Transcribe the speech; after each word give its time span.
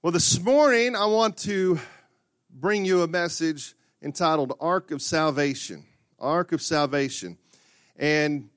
Well, 0.00 0.12
this 0.12 0.40
morning 0.40 0.94
I 0.94 1.06
want 1.06 1.38
to 1.38 1.80
bring 2.48 2.84
you 2.84 3.02
a 3.02 3.08
message 3.08 3.74
entitled 4.00 4.52
Ark 4.60 4.92
of 4.92 5.02
Salvation. 5.02 5.86
Ark 6.20 6.52
of 6.52 6.62
Salvation. 6.62 7.36
And 7.96 8.48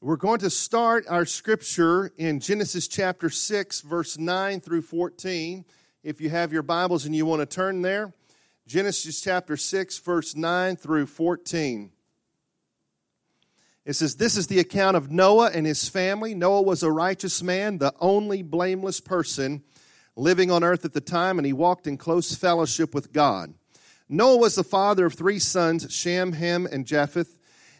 we're 0.00 0.14
going 0.14 0.38
to 0.38 0.50
start 0.50 1.04
our 1.08 1.26
scripture 1.26 2.12
in 2.16 2.38
Genesis 2.38 2.86
chapter 2.86 3.28
6, 3.28 3.80
verse 3.80 4.18
9 4.18 4.60
through 4.60 4.82
14. 4.82 5.64
If 6.04 6.20
you 6.20 6.30
have 6.30 6.52
your 6.52 6.62
Bibles 6.62 7.06
and 7.06 7.16
you 7.16 7.26
want 7.26 7.40
to 7.40 7.46
turn 7.46 7.82
there, 7.82 8.14
Genesis 8.68 9.20
chapter 9.20 9.56
6, 9.56 9.98
verse 9.98 10.36
9 10.36 10.76
through 10.76 11.06
14. 11.06 11.90
It 13.84 13.94
says, 13.94 14.14
This 14.14 14.36
is 14.36 14.46
the 14.46 14.60
account 14.60 14.96
of 14.96 15.10
Noah 15.10 15.50
and 15.52 15.66
his 15.66 15.88
family. 15.88 16.36
Noah 16.36 16.62
was 16.62 16.84
a 16.84 16.92
righteous 16.92 17.42
man, 17.42 17.78
the 17.78 17.92
only 17.98 18.42
blameless 18.42 19.00
person 19.00 19.64
living 20.16 20.50
on 20.50 20.64
earth 20.64 20.84
at 20.84 20.92
the 20.92 21.00
time, 21.00 21.38
and 21.38 21.46
he 21.46 21.52
walked 21.52 21.86
in 21.86 21.96
close 21.96 22.34
fellowship 22.34 22.94
with 22.94 23.12
God. 23.12 23.54
Noah 24.08 24.36
was 24.36 24.54
the 24.54 24.64
father 24.64 25.06
of 25.06 25.14
three 25.14 25.38
sons, 25.38 25.92
Shem, 25.92 26.32
Ham, 26.32 26.68
and 26.70 26.86
Japheth. 26.86 27.38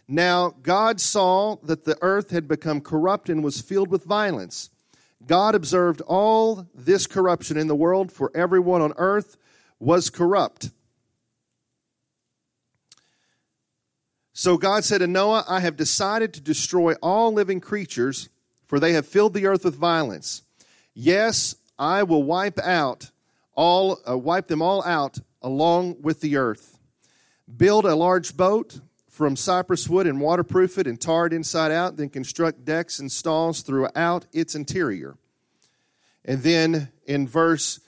Now 0.08 0.54
God 0.62 1.00
saw 1.00 1.56
that 1.62 1.84
the 1.84 1.98
earth 2.02 2.30
had 2.30 2.48
become 2.48 2.80
corrupt 2.80 3.28
and 3.28 3.44
was 3.44 3.60
filled 3.60 3.90
with 3.90 4.04
violence. 4.04 4.70
God 5.26 5.54
observed 5.54 6.00
all 6.02 6.66
this 6.74 7.06
corruption 7.06 7.56
in 7.56 7.66
the 7.66 7.74
world, 7.74 8.12
for 8.12 8.30
everyone 8.34 8.82
on 8.82 8.92
earth 8.96 9.36
was 9.78 10.10
corrupt. 10.10 10.70
So 14.32 14.58
God 14.58 14.84
said 14.84 14.98
to 14.98 15.06
Noah, 15.06 15.44
I 15.48 15.60
have 15.60 15.76
decided 15.76 16.34
to 16.34 16.40
destroy 16.40 16.94
all 16.94 17.32
living 17.32 17.60
creatures, 17.60 18.28
for 18.64 18.80
they 18.80 18.92
have 18.92 19.06
filled 19.06 19.32
the 19.32 19.46
earth 19.46 19.64
with 19.64 19.76
violence. 19.76 20.42
Yes, 20.92 21.54
I 21.78 22.02
will 22.02 22.22
wipe 22.22 22.58
out 22.58 23.10
all, 23.54 23.98
uh, 24.08 24.16
wipe 24.18 24.48
them 24.48 24.62
all 24.62 24.84
out 24.84 25.18
along 25.42 26.02
with 26.02 26.20
the 26.20 26.36
earth. 26.36 26.78
Build 27.56 27.84
a 27.84 27.94
large 27.94 28.36
boat 28.36 28.80
from 29.08 29.36
cypress 29.36 29.88
wood 29.88 30.06
and 30.06 30.20
waterproof 30.20 30.78
it 30.78 30.86
and 30.86 31.00
tar 31.00 31.26
it 31.26 31.32
inside 31.32 31.70
out, 31.70 31.96
then 31.96 32.08
construct 32.08 32.64
decks 32.64 32.98
and 32.98 33.12
stalls 33.12 33.62
throughout 33.62 34.26
its 34.32 34.54
interior. 34.54 35.16
And 36.24 36.42
then 36.42 36.90
in 37.06 37.28
verse 37.28 37.80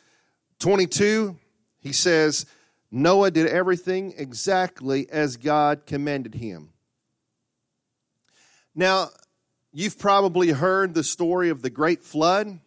22, 0.61 1.37
he 1.81 1.93
says, 1.93 2.47
Noah 2.91 3.31
did 3.31 3.47
everything 3.47 4.15
exactly 4.17 5.09
as 5.11 5.37
God 5.37 5.87
commanded 5.87 6.35
him. 6.35 6.71
Now, 8.75 9.09
you've 9.73 9.99
probably 9.99 10.51
heard 10.51 10.95
the 10.95 11.03
story 11.03 11.49
of 11.49 11.63
the 11.63 11.71
great 11.71 12.03
flood 12.03 12.61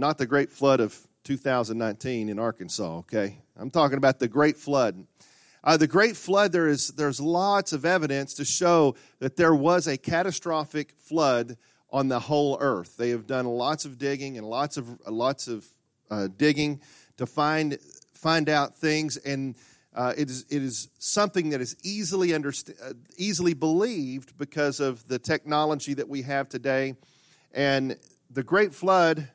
not 0.00 0.18
the 0.18 0.26
great 0.26 0.50
flood 0.50 0.80
of 0.80 0.98
2019 1.24 2.30
in 2.30 2.38
Arkansas, 2.38 2.98
okay? 2.98 3.38
I'm 3.56 3.70
talking 3.70 3.98
about 3.98 4.18
the 4.18 4.28
great 4.28 4.56
flood. 4.56 5.06
Uh, 5.62 5.76
the 5.76 5.86
great 5.86 6.16
flood, 6.16 6.52
there 6.52 6.68
is, 6.68 6.88
there's 6.88 7.20
lots 7.20 7.74
of 7.74 7.84
evidence 7.84 8.32
to 8.34 8.44
show 8.46 8.96
that 9.18 9.36
there 9.36 9.54
was 9.54 9.86
a 9.86 9.98
catastrophic 9.98 10.94
flood 10.96 11.58
on 11.90 12.08
the 12.08 12.18
whole 12.18 12.56
earth. 12.60 12.96
They 12.96 13.10
have 13.10 13.26
done 13.26 13.44
lots 13.44 13.84
of 13.84 13.98
digging 13.98 14.38
and 14.38 14.48
lots 14.48 14.78
of, 14.78 14.88
lots 15.06 15.48
of 15.48 15.66
uh, 16.10 16.28
digging 16.34 16.80
to 17.18 17.26
find, 17.26 17.78
find 18.14 18.48
out 18.48 18.74
things, 18.74 19.18
and 19.18 19.54
uh, 19.94 20.14
it, 20.16 20.30
is, 20.30 20.46
it 20.48 20.62
is 20.62 20.88
something 20.98 21.50
that 21.50 21.60
is 21.60 21.76
easily, 21.82 22.28
underst- 22.28 22.72
uh, 22.82 22.94
easily 23.18 23.52
believed 23.52 24.38
because 24.38 24.80
of 24.80 25.06
the 25.08 25.18
technology 25.18 25.92
that 25.92 26.08
we 26.08 26.22
have 26.22 26.48
today. 26.48 26.94
And 27.52 27.98
the 28.30 28.42
great 28.42 28.72
flood 28.72 29.28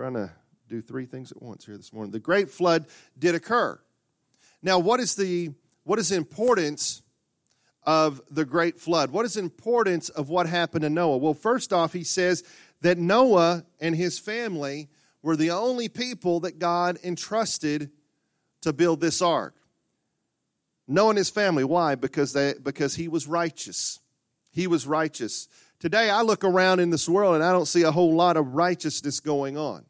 trying 0.00 0.14
to 0.14 0.30
do 0.66 0.80
three 0.80 1.04
things 1.04 1.30
at 1.30 1.42
once 1.42 1.66
here 1.66 1.76
this 1.76 1.92
morning. 1.92 2.10
The 2.10 2.18
great 2.18 2.48
flood 2.48 2.86
did 3.18 3.34
occur. 3.34 3.78
Now, 4.62 4.78
what 4.78 4.98
is 4.98 5.14
the 5.14 5.50
what 5.84 5.98
is 5.98 6.08
the 6.08 6.16
importance 6.16 7.02
of 7.82 8.22
the 8.30 8.46
great 8.46 8.78
flood? 8.78 9.10
What 9.10 9.26
is 9.26 9.34
the 9.34 9.40
importance 9.40 10.08
of 10.08 10.30
what 10.30 10.46
happened 10.46 10.82
to 10.82 10.88
Noah? 10.88 11.18
Well, 11.18 11.34
first 11.34 11.74
off, 11.74 11.92
he 11.92 12.02
says 12.02 12.44
that 12.80 12.96
Noah 12.96 13.66
and 13.78 13.94
his 13.94 14.18
family 14.18 14.88
were 15.20 15.36
the 15.36 15.50
only 15.50 15.90
people 15.90 16.40
that 16.40 16.58
God 16.58 16.96
entrusted 17.04 17.90
to 18.62 18.72
build 18.72 19.02
this 19.02 19.20
ark. 19.20 19.54
Noah 20.88 21.10
and 21.10 21.18
his 21.18 21.28
family. 21.28 21.64
Why? 21.64 21.94
Because 21.94 22.32
they 22.32 22.54
because 22.54 22.94
he 22.94 23.06
was 23.06 23.26
righteous. 23.26 24.00
He 24.50 24.66
was 24.66 24.86
righteous. 24.86 25.46
Today 25.78 26.08
I 26.08 26.22
look 26.22 26.42
around 26.42 26.80
in 26.80 26.88
this 26.88 27.06
world 27.06 27.34
and 27.34 27.44
I 27.44 27.52
don't 27.52 27.68
see 27.68 27.82
a 27.82 27.92
whole 27.92 28.14
lot 28.14 28.38
of 28.38 28.54
righteousness 28.54 29.20
going 29.20 29.58
on. 29.58 29.84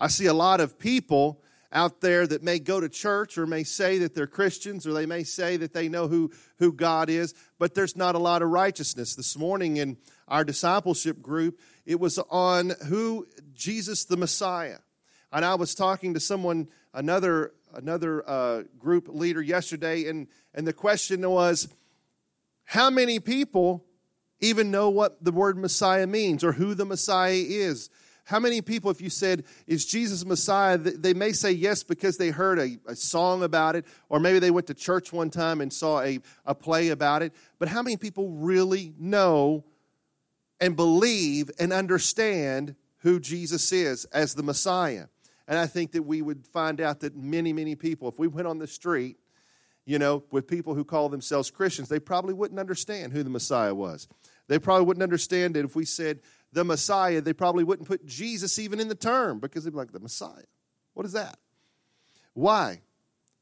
I 0.00 0.08
see 0.08 0.26
a 0.26 0.34
lot 0.34 0.60
of 0.60 0.78
people 0.78 1.42
out 1.72 2.00
there 2.00 2.26
that 2.26 2.42
may 2.42 2.58
go 2.58 2.80
to 2.80 2.88
church 2.88 3.38
or 3.38 3.46
may 3.46 3.62
say 3.62 3.98
that 3.98 4.14
they're 4.14 4.26
Christians 4.26 4.86
or 4.86 4.92
they 4.92 5.06
may 5.06 5.22
say 5.22 5.56
that 5.58 5.72
they 5.72 5.88
know 5.88 6.08
who, 6.08 6.32
who 6.58 6.72
God 6.72 7.08
is, 7.08 7.34
but 7.58 7.74
there's 7.74 7.96
not 7.96 8.14
a 8.14 8.18
lot 8.18 8.42
of 8.42 8.48
righteousness. 8.48 9.14
This 9.14 9.36
morning 9.36 9.76
in 9.76 9.96
our 10.26 10.42
discipleship 10.42 11.22
group, 11.22 11.60
it 11.86 12.00
was 12.00 12.18
on 12.30 12.72
who 12.88 13.26
Jesus 13.54 14.04
the 14.04 14.16
Messiah. 14.16 14.78
And 15.32 15.44
I 15.44 15.54
was 15.54 15.76
talking 15.76 16.14
to 16.14 16.20
someone, 16.20 16.68
another 16.92 17.52
another 17.74 18.28
uh, 18.28 18.62
group 18.78 19.08
leader 19.08 19.40
yesterday, 19.40 20.08
and, 20.08 20.26
and 20.54 20.66
the 20.66 20.72
question 20.72 21.28
was, 21.28 21.68
how 22.64 22.90
many 22.90 23.20
people 23.20 23.84
even 24.40 24.70
know 24.70 24.90
what 24.90 25.22
the 25.22 25.32
word 25.32 25.56
Messiah 25.58 26.06
means 26.06 26.42
or 26.42 26.52
who 26.52 26.74
the 26.74 26.84
Messiah 26.84 27.34
is? 27.36 27.90
How 28.30 28.38
many 28.38 28.62
people, 28.62 28.92
if 28.92 29.00
you 29.00 29.10
said, 29.10 29.42
Is 29.66 29.84
Jesus 29.84 30.24
Messiah, 30.24 30.78
they 30.78 31.14
may 31.14 31.32
say 31.32 31.50
yes 31.50 31.82
because 31.82 32.16
they 32.16 32.30
heard 32.30 32.60
a, 32.60 32.78
a, 32.86 32.94
song 32.94 33.42
about 33.42 33.74
it, 33.74 33.84
or 34.08 34.20
maybe 34.20 34.38
they 34.38 34.52
went 34.52 34.68
to 34.68 34.74
church 34.74 35.12
one 35.12 35.30
time 35.30 35.60
and 35.60 35.72
saw 35.72 36.00
a, 36.00 36.20
a 36.46 36.54
play 36.54 36.90
about 36.90 37.22
it. 37.24 37.32
But 37.58 37.66
how 37.66 37.82
many 37.82 37.96
people 37.96 38.30
really 38.30 38.94
know 39.00 39.64
and 40.60 40.76
believe 40.76 41.50
and 41.58 41.72
understand 41.72 42.76
who 42.98 43.18
Jesus 43.18 43.72
is 43.72 44.04
as 44.04 44.36
the 44.36 44.44
Messiah? 44.44 45.06
And 45.48 45.58
I 45.58 45.66
think 45.66 45.90
that 45.90 46.04
we 46.04 46.22
would 46.22 46.46
find 46.46 46.80
out 46.80 47.00
that 47.00 47.16
many, 47.16 47.52
many 47.52 47.74
people, 47.74 48.06
if 48.06 48.20
we 48.20 48.28
went 48.28 48.46
on 48.46 48.60
the 48.60 48.68
street, 48.68 49.16
you 49.86 49.98
know, 49.98 50.22
with 50.30 50.46
people 50.46 50.76
who 50.76 50.84
call 50.84 51.08
themselves 51.08 51.50
Christians, 51.50 51.88
they 51.88 51.98
probably 51.98 52.34
wouldn't 52.34 52.60
understand 52.60 53.12
who 53.12 53.24
the 53.24 53.30
Messiah 53.30 53.74
was. 53.74 54.06
They 54.46 54.60
probably 54.60 54.84
wouldn't 54.84 55.02
understand 55.02 55.56
it 55.56 55.64
if 55.64 55.74
we 55.74 55.84
said, 55.84 56.20
the 56.52 56.64
Messiah, 56.64 57.20
they 57.20 57.32
probably 57.32 57.64
wouldn't 57.64 57.88
put 57.88 58.06
Jesus 58.06 58.58
even 58.58 58.80
in 58.80 58.88
the 58.88 58.94
term 58.94 59.38
because 59.38 59.64
they'd 59.64 59.70
be 59.70 59.76
like, 59.76 59.92
the 59.92 60.00
Messiah. 60.00 60.44
What 60.94 61.06
is 61.06 61.12
that? 61.12 61.38
Why? 62.34 62.80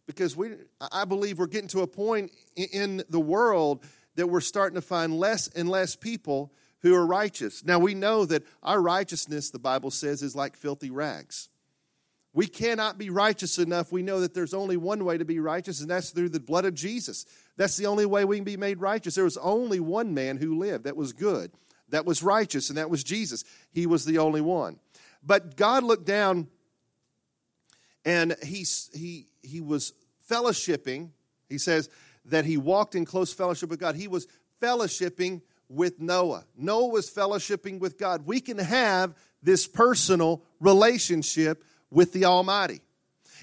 Because 0.07 0.37
we, 0.37 0.51
I 0.93 1.05
believe 1.05 1.39
we're 1.39 1.47
getting 1.47 1.69
to 1.69 1.83
a 1.83 1.87
point 1.87 2.33
in 2.57 3.03
the 3.09 3.21
world 3.21 3.85
that 4.17 4.27
we're 4.27 4.41
starting 4.41 4.75
to 4.75 4.83
find 4.83 5.19
less 5.19 5.49
and 5.49 5.69
less 5.69 5.97
people 5.97 6.53
who 6.81 6.95
are 6.95 7.07
righteous. 7.07 7.65
Now, 7.65 7.79
we 7.79 7.95
know 7.95 8.25
that 8.27 8.45
our 8.63 8.81
righteousness, 8.81 9.51
the 9.51 9.59
Bible 9.59 9.91
says, 9.91 10.23
is 10.23 10.37
like 10.37 10.57
filthy 10.57 10.91
rags. 10.91 11.49
We 12.35 12.47
cannot 12.47 12.99
be 12.99 13.11
righteous 13.11 13.59
enough. 13.59 13.91
We 13.91 14.03
know 14.03 14.21
that 14.21 14.35
there's 14.35 14.55
only 14.55 14.77
one 14.77 15.05
way 15.05 15.19
to 15.19 15.25
be 15.25 15.41
righteous, 15.41 15.81
and 15.81 15.91
that's 15.91 16.11
through 16.11 16.29
the 16.29 16.41
blood 16.41 16.65
of 16.65 16.75
Jesus. 16.75 17.25
That's 17.57 17.77
the 17.77 17.87
only 17.87 18.07
way 18.07 18.25
we 18.25 18.37
can 18.37 18.45
be 18.45 18.57
made 18.57 18.81
righteous. 18.81 19.15
There 19.15 19.25
was 19.25 19.39
only 19.39 19.81
one 19.81 20.15
man 20.15 20.37
who 20.37 20.59
lived 20.59 20.85
that 20.85 20.97
was 20.97 21.13
good 21.13 21.51
that 21.91 22.05
was 22.05 22.23
righteous, 22.23 22.69
and 22.69 22.79
that 22.79 22.91
was 22.91 23.03
Jesus. 23.03 23.45
He 23.73 23.87
was 23.87 24.05
the 24.05 24.19
only 24.19 24.41
one. 24.41 24.79
But 25.23 25.57
God 25.57 25.85
looked 25.85 26.07
down 26.07 26.49
and 28.05 28.37
he, 28.43 28.65
he, 28.95 29.27
he 29.43 29.61
was 29.61 29.93
fellowshipping. 30.31 31.11
He 31.49 31.59
says 31.59 31.89
that 32.27 32.45
he 32.45 32.57
walked 32.57 32.95
in 32.95 33.05
close 33.05 33.33
fellowship 33.33 33.71
with 33.71 33.81
God. 33.81 33.97
He 33.97 34.09
was 34.09 34.27
fellowshipping 34.63 35.43
with 35.69 36.01
Noah. 36.01 36.45
Noah 36.57 36.89
was 36.89 37.11
fellowshipping 37.11 37.81
with 37.81 37.99
God. 37.99 38.27
We 38.27 38.41
can 38.41 38.59
have 38.59 39.15
this 39.43 39.67
personal 39.67 40.43
relationship 40.61 41.65
with 41.91 42.13
the 42.13 42.25
Almighty. 42.25 42.81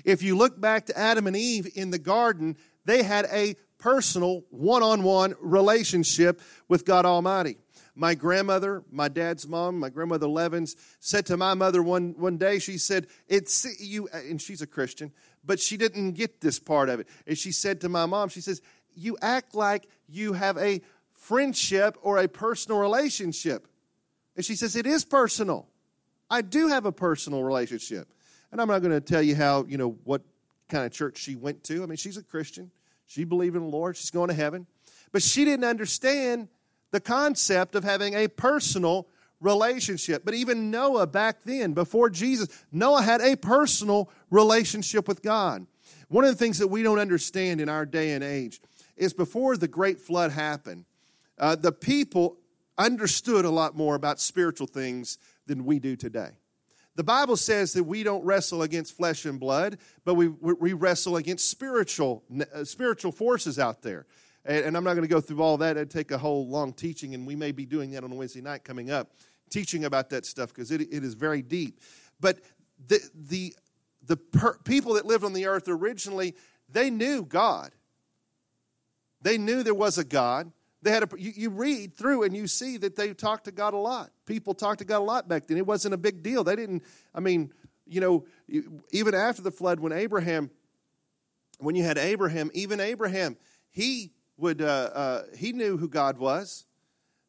If 0.04 0.24
you 0.24 0.36
look 0.36 0.60
back 0.60 0.88
to 0.88 0.98
Adam 0.98 1.28
and 1.28 1.36
Eve 1.36 1.72
in 1.76 1.92
the 1.92 2.00
garden, 2.00 2.58
they 2.86 3.04
had 3.04 3.28
a 3.32 3.56
personal 3.78 4.44
one 4.50 4.84
on 4.84 5.04
one 5.04 5.36
relationship 5.40 6.42
with 6.68 6.86
God 6.86 7.06
Almighty. 7.06 7.58
My 7.98 8.14
grandmother, 8.14 8.84
my 8.92 9.08
dad's 9.08 9.48
mom, 9.48 9.80
my 9.80 9.90
grandmother 9.90 10.28
Levins, 10.28 10.76
said 11.00 11.26
to 11.28 11.38
my 11.38 11.54
mother 11.54 11.82
one, 11.82 12.14
one 12.18 12.38
day, 12.38 12.60
she 12.60 12.78
said, 12.78 13.08
It's 13.30 13.66
you, 13.80 14.10
and 14.10 14.42
she's 14.42 14.62
a 14.62 14.68
Christian, 14.68 15.14
but 15.46 15.62
she 15.62 15.78
didn't 15.78 16.12
get 16.12 16.42
this 16.42 16.60
part 16.60 16.90
of 16.90 17.00
it. 17.00 17.08
And 17.26 17.38
she 17.38 17.54
said 17.54 17.82
to 17.82 17.90
my 17.90 18.06
mom, 18.06 18.28
She 18.28 18.42
says, 18.42 18.62
You 18.94 19.18
act 19.22 19.56
like 19.56 19.88
you 20.10 20.34
have 20.34 20.58
a 20.58 20.82
friendship 21.14 21.98
or 22.02 22.18
a 22.18 22.28
personal 22.28 22.80
relationship. 22.80 23.66
And 24.36 24.44
she 24.44 24.56
says, 24.56 24.76
It 24.76 24.86
is 24.86 25.06
personal. 25.06 25.70
I 26.30 26.42
do 26.42 26.68
have 26.68 26.86
a 26.86 26.92
personal 26.92 27.44
relationship. 27.44 28.12
And 28.52 28.60
I'm 28.60 28.68
not 28.68 28.80
going 28.80 28.92
to 28.92 29.02
tell 29.02 29.22
you 29.22 29.36
how, 29.36 29.66
you 29.68 29.78
know, 29.78 29.98
what 30.04 30.22
kind 30.68 30.86
of 30.86 30.92
church 30.92 31.18
she 31.18 31.36
went 31.36 31.64
to. 31.66 31.82
I 31.82 31.86
mean, 31.86 31.98
she's 31.98 32.18
a 32.18 32.24
Christian. 32.24 32.72
She 33.06 33.24
believed 33.24 33.56
in 33.56 33.62
the 33.62 33.70
Lord. 33.70 33.96
She's 33.96 34.12
going 34.12 34.30
to 34.30 34.34
heaven. 34.34 34.68
But 35.12 35.22
she 35.22 35.46
didn't 35.46 35.66
understand 35.66 36.50
the 36.96 37.02
concept 37.02 37.76
of 37.76 37.84
having 37.84 38.14
a 38.14 38.30
personal 38.30 39.06
relationship. 39.42 40.24
But 40.24 40.34
even 40.34 40.72
Noah 40.72 41.06
back 41.06 41.44
then, 41.44 41.74
before 41.74 42.10
Jesus, 42.10 42.48
Noah 42.72 43.02
had 43.02 43.20
a 43.20 43.36
personal 43.36 44.10
relationship 44.30 45.06
with 45.06 45.22
God. 45.22 45.68
One 46.08 46.24
of 46.24 46.30
the 46.30 46.38
things 46.38 46.58
that 46.60 46.70
we 46.70 46.84
don't 46.84 47.00
understand 47.00 47.60
in 47.60 47.68
our 47.68 47.86
day 47.86 48.14
and 48.14 48.24
age 48.24 48.62
is 48.96 49.14
before 49.14 49.58
the 49.58 49.68
great 49.68 50.00
flood 50.00 50.32
happened, 50.32 50.86
uh, 51.38 51.58
the 51.58 51.74
people 51.74 52.38
understood 52.78 53.44
a 53.44 53.50
lot 53.50 53.76
more 53.76 53.96
about 53.96 54.22
spiritual 54.22 54.68
things 54.68 55.18
than 55.48 55.66
we 55.66 55.80
do 55.80 55.98
today. 55.98 56.30
The 56.96 57.04
Bible 57.04 57.36
says 57.36 57.74
that 57.74 57.84
we 57.84 58.04
don't 58.04 58.24
wrestle 58.24 58.62
against 58.62 58.96
flesh 58.96 59.26
and 59.26 59.38
blood, 59.38 59.80
but 60.06 60.14
we, 60.14 60.30
we 60.30 60.72
wrestle 60.72 61.18
against 61.18 61.52
spiritual, 61.52 62.24
uh, 62.54 62.64
spiritual 62.64 63.12
forces 63.12 63.60
out 63.60 63.82
there. 63.82 64.06
And, 64.46 64.66
and 64.66 64.78
I'm 64.78 64.84
not 64.84 64.94
going 64.94 65.08
to 65.08 65.14
go 65.14 65.20
through 65.20 65.42
all 65.42 65.58
that. 65.58 65.76
It'd 65.76 65.90
take 65.90 66.12
a 66.12 66.18
whole 66.18 66.48
long 66.48 66.72
teaching, 66.74 67.14
and 67.16 67.26
we 67.26 67.36
may 67.36 67.52
be 67.52 67.66
doing 67.66 67.92
that 67.92 68.04
on 68.04 68.12
a 68.12 68.16
Wednesday 68.16 68.42
night 68.42 68.64
coming 68.64 68.92
up, 68.92 69.12
teaching 69.50 69.86
about 69.86 70.10
that 70.12 70.26
stuff 70.26 70.50
because 70.50 70.72
it, 70.72 70.82
it 70.82 71.04
is 71.04 71.16
very 71.16 71.42
deep. 71.42 71.82
But 72.20 72.40
the, 72.88 73.00
the, 73.14 73.54
the 74.06 74.18
per, 74.18 74.58
people 74.60 74.94
that 74.94 75.06
lived 75.06 75.24
on 75.24 75.34
the 75.34 75.48
earth 75.48 75.68
originally, 75.68 76.36
they 76.70 76.90
knew 76.90 77.26
God. 77.26 77.72
They 79.22 79.38
knew 79.38 79.64
there 79.64 79.74
was 79.74 79.98
a 79.98 80.04
God. 80.04 80.52
They 80.84 80.92
had 80.92 81.04
a, 81.04 81.08
you, 81.18 81.34
you, 81.36 81.50
read 81.50 81.96
through 81.96 82.24
and 82.24 82.36
you 82.36 82.46
see 82.46 82.78
that 82.78 82.96
they 82.96 83.12
talked 83.16 83.46
to 83.46 83.52
God 83.52 83.74
a 83.74 83.78
lot. 83.78 84.12
People 84.28 84.54
talked 84.54 84.80
to 84.80 84.86
God 84.86 85.00
a 85.00 85.00
lot 85.00 85.28
back 85.28 85.48
then. 85.48 85.58
It 85.58 85.66
wasn't 85.66 85.96
a 85.96 85.98
big 85.98 86.22
deal. 86.22 86.44
They 86.44 86.56
didn't, 86.56 86.84
I 87.14 87.22
mean, 87.22 87.52
you 87.88 88.02
know, 88.02 88.26
even 88.92 89.16
after 89.16 89.42
the 89.42 89.50
flood, 89.50 89.80
when 89.80 89.92
Abraham, 89.92 90.52
when 91.58 91.76
you 91.76 91.84
had 91.84 91.98
Abraham, 91.98 92.52
even 92.54 92.80
Abraham, 92.80 93.36
he 93.72 94.12
would, 94.38 94.62
uh, 94.62 94.66
uh, 94.66 95.24
he 95.38 95.54
knew 95.54 95.78
who 95.78 95.88
God 95.88 96.18
was. 96.18 96.66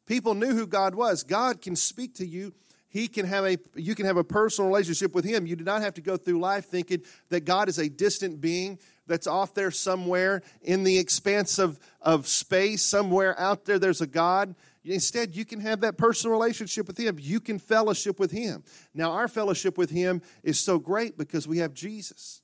People 0.05 0.35
knew 0.35 0.53
who 0.53 0.67
God 0.67 0.95
was. 0.95 1.23
God 1.23 1.61
can 1.61 1.75
speak 1.75 2.15
to 2.15 2.25
you. 2.25 2.53
He 2.89 3.07
can 3.07 3.25
have 3.25 3.45
a, 3.45 3.57
you 3.75 3.95
can 3.95 4.05
have 4.05 4.17
a 4.17 4.23
personal 4.23 4.69
relationship 4.69 5.13
with 5.13 5.25
Him. 5.25 5.45
You 5.45 5.55
do 5.55 5.63
not 5.63 5.81
have 5.81 5.93
to 5.95 6.01
go 6.01 6.17
through 6.17 6.39
life 6.39 6.65
thinking 6.65 7.03
that 7.29 7.41
God 7.41 7.67
is 7.67 7.77
a 7.77 7.89
distant 7.89 8.39
being 8.39 8.79
that's 9.05 9.27
off 9.27 9.53
there 9.53 9.71
somewhere 9.71 10.41
in 10.61 10.83
the 10.83 10.97
expanse 10.97 11.59
of, 11.59 11.79
of 12.01 12.27
space, 12.27 12.81
somewhere 12.81 13.39
out 13.39 13.65
there, 13.65 13.79
there's 13.79 14.01
a 14.01 14.07
God. 14.07 14.55
Instead, 14.83 15.35
you 15.35 15.43
can 15.43 15.59
have 15.59 15.81
that 15.81 15.97
personal 15.97 16.33
relationship 16.33 16.87
with 16.87 16.97
Him. 16.97 17.17
You 17.19 17.39
can 17.39 17.59
fellowship 17.59 18.19
with 18.19 18.31
Him. 18.31 18.63
Now, 18.93 19.11
our 19.11 19.27
fellowship 19.27 19.77
with 19.77 19.89
Him 19.89 20.21
is 20.43 20.59
so 20.59 20.79
great 20.79 21.17
because 21.17 21.47
we 21.47 21.57
have 21.57 21.73
Jesus. 21.73 22.41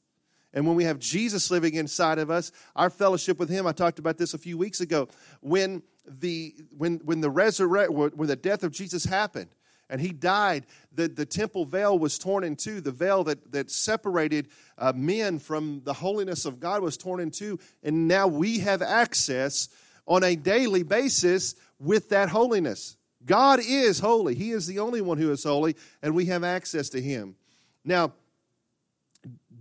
And 0.54 0.68
when 0.68 0.76
we 0.76 0.84
have 0.84 1.00
Jesus 1.00 1.50
living 1.50 1.74
inside 1.74 2.20
of 2.20 2.30
us, 2.30 2.52
our 2.76 2.90
fellowship 2.90 3.40
with 3.40 3.50
Him, 3.50 3.66
I 3.66 3.72
talked 3.72 4.00
about 4.00 4.18
this 4.18 4.34
a 4.34 4.38
few 4.38 4.58
weeks 4.58 4.82
ago. 4.82 5.08
When 5.42 5.82
the, 6.08 6.56
when, 6.78 7.00
when 7.04 7.22
the 7.22 7.30
resurrect, 7.30 7.92
when 7.92 8.28
the 8.28 8.36
death 8.36 8.64
of 8.64 8.72
Jesus 8.72 9.06
happened, 9.06 9.50
and 9.90 10.02
he 10.02 10.10
died, 10.10 10.66
the, 10.94 11.08
the 11.08 11.26
temple 11.26 11.66
veil 11.66 12.00
was 12.00 12.18
torn 12.18 12.44
in 12.44 12.56
two. 12.56 12.82
The 12.82 12.92
veil 12.92 13.24
that, 13.26 13.52
that 13.52 13.70
separated 13.70 14.48
uh, 14.78 14.94
men 14.96 15.38
from 15.38 15.82
the 15.84 15.94
holiness 15.94 16.46
of 16.46 16.60
God 16.60 16.82
was 16.82 16.98
torn 16.98 17.20
in 17.20 17.30
two. 17.30 17.60
And 17.84 18.08
now 18.08 18.26
we 18.28 18.60
have 18.60 18.82
access 18.82 19.70
on 20.08 20.24
a 20.24 20.36
daily 20.36 20.84
basis 20.84 21.56
with 21.80 22.10
that 22.10 22.30
holiness. 22.30 22.98
God 23.26 23.60
is 23.64 24.00
holy. 24.00 24.36
He 24.36 24.52
is 24.52 24.68
the 24.68 24.80
only 24.80 25.02
one 25.02 25.18
who 25.18 25.32
is 25.32 25.44
holy, 25.44 25.76
and 26.02 26.16
we 26.16 26.26
have 26.26 26.44
access 26.44 26.90
to 26.90 27.02
him. 27.02 27.36
Now, 27.86 28.14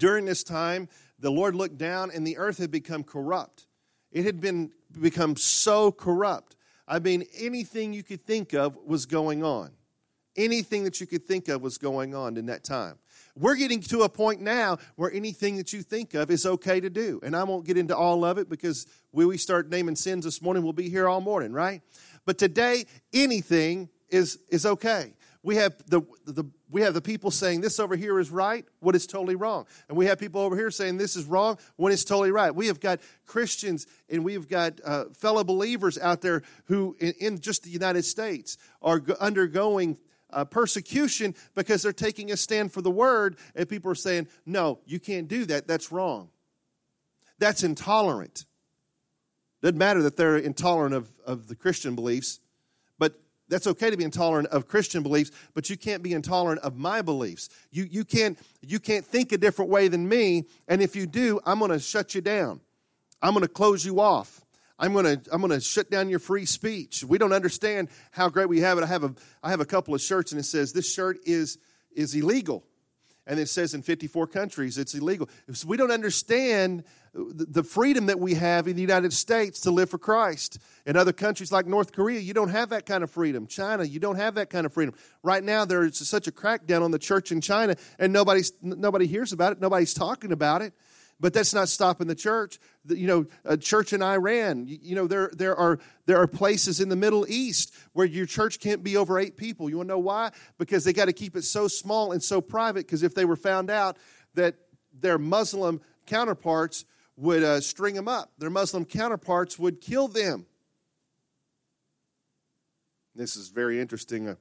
during 0.03 0.25
this 0.25 0.43
time, 0.43 0.89
the 1.21 1.31
Lord 1.31 1.55
looked 1.55 1.79
down 1.79 2.11
and 2.13 2.27
the 2.27 2.37
earth 2.37 2.59
had 2.59 2.73
become 2.73 3.05
corrupt. 3.05 3.69
It 4.11 4.25
had 4.25 4.41
been 4.41 4.73
become 5.01 5.37
so 5.37 5.93
corrupt. 5.93 6.57
I 6.89 6.99
mean, 6.99 7.23
anything 7.39 7.93
you 7.93 8.03
could 8.03 8.27
think 8.27 8.53
of 8.53 8.77
was 8.85 9.07
going 9.07 9.45
on. 9.45 9.71
Anything 10.37 10.83
that 10.83 11.01
you 11.01 11.07
could 11.07 11.25
think 11.25 11.47
of 11.47 11.63
was 11.63 11.79
going 11.79 12.17
on 12.17 12.37
in 12.37 12.47
that 12.47 12.65
time. 12.65 12.99
We're 13.37 13.55
getting 13.55 13.81
to 13.81 14.03
a 14.03 14.09
point 14.09 14.41
now 14.41 14.79
where 14.97 15.13
anything 15.13 15.57
that 15.59 15.73
you 15.73 15.83
think 15.83 16.15
of 16.15 16.33
is 16.33 16.47
okay 16.47 16.81
to 16.81 16.91
do. 16.91 17.21
And 17.23 17.37
I 17.37 17.45
won't 17.45 17.65
get 17.65 17.77
into 17.77 17.97
all 17.97 18.25
of 18.25 18.39
it 18.39 18.49
because 18.49 18.89
when 19.13 19.29
we 19.29 19.39
start 19.39 19.71
naming 19.71 19.95
sins 19.95 20.25
this 20.25 20.43
morning, 20.43 20.65
we'll 20.65 20.73
be 20.73 20.89
here 20.89 21.09
all 21.09 21.21
morning, 21.21 21.53
right? 21.53 21.81
But 22.27 22.39
today, 22.39 22.87
anything 23.13 23.89
is, 24.09 24.41
is 24.51 24.67
okay. 24.67 25.15
We 25.45 25.55
have 25.57 25.75
the, 25.87 26.03
the, 26.27 26.45
we 26.73 26.81
have 26.83 26.95
the 26.95 27.03
people 27.03 27.31
saying 27.31 27.61
this 27.61 27.79
over 27.79 27.95
here 27.95 28.19
is 28.19 28.31
right 28.31 28.65
what 28.81 28.97
is 28.97 29.07
totally 29.07 29.37
wrong. 29.37 29.67
And 29.89 29.97
we 29.97 30.07
have 30.07 30.19
people 30.19 30.41
over 30.41 30.57
here 30.57 30.71
saying 30.71 30.97
this 30.97 31.17
is 31.17 31.27
wrong 31.27 31.59
when 31.77 31.93
it's 31.93 32.03
totally 32.03 32.31
right. 32.31 32.53
We 32.53 32.67
have 32.69 32.81
got 32.81 33.01
Christians 33.27 33.87
and 34.09 34.25
we've 34.25 34.49
got 34.49 34.81
uh, 34.83 35.05
fellow 35.11 35.45
believers 35.45 35.99
out 35.99 36.23
there 36.23 36.43
who, 36.65 36.97
in, 36.99 37.13
in 37.21 37.41
just 37.41 37.63
the 37.63 37.71
United 37.71 38.05
States, 38.05 38.57
are 38.81 39.03
undergoing 39.21 39.99
uh, 40.31 40.47
persecution 40.47 41.35
because 41.55 41.83
they're 41.83 41.93
taking 41.93 42.33
a 42.33 42.37
stand 42.39 42.73
for 42.73 42.81
the 42.81 42.91
word, 42.91 43.37
and 43.55 43.69
people 43.69 43.91
are 43.91 43.95
saying, 43.95 44.27
no, 44.47 44.79
you 44.87 44.99
can't 44.99 45.29
do 45.29 45.45
that. 45.45 45.67
That's 45.67 45.93
wrong. 45.93 46.31
That's 47.39 47.63
intolerant. 47.63 48.47
Doesn't 49.61 49.77
matter 49.77 50.03
that 50.03 50.17
they're 50.17 50.39
intolerant 50.39 50.95
of, 50.95 51.09
of 51.27 51.49
the 51.49 51.55
Christian 51.55 51.95
beliefs, 51.95 52.41
that's 53.53 53.67
okay 53.67 53.91
to 53.91 53.97
be 53.97 54.05
intolerant 54.05 54.49
of 54.49 54.67
Christian 54.67 55.03
beliefs, 55.03 55.31
but 55.55 55.69
you 55.69 55.77
can't 55.77 56.03
be 56.03 56.15
intolerant 56.15 56.63
of 56.63 56.77
my 56.77 57.03
beliefs. 57.03 57.51
You, 57.71 57.85
you, 57.85 58.05
can't, 58.05 58.39
you 58.63 58.81
can't 58.81 59.05
think 59.05 59.31
a 59.33 59.39
different 59.39 59.71
way 59.71 59.89
than 59.89 60.09
me, 60.09 60.47
and 60.69 60.81
if 60.81 60.97
you 60.97 61.07
do, 61.07 61.39
I'm 61.45 61.59
going 61.59 61.71
to 61.71 61.79
shut 61.79 62.15
you 62.15 62.23
down. 62.23 62.61
I'm 63.21 63.35
going 63.35 63.43
to 63.43 63.49
close 63.49 63.85
you 63.85 64.01
off. 64.01 64.41
I'm 64.79 64.95
going 64.95 65.05
to 65.05 65.21
I'm 65.31 65.41
going 65.41 65.53
to 65.53 65.61
shut 65.61 65.91
down 65.91 66.09
your 66.09 66.19
free 66.19 66.45
speech. 66.45 67.05
We 67.05 67.17
don't 67.17 67.33
understand 67.33 67.89
how 68.11 68.29
great 68.29 68.49
we 68.49 68.61
have 68.61 68.79
it. 68.79 68.85
I 68.85 68.89
have 68.89 69.05
a 69.05 69.15
I 69.41 69.51
have 69.51 69.61
a 69.61 69.65
couple 69.65 69.95
of 69.95 70.01
shirts 70.01 70.33
and 70.33 70.41
it 70.41 70.45
says 70.45 70.73
this 70.73 70.93
shirt 70.93 71.19
is 71.25 71.59
is 71.95 72.17
illegal. 72.17 72.65
And 73.27 73.39
it 73.39 73.49
says 73.49 73.73
in 73.75 73.83
54 73.83 74.27
countries 74.27 74.79
it's 74.79 74.95
illegal. 74.95 75.29
So 75.53 75.69
we 75.69 75.77
don't 75.77 75.93
understand 75.93 76.85
the 77.15 77.63
freedom 77.63 78.07
that 78.07 78.19
we 78.19 78.35
have 78.35 78.67
in 78.67 78.75
the 78.75 78.81
United 78.81 79.13
States 79.13 79.61
to 79.61 79.71
live 79.71 79.91
for 79.91 79.99
Christ. 79.99 80.59
In 80.87 80.97
other 80.97 81.13
countries 81.13 81.53
like 81.53 81.67
North 81.67 81.93
Korea, 81.93 82.21
you 82.21 82.33
don't 82.33 82.49
have 82.49 82.71
that 82.71 82.87
kind 82.87 83.05
of 83.05 83.11
freedom. 83.11 83.47
China, 83.47 83.85
you 83.85 84.01
don't 84.01 84.17
have 84.17 84.35
that 84.37 84.49
kind 84.49 84.65
of 84.65 84.73
freedom. 84.73 84.95
Right 85.23 85.45
now, 85.45 85.65
there's 85.65 85.99
such 86.09 86.27
a 86.27 86.33
crackdown 86.33 86.83
on 86.83 86.91
the 86.91 86.99
church 86.99 87.31
in 87.31 87.41
China, 87.43 87.77
and 87.99 88.13
nobody's, 88.13 88.53
nobody 88.63 89.07
hears 89.07 89.33
about 89.33 89.53
it. 89.53 89.61
Nobody's 89.61 89.93
talking 89.93 90.33
about 90.33 90.63
it. 90.63 90.73
But 91.23 91.33
that's 91.33 91.55
not 91.55 91.69
stopping 91.69 92.09
the 92.09 92.17
church. 92.17 92.59
You 92.85 93.07
know, 93.07 93.27
a 93.45 93.57
church 93.57 93.93
in 93.93 94.03
Iran. 94.03 94.67
You 94.67 94.97
know, 94.97 95.07
there 95.07 95.31
there 95.33 95.55
are 95.55 95.79
there 96.05 96.17
are 96.17 96.27
places 96.27 96.81
in 96.81 96.89
the 96.89 96.97
Middle 96.97 97.25
East 97.29 97.73
where 97.93 98.05
your 98.05 98.27
church 98.27 98.59
can't 98.59 98.83
be 98.83 98.97
over 98.97 99.21
eight 99.21 99.37
people. 99.37 99.71
You 99.71 99.77
want 99.77 99.89
to 99.89 99.95
know 99.95 100.01
why? 100.01 100.33
Because 100.59 100.83
they 100.83 100.93
got 100.93 101.05
to 101.05 101.13
keep 101.13 101.37
it 101.37 101.45
so 101.45 101.69
small 101.69 102.11
and 102.11 102.21
so 102.21 102.41
private. 102.41 102.87
Because 102.87 103.05
if 103.05 103.15
they 103.15 103.25
were 103.25 103.37
found 103.37 103.71
out 103.71 103.99
that 104.35 104.57
their 104.93 105.17
Muslim 105.17 105.81
counterparts 106.07 106.87
would 107.17 107.45
uh, 107.45 107.61
string 107.61 107.95
them 107.95 108.09
up, 108.09 108.33
their 108.39 108.51
Muslim 108.51 108.85
counterparts 108.85 109.61
would 109.61 109.81
kill 109.81 110.09
them. 110.09 110.45
This 113.15 113.37
is 113.37 113.47
very 113.47 113.81
interesting. 113.81 114.29
I 114.29 114.35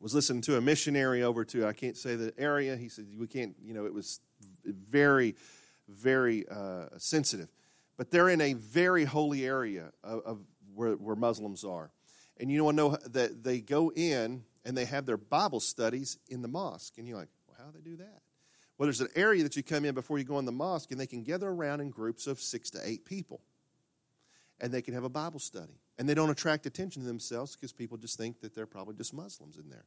was 0.00 0.12
listening 0.12 0.42
to 0.42 0.56
a 0.56 0.60
missionary 0.60 1.22
over 1.22 1.44
to 1.44 1.68
I 1.68 1.72
can't 1.72 1.96
say 1.96 2.16
the 2.16 2.34
area. 2.36 2.76
He 2.76 2.88
said 2.88 3.06
we 3.16 3.28
can't. 3.28 3.54
You 3.62 3.74
know, 3.74 3.86
it 3.86 3.94
was 3.94 4.18
very, 4.64 5.34
very 5.88 6.46
uh, 6.48 6.86
sensitive. 6.98 7.48
But 7.96 8.10
they're 8.10 8.28
in 8.28 8.40
a 8.40 8.54
very 8.54 9.04
holy 9.04 9.44
area 9.44 9.92
of, 10.02 10.20
of 10.20 10.38
where, 10.74 10.92
where 10.94 11.16
Muslims 11.16 11.64
are. 11.64 11.90
And 12.38 12.50
you 12.50 12.64
want 12.64 12.78
to 12.78 12.82
know 12.82 12.96
that 13.10 13.44
they 13.44 13.60
go 13.60 13.92
in 13.94 14.44
and 14.64 14.76
they 14.76 14.86
have 14.86 15.06
their 15.06 15.18
Bible 15.18 15.60
studies 15.60 16.18
in 16.28 16.42
the 16.42 16.48
mosque. 16.48 16.94
And 16.96 17.06
you're 17.06 17.18
like, 17.18 17.28
well, 17.46 17.56
how 17.58 17.70
do 17.70 17.78
they 17.78 17.90
do 17.90 17.96
that? 17.98 18.22
Well, 18.78 18.86
there's 18.86 19.02
an 19.02 19.08
area 19.14 19.42
that 19.42 19.56
you 19.56 19.62
come 19.62 19.84
in 19.84 19.94
before 19.94 20.18
you 20.18 20.24
go 20.24 20.38
in 20.38 20.46
the 20.46 20.52
mosque, 20.52 20.90
and 20.90 20.98
they 20.98 21.06
can 21.06 21.22
gather 21.22 21.50
around 21.50 21.80
in 21.82 21.90
groups 21.90 22.26
of 22.26 22.40
six 22.40 22.70
to 22.70 22.78
eight 22.82 23.04
people. 23.04 23.42
And 24.58 24.72
they 24.72 24.80
can 24.80 24.94
have 24.94 25.04
a 25.04 25.10
Bible 25.10 25.38
study. 25.38 25.80
And 25.98 26.08
they 26.08 26.14
don't 26.14 26.30
attract 26.30 26.64
attention 26.64 27.02
to 27.02 27.08
themselves 27.08 27.54
because 27.54 27.74
people 27.74 27.98
just 27.98 28.16
think 28.16 28.40
that 28.40 28.54
they're 28.54 28.64
probably 28.64 28.94
just 28.94 29.12
Muslims 29.12 29.58
in 29.58 29.68
there. 29.68 29.84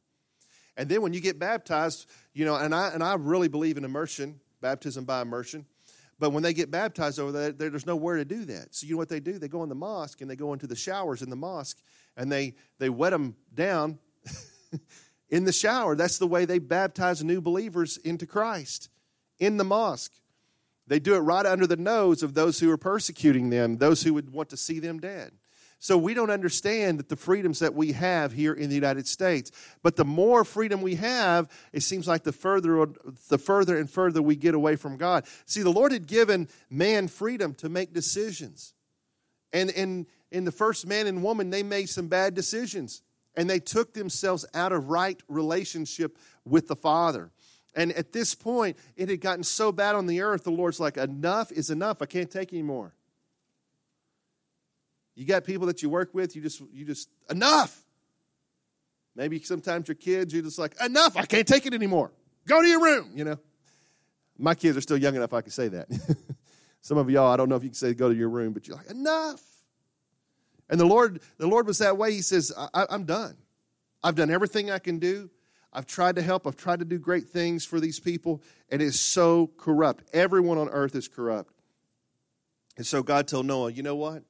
And 0.76 0.88
then 0.88 1.02
when 1.02 1.12
you 1.12 1.20
get 1.20 1.40
baptized, 1.40 2.08
you 2.32 2.44
know, 2.44 2.54
and 2.54 2.72
I, 2.72 2.90
and 2.90 3.02
I 3.02 3.14
really 3.14 3.48
believe 3.48 3.76
in 3.76 3.84
immersion 3.84 4.38
baptism 4.64 5.04
by 5.04 5.20
immersion. 5.20 5.66
But 6.18 6.30
when 6.30 6.42
they 6.42 6.54
get 6.54 6.70
baptized 6.70 7.20
over 7.20 7.32
there, 7.32 7.52
there's 7.52 7.84
nowhere 7.84 8.16
to 8.16 8.24
do 8.24 8.46
that. 8.46 8.74
So 8.74 8.86
you 8.86 8.94
know 8.94 8.98
what 8.98 9.10
they 9.10 9.20
do? 9.20 9.38
They 9.38 9.46
go 9.46 9.62
in 9.62 9.68
the 9.68 9.74
mosque 9.74 10.22
and 10.22 10.30
they 10.30 10.36
go 10.36 10.54
into 10.54 10.66
the 10.66 10.74
showers 10.74 11.20
in 11.20 11.28
the 11.28 11.36
mosque 11.36 11.82
and 12.16 12.32
they, 12.32 12.54
they 12.78 12.88
wet 12.88 13.12
them 13.12 13.36
down 13.52 13.98
in 15.28 15.44
the 15.44 15.52
shower. 15.52 15.94
That's 15.96 16.16
the 16.16 16.26
way 16.26 16.46
they 16.46 16.60
baptize 16.60 17.22
new 17.22 17.42
believers 17.42 17.98
into 17.98 18.26
Christ 18.26 18.88
in 19.38 19.58
the 19.58 19.64
mosque. 19.64 20.14
They 20.86 20.98
do 20.98 21.14
it 21.14 21.18
right 21.18 21.44
under 21.44 21.66
the 21.66 21.76
nose 21.76 22.22
of 22.22 22.32
those 22.32 22.58
who 22.58 22.70
are 22.70 22.78
persecuting 22.78 23.50
them, 23.50 23.76
those 23.76 24.02
who 24.02 24.14
would 24.14 24.32
want 24.32 24.48
to 24.48 24.56
see 24.56 24.78
them 24.78 24.98
dead. 24.98 25.32
So 25.84 25.98
we 25.98 26.14
don't 26.14 26.30
understand 26.30 26.98
that 26.98 27.10
the 27.10 27.16
freedoms 27.16 27.58
that 27.58 27.74
we 27.74 27.92
have 27.92 28.32
here 28.32 28.54
in 28.54 28.70
the 28.70 28.74
United 28.74 29.06
States. 29.06 29.52
But 29.82 29.96
the 29.96 30.04
more 30.06 30.42
freedom 30.42 30.80
we 30.80 30.94
have, 30.94 31.50
it 31.74 31.82
seems 31.82 32.08
like 32.08 32.22
the 32.22 32.32
further 32.32 32.86
the 33.28 33.36
further 33.36 33.76
and 33.76 33.90
further 33.90 34.22
we 34.22 34.34
get 34.34 34.54
away 34.54 34.76
from 34.76 34.96
God. 34.96 35.26
See, 35.44 35.60
the 35.60 35.68
Lord 35.68 35.92
had 35.92 36.06
given 36.06 36.48
man 36.70 37.06
freedom 37.06 37.52
to 37.56 37.68
make 37.68 37.92
decisions. 37.92 38.72
And 39.52 39.68
in 39.68 40.06
in 40.30 40.46
the 40.46 40.52
first 40.52 40.86
man 40.86 41.06
and 41.06 41.22
woman, 41.22 41.50
they 41.50 41.62
made 41.62 41.90
some 41.90 42.08
bad 42.08 42.32
decisions. 42.32 43.02
and 43.36 43.48
they 43.48 43.58
took 43.58 43.92
themselves 43.94 44.46
out 44.54 44.72
of 44.72 44.88
right 44.88 45.20
relationship 45.28 46.18
with 46.44 46.68
the 46.68 46.76
Father. 46.76 47.30
And 47.74 47.92
at 47.92 48.12
this 48.12 48.34
point, 48.34 48.76
it 48.96 49.08
had 49.08 49.20
gotten 49.20 49.42
so 49.42 49.72
bad 49.72 49.96
on 49.96 50.06
the 50.06 50.20
earth, 50.20 50.44
the 50.44 50.50
Lord's 50.50 50.78
like, 50.78 50.96
enough 50.96 51.50
is 51.50 51.70
enough. 51.70 52.00
I 52.00 52.06
can't 52.06 52.30
take 52.30 52.52
anymore. 52.52 52.94
You 55.14 55.24
got 55.26 55.44
people 55.44 55.66
that 55.68 55.82
you 55.82 55.88
work 55.88 56.12
with, 56.12 56.34
you 56.34 56.42
just, 56.42 56.60
you 56.72 56.84
just, 56.84 57.08
enough. 57.30 57.84
Maybe 59.14 59.40
sometimes 59.40 59.88
your 59.88 59.94
kids, 59.94 60.32
you're 60.32 60.42
just 60.42 60.58
like, 60.58 60.74
enough, 60.84 61.16
I 61.16 61.24
can't 61.24 61.46
take 61.46 61.66
it 61.66 61.74
anymore. 61.74 62.10
Go 62.46 62.60
to 62.60 62.68
your 62.68 62.82
room, 62.82 63.12
you 63.14 63.24
know. 63.24 63.38
My 64.36 64.54
kids 64.54 64.76
are 64.76 64.80
still 64.80 64.96
young 64.96 65.14
enough 65.14 65.32
I 65.32 65.40
can 65.40 65.52
say 65.52 65.68
that. 65.68 65.88
Some 66.80 66.98
of 66.98 67.08
y'all, 67.08 67.30
I 67.30 67.36
don't 67.36 67.48
know 67.48 67.56
if 67.56 67.62
you 67.62 67.70
can 67.70 67.76
say 67.76 67.94
go 67.94 68.08
to 68.08 68.14
your 68.14 68.28
room, 68.28 68.52
but 68.52 68.66
you're 68.66 68.76
like, 68.76 68.90
enough. 68.90 69.40
And 70.68 70.80
the 70.80 70.84
Lord, 70.84 71.20
the 71.38 71.46
Lord 71.46 71.66
was 71.66 71.78
that 71.78 71.96
way. 71.96 72.12
He 72.12 72.22
says, 72.22 72.52
I, 72.56 72.86
I'm 72.90 73.04
done. 73.04 73.36
I've 74.02 74.16
done 74.16 74.30
everything 74.30 74.70
I 74.70 74.78
can 74.78 74.98
do. 74.98 75.30
I've 75.72 75.86
tried 75.86 76.16
to 76.16 76.22
help. 76.22 76.46
I've 76.46 76.56
tried 76.56 76.80
to 76.80 76.84
do 76.84 76.98
great 76.98 77.28
things 77.28 77.64
for 77.64 77.80
these 77.80 78.00
people. 78.00 78.42
And 78.70 78.82
It 78.82 78.86
is 78.86 79.00
so 79.00 79.50
corrupt. 79.56 80.04
Everyone 80.12 80.58
on 80.58 80.68
earth 80.68 80.94
is 80.94 81.08
corrupt. 81.08 81.52
And 82.76 82.86
so 82.86 83.02
God 83.02 83.28
told 83.28 83.46
Noah, 83.46 83.70
you 83.70 83.82
know 83.82 83.96
what? 83.96 84.24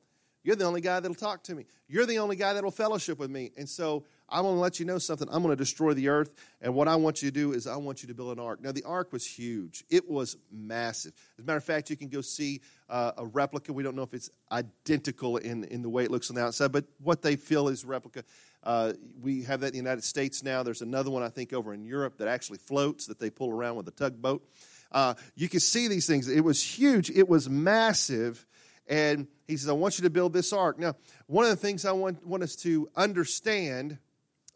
You're 0.45 0.57
the 0.57 0.65
only 0.65 0.83
guy 0.83 1.01
that'll 1.01 1.15
talk 1.15 1.43
to 1.45 1.55
me. 1.55 1.65
You're 1.89 2.07
the 2.07 2.19
only 2.19 2.37
guy 2.37 2.53
that'll 2.53 2.71
fellowship 2.71 3.19
with 3.19 3.31
me. 3.31 3.51
And 3.57 3.69
so 3.69 4.05
I'm 4.29 4.43
going 4.43 4.55
to 4.55 4.61
let 4.61 4.79
you 4.79 4.85
know 4.85 4.99
something. 4.99 5.27
I'm 5.31 5.43
going 5.43 5.57
to 5.57 5.63
destroy 5.63 5.95
the 5.95 6.09
earth. 6.09 6.35
And 6.61 6.75
what 6.75 6.87
I 6.87 6.97
want 6.97 7.23
you 7.23 7.31
to 7.31 7.35
do 7.35 7.53
is 7.53 7.67
I 7.67 7.77
want 7.77 8.03
you 8.03 8.09
to 8.09 8.15
build 8.15 8.37
an 8.37 8.45
ark. 8.45 8.61
Now, 8.61 8.71
the 8.71 8.83
ark 8.85 9.13
was 9.13 9.27
huge, 9.27 9.85
it 9.91 10.09
was 10.09 10.37
massive. 10.53 11.15
As 11.39 11.45
a 11.45 11.47
matter 11.47 11.57
of 11.57 11.65
fact, 11.65 11.89
you 11.89 11.97
can 11.97 12.09
go 12.09 12.21
see 12.21 12.61
uh, 12.91 13.13
a 13.17 13.25
replica. 13.25 13.73
We 13.73 13.83
don't 13.83 13.97
know 13.97 14.03
if 14.03 14.13
it's 14.13 14.31
identical 14.53 15.39
in, 15.39 15.65
in 15.65 15.83
the 15.83 15.89
way 15.89 16.05
it 16.05 16.11
looks 16.11 16.31
on 16.31 16.37
the 16.37 16.43
outside, 16.43 16.73
but 16.73 16.85
what 17.03 17.23
they 17.23 17.37
feel 17.37 17.69
is 17.69 17.85
replica. 17.85 18.25
Uh, 18.63 18.93
we 19.21 19.43
have 19.43 19.61
that 19.61 19.69
in 19.69 19.73
the 19.73 19.79
United 19.79 20.05
States 20.05 20.43
now. 20.43 20.63
There's 20.63 20.83
another 20.83 21.11
one, 21.11 21.23
I 21.23 21.29
think, 21.29 21.53
over 21.53 21.75
in 21.75 21.85
Europe 21.85 22.19
that 22.19 22.29
actually 22.29 22.59
floats 22.59 23.07
that 23.07 23.19
they 23.19 23.31
pull 23.31 23.51
around 23.51 23.77
with 23.77 23.89
a 23.89 23.93
tugboat. 23.93 24.47
Uh, 24.91 25.15
you 25.35 25.49
can 25.49 25.61
see 25.61 25.89
these 25.89 26.07
things. 26.07 26.29
It 26.29 26.45
was 26.45 26.63
huge, 26.63 27.11
it 27.11 27.29
was 27.29 27.49
massive. 27.49 28.47
And 28.87 29.27
he 29.47 29.57
says, 29.57 29.69
I 29.69 29.73
want 29.73 29.99
you 29.99 30.05
to 30.05 30.11
build 30.11 30.33
this 30.33 30.53
ark. 30.53 30.79
Now, 30.79 30.95
one 31.27 31.45
of 31.45 31.51
the 31.51 31.57
things 31.57 31.85
I 31.85 31.93
want, 31.93 32.27
want 32.27 32.43
us 32.43 32.57
to 32.57 32.89
understand 32.97 33.99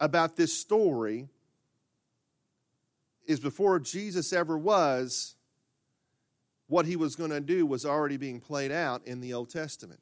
about 0.01 0.37
this 0.37 0.53
story 0.53 1.29
is 3.27 3.41
before 3.41 3.79
Jesus 3.79 4.33
ever 4.33 4.57
was, 4.57 5.35
what 6.67 6.87
he 6.87 6.97
was 6.97 7.17
going 7.17 7.31
to 7.31 7.41
do 7.41 7.67
was 7.67 7.87
already 7.87 8.17
being 8.17 8.41
played 8.41 8.71
out 8.71 9.07
in 9.07 9.21
the 9.21 9.33
Old 9.33 9.51
Testament. 9.51 10.01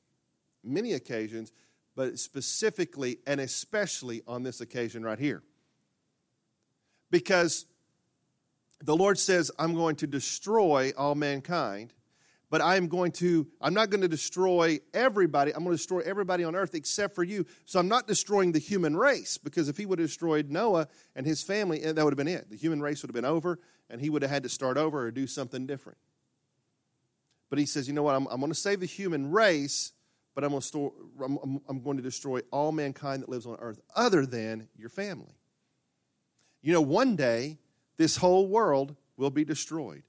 Many 0.64 0.92
occasions, 0.95 1.52
but 1.95 2.18
specifically 2.18 3.18
and 3.26 3.40
especially 3.40 4.23
on 4.26 4.42
this 4.42 4.61
occasion 4.61 5.04
right 5.04 5.18
here. 5.18 5.42
Because 7.11 7.66
the 8.80 8.97
Lord 8.97 9.18
says, 9.18 9.50
I'm 9.59 9.75
going 9.75 9.97
to 9.97 10.06
destroy 10.06 10.92
all 10.97 11.14
mankind 11.14 11.92
but 12.57 12.65
I'm 12.65 12.89
going 12.89 13.13
to, 13.13 13.47
I'm 13.61 13.75
not 13.75 13.91
going 13.91 14.01
to 14.01 14.09
destroy 14.09 14.79
everybody. 14.95 15.53
I'm 15.53 15.63
going 15.63 15.75
to 15.75 15.77
destroy 15.77 16.01
everybody 16.01 16.43
on 16.43 16.57
earth 16.57 16.75
except 16.75 17.15
for 17.15 17.23
you. 17.23 17.45
So 17.67 17.79
I'm 17.79 17.87
not 17.87 18.07
destroying 18.07 18.53
the 18.53 18.59
human 18.59 18.97
race 18.97 19.37
because 19.37 19.69
if 19.69 19.77
he 19.77 19.85
would 19.85 19.99
have 19.99 20.09
destroyed 20.09 20.49
Noah 20.51 20.89
and 21.15 21.27
his 21.27 21.43
family, 21.43 21.83
eh, 21.83 21.93
that 21.93 22.03
would 22.03 22.15
have 22.15 22.17
been 22.17 22.35
it. 22.35 22.49
The 22.49 22.57
human 22.57 22.81
race 22.81 23.03
would 23.03 23.11
have 23.11 23.15
been 23.15 23.27
over 23.27 23.59
and 23.91 24.01
he 24.01 24.09
would 24.09 24.23
have 24.23 24.31
had 24.31 24.43
to 24.45 24.49
start 24.49 24.79
over 24.79 25.03
or 25.03 25.11
do 25.11 25.27
something 25.27 25.67
different. 25.67 25.99
But 27.51 27.59
he 27.59 27.67
says, 27.67 27.89
you 27.89 27.93
know 27.93 28.05
what? 28.05 28.15
I'm, 28.15 28.27
I'm 28.29 28.41
going 28.41 28.51
to 28.51 28.59
save 28.59 28.81
the 28.81 28.87
human 28.87 29.31
race, 29.31 29.93
but 30.35 30.43
I'm 30.43 30.49
going, 30.49 30.63
to 30.63 30.67
store, 30.67 30.95
I'm, 31.23 31.61
I'm 31.69 31.83
going 31.83 31.99
to 31.99 32.03
destroy 32.03 32.41
all 32.51 32.73
mankind 32.73 33.23
that 33.23 33.29
lives 33.29 33.45
on 33.45 33.59
earth 33.61 33.83
other 33.95 34.25
than 34.25 34.69
your 34.79 34.89
family. 34.89 35.37
You 36.63 36.73
know, 36.73 36.81
one 36.81 37.17
day, 37.17 37.59
this 37.99 38.17
whole 38.17 38.49
world 38.49 38.97
will 39.19 39.29
be 39.29 39.45
destroyed 39.45 40.05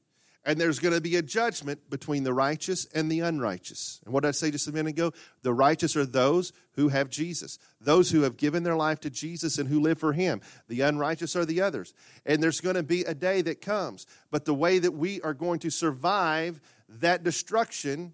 and 0.48 0.58
there's 0.58 0.80
going 0.80 0.94
to 0.94 1.02
be 1.02 1.18
a 1.18 1.22
judgment 1.22 1.90
between 1.90 2.24
the 2.24 2.34
righteous 2.34 2.88
and 2.96 3.12
the 3.12 3.20
unrighteous. 3.20 4.00
And 4.06 4.14
what 4.14 4.24
did 4.24 4.30
I 4.30 4.32
say 4.32 4.50
just 4.50 4.70
a 4.70 4.72
minute 4.72 4.92
ago? 4.92 5.12
The 5.42 5.54
righteous 5.54 5.98
are 5.98 6.06
those 6.06 6.54
who 6.76 6.88
have 6.88 7.10
Jesus, 7.10 7.60
those 7.82 8.12
who 8.12 8.22
have 8.22 8.38
given 8.38 8.64
their 8.64 8.78
life 8.78 9.02
to 9.02 9.10
Jesus 9.10 9.58
and 9.58 9.68
who 9.68 9.82
live 9.82 10.00
for 10.00 10.14
Him. 10.14 10.40
The 10.70 10.80
unrighteous 10.80 11.36
are 11.36 11.44
the 11.44 11.62
others. 11.62 11.94
And 12.26 12.42
there's 12.42 12.62
going 12.62 12.78
to 12.78 12.84
be 12.84 13.02
a 13.02 13.14
day 13.14 13.42
that 13.42 13.60
comes. 13.60 14.08
But 14.32 14.46
the 14.46 14.54
way 14.54 14.80
that 14.80 14.94
we 14.94 15.20
are 15.20 15.34
going 15.34 15.60
to 15.60 15.70
survive 15.70 16.62
that 16.88 17.26
destruction 17.26 18.14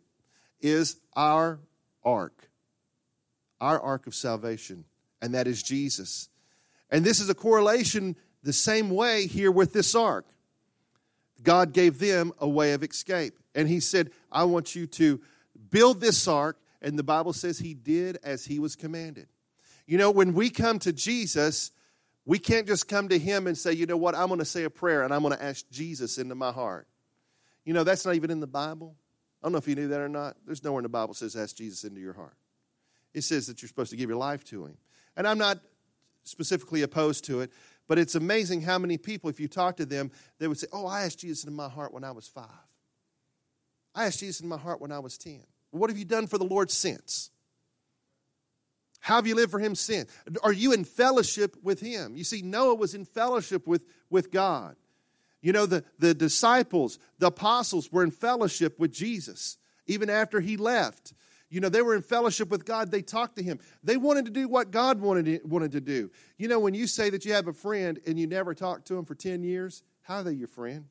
is 0.60 0.98
our 1.16 1.60
ark, 2.04 2.50
our 3.62 3.80
ark 3.80 4.08
of 4.08 4.16
salvation, 4.16 4.86
and 5.22 5.36
that 5.36 5.46
is 5.46 5.62
Jesus. 5.62 6.30
And 6.90 7.06
this 7.06 7.20
is 7.20 7.30
a 7.30 7.36
correlation 7.36 8.16
the 8.42 8.54
same 8.54 8.90
way 8.90 9.28
here 9.28 9.52
with 9.52 9.72
this 9.72 9.94
ark. 9.94 10.25
God 11.43 11.73
gave 11.73 12.00
them 12.00 12.31
a 12.39 12.47
way 12.47 12.73
of 12.73 12.83
escape. 12.83 13.38
And 13.53 13.67
He 13.67 13.79
said, 13.79 14.12
I 14.31 14.45
want 14.45 14.75
you 14.75 14.88
to 14.88 15.21
build 15.69 16.01
this 16.01 16.27
ark. 16.27 16.57
And 16.81 16.97
the 16.97 17.03
Bible 17.03 17.33
says 17.33 17.59
He 17.59 17.73
did 17.73 18.17
as 18.23 18.45
He 18.45 18.59
was 18.59 18.75
commanded. 18.75 19.27
You 19.85 19.97
know, 19.97 20.12
when 20.12 20.33
we 20.33 20.50
come 20.50 20.79
to 20.79 20.93
Jesus, 20.93 21.71
we 22.25 22.39
can't 22.39 22.67
just 22.67 22.88
come 22.88 23.09
to 23.09 23.19
Him 23.19 23.47
and 23.47 23.57
say, 23.57 23.73
you 23.73 23.85
know 23.85 23.97
what, 23.97 24.15
I'm 24.15 24.27
going 24.27 24.39
to 24.39 24.45
say 24.45 24.63
a 24.63 24.69
prayer 24.69 25.03
and 25.03 25.13
I'm 25.13 25.21
going 25.21 25.35
to 25.35 25.43
ask 25.43 25.69
Jesus 25.69 26.17
into 26.17 26.35
my 26.35 26.51
heart. 26.51 26.88
You 27.65 27.73
know, 27.73 27.83
that's 27.83 28.05
not 28.05 28.15
even 28.15 28.31
in 28.31 28.39
the 28.39 28.47
Bible. 28.47 28.95
I 29.41 29.45
don't 29.45 29.51
know 29.51 29.57
if 29.57 29.67
you 29.67 29.75
knew 29.75 29.89
that 29.89 30.00
or 30.00 30.09
not. 30.09 30.38
There's 30.45 30.63
nowhere 30.63 30.79
in 30.79 30.83
the 30.83 30.89
Bible 30.89 31.13
says 31.13 31.35
ask 31.35 31.57
Jesus 31.57 31.83
into 31.83 32.00
your 32.00 32.13
heart. 32.13 32.35
It 33.13 33.23
says 33.23 33.47
that 33.47 33.62
you're 33.62 33.67
supposed 33.67 33.91
to 33.91 33.97
give 33.97 34.09
your 34.09 34.17
life 34.17 34.43
to 34.45 34.65
Him. 34.65 34.77
And 35.17 35.27
I'm 35.27 35.38
not 35.38 35.59
specifically 36.23 36.81
opposed 36.81 37.25
to 37.25 37.41
it, 37.41 37.51
but 37.88 38.00
it's 38.00 38.16
amazing 38.16 38.62
how 38.62 38.78
many 38.78 38.98
people, 38.98 39.30
if 39.30 39.40
you 39.40 39.48
talk 39.48 39.78
to 39.78 39.86
them, 39.86 40.12
they 40.40 40.48
would 40.48 40.58
say, 40.58 40.68
Oh, 40.72 40.86
I 40.86 41.04
asked 41.04 41.20
Jesus 41.20 41.44
in 41.44 41.54
my 41.54 41.70
heart 41.70 41.94
when 41.94 42.04
I 42.04 42.12
was 42.12 42.28
five. 42.28 42.48
I 43.96 44.06
asked 44.06 44.20
Jesus 44.20 44.42
in 44.42 44.48
my 44.48 44.58
heart 44.58 44.82
when 44.82 44.92
I 44.92 45.00
was 45.00 45.18
10. 45.18 45.44
What 45.72 45.90
have 45.90 45.98
you 45.98 46.06
done 46.06 46.28
for 46.28 46.38
the 46.38 46.46
Lord 46.46 46.72
since? 46.72 47.30
How 49.00 49.16
have 49.16 49.28
you 49.28 49.36
lived 49.36 49.52
for 49.52 49.60
Him 49.60 49.75
since? 49.75 50.10
Are 50.44 50.54
you 50.54 50.72
in 50.72 50.86
fellowship 50.86 51.58
with 51.62 51.82
Him? 51.82 52.16
You 52.16 52.24
see, 52.24 52.42
Noah 52.42 52.75
was 52.75 52.96
in 52.96 53.06
fellowship 53.06 53.68
with, 53.68 53.84
with 54.10 54.32
God. 54.32 54.75
You 55.42 55.52
know, 55.52 55.66
the, 55.66 55.84
the 56.00 56.13
disciples, 56.13 57.00
the 57.20 57.28
apostles 57.28 57.92
were 57.92 58.04
in 58.04 58.12
fellowship 58.12 58.80
with 58.80 58.94
Jesus 58.94 59.58
even 59.88 60.10
after 60.10 60.40
He 60.40 60.56
left. 60.58 61.13
You 61.53 61.60
know, 61.60 61.69
they 61.69 61.83
were 61.83 61.93
in 61.93 62.01
fellowship 62.01 62.50
with 62.50 62.65
God. 62.65 62.89
They 62.89 63.03
talked 63.03 63.36
to 63.36 63.43
Him. 63.43 63.60
They 63.83 63.95
wanted 63.95 64.25
to 64.25 64.31
do 64.31 64.48
what 64.48 64.72
God 64.72 65.00
wanted 65.00 65.25
to, 65.25 65.39
wanted 65.48 65.72
to 65.74 65.81
do. 65.81 66.10
You 66.39 66.48
know, 66.48 66.60
when 66.60 66.74
you 66.74 66.88
say 66.88 67.12
that 67.12 67.25
you 67.25 67.33
have 67.33 67.48
a 67.48 67.53
friend 67.53 68.00
and 68.07 68.19
you 68.19 68.25
never 68.25 68.55
talk 68.55 68.86
to 68.86 68.98
him 68.98 69.05
for 69.05 69.13
10 69.13 69.43
years, 69.43 69.83
how 70.01 70.17
are 70.17 70.24
they 70.24 70.31
your 70.31 70.48
friend? 70.48 70.86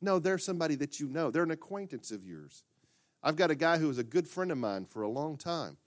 No, 0.00 0.20
they're 0.20 0.38
somebody 0.38 0.76
that 0.76 1.00
you 1.00 1.08
know. 1.08 1.32
They're 1.32 1.42
an 1.42 1.50
acquaintance 1.50 2.12
of 2.12 2.24
yours. 2.24 2.62
I've 3.20 3.34
got 3.34 3.50
a 3.50 3.56
guy 3.56 3.78
who 3.78 3.88
was 3.88 3.98
a 3.98 4.04
good 4.04 4.28
friend 4.28 4.52
of 4.52 4.58
mine 4.58 4.84
for 4.84 5.02
a 5.02 5.08
long 5.08 5.36
time. 5.36 5.78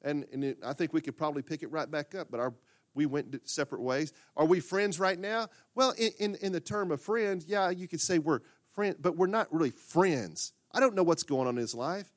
And, 0.00 0.24
and 0.32 0.42
it, 0.42 0.58
I 0.64 0.72
think 0.72 0.94
we 0.94 1.02
could 1.02 1.18
probably 1.18 1.42
pick 1.42 1.62
it 1.62 1.70
right 1.70 1.90
back 1.90 2.14
up, 2.14 2.28
but 2.30 2.40
our, 2.40 2.54
we 2.94 3.04
went 3.04 3.38
separate 3.46 3.82
ways. 3.82 4.14
Are 4.34 4.46
we 4.46 4.60
friends 4.60 4.98
right 4.98 5.18
now? 5.18 5.48
Well, 5.74 5.90
in, 5.98 6.12
in, 6.18 6.34
in 6.36 6.52
the 6.52 6.60
term 6.60 6.90
of 6.90 7.02
friends, 7.02 7.44
yeah, 7.46 7.68
you 7.68 7.86
could 7.86 8.00
say 8.00 8.18
we're 8.18 8.40
friends, 8.70 8.96
but 8.98 9.14
we're 9.14 9.26
not 9.26 9.52
really 9.52 9.72
friends. 9.72 10.54
I 10.72 10.80
don't 10.80 10.94
know 10.94 11.02
what's 11.02 11.22
going 11.22 11.48
on 11.48 11.56
in 11.56 11.60
his 11.60 11.74
life. 11.74 12.10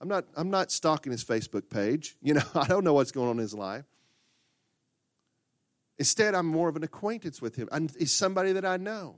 I'm 0.00 0.08
not, 0.08 0.24
I'm 0.36 0.50
not 0.50 0.72
stalking 0.72 1.12
his 1.12 1.24
Facebook 1.24 1.68
page. 1.68 2.16
You 2.22 2.34
know, 2.34 2.42
I 2.54 2.66
don't 2.66 2.84
know 2.84 2.94
what's 2.94 3.12
going 3.12 3.28
on 3.28 3.36
in 3.36 3.42
his 3.42 3.54
life. 3.54 3.84
Instead, 5.98 6.34
I'm 6.34 6.46
more 6.46 6.68
of 6.68 6.76
an 6.76 6.82
acquaintance 6.82 7.42
with 7.42 7.56
him. 7.56 7.68
I'm, 7.70 7.88
he's 7.98 8.12
somebody 8.12 8.52
that 8.52 8.64
I 8.64 8.78
know. 8.78 9.16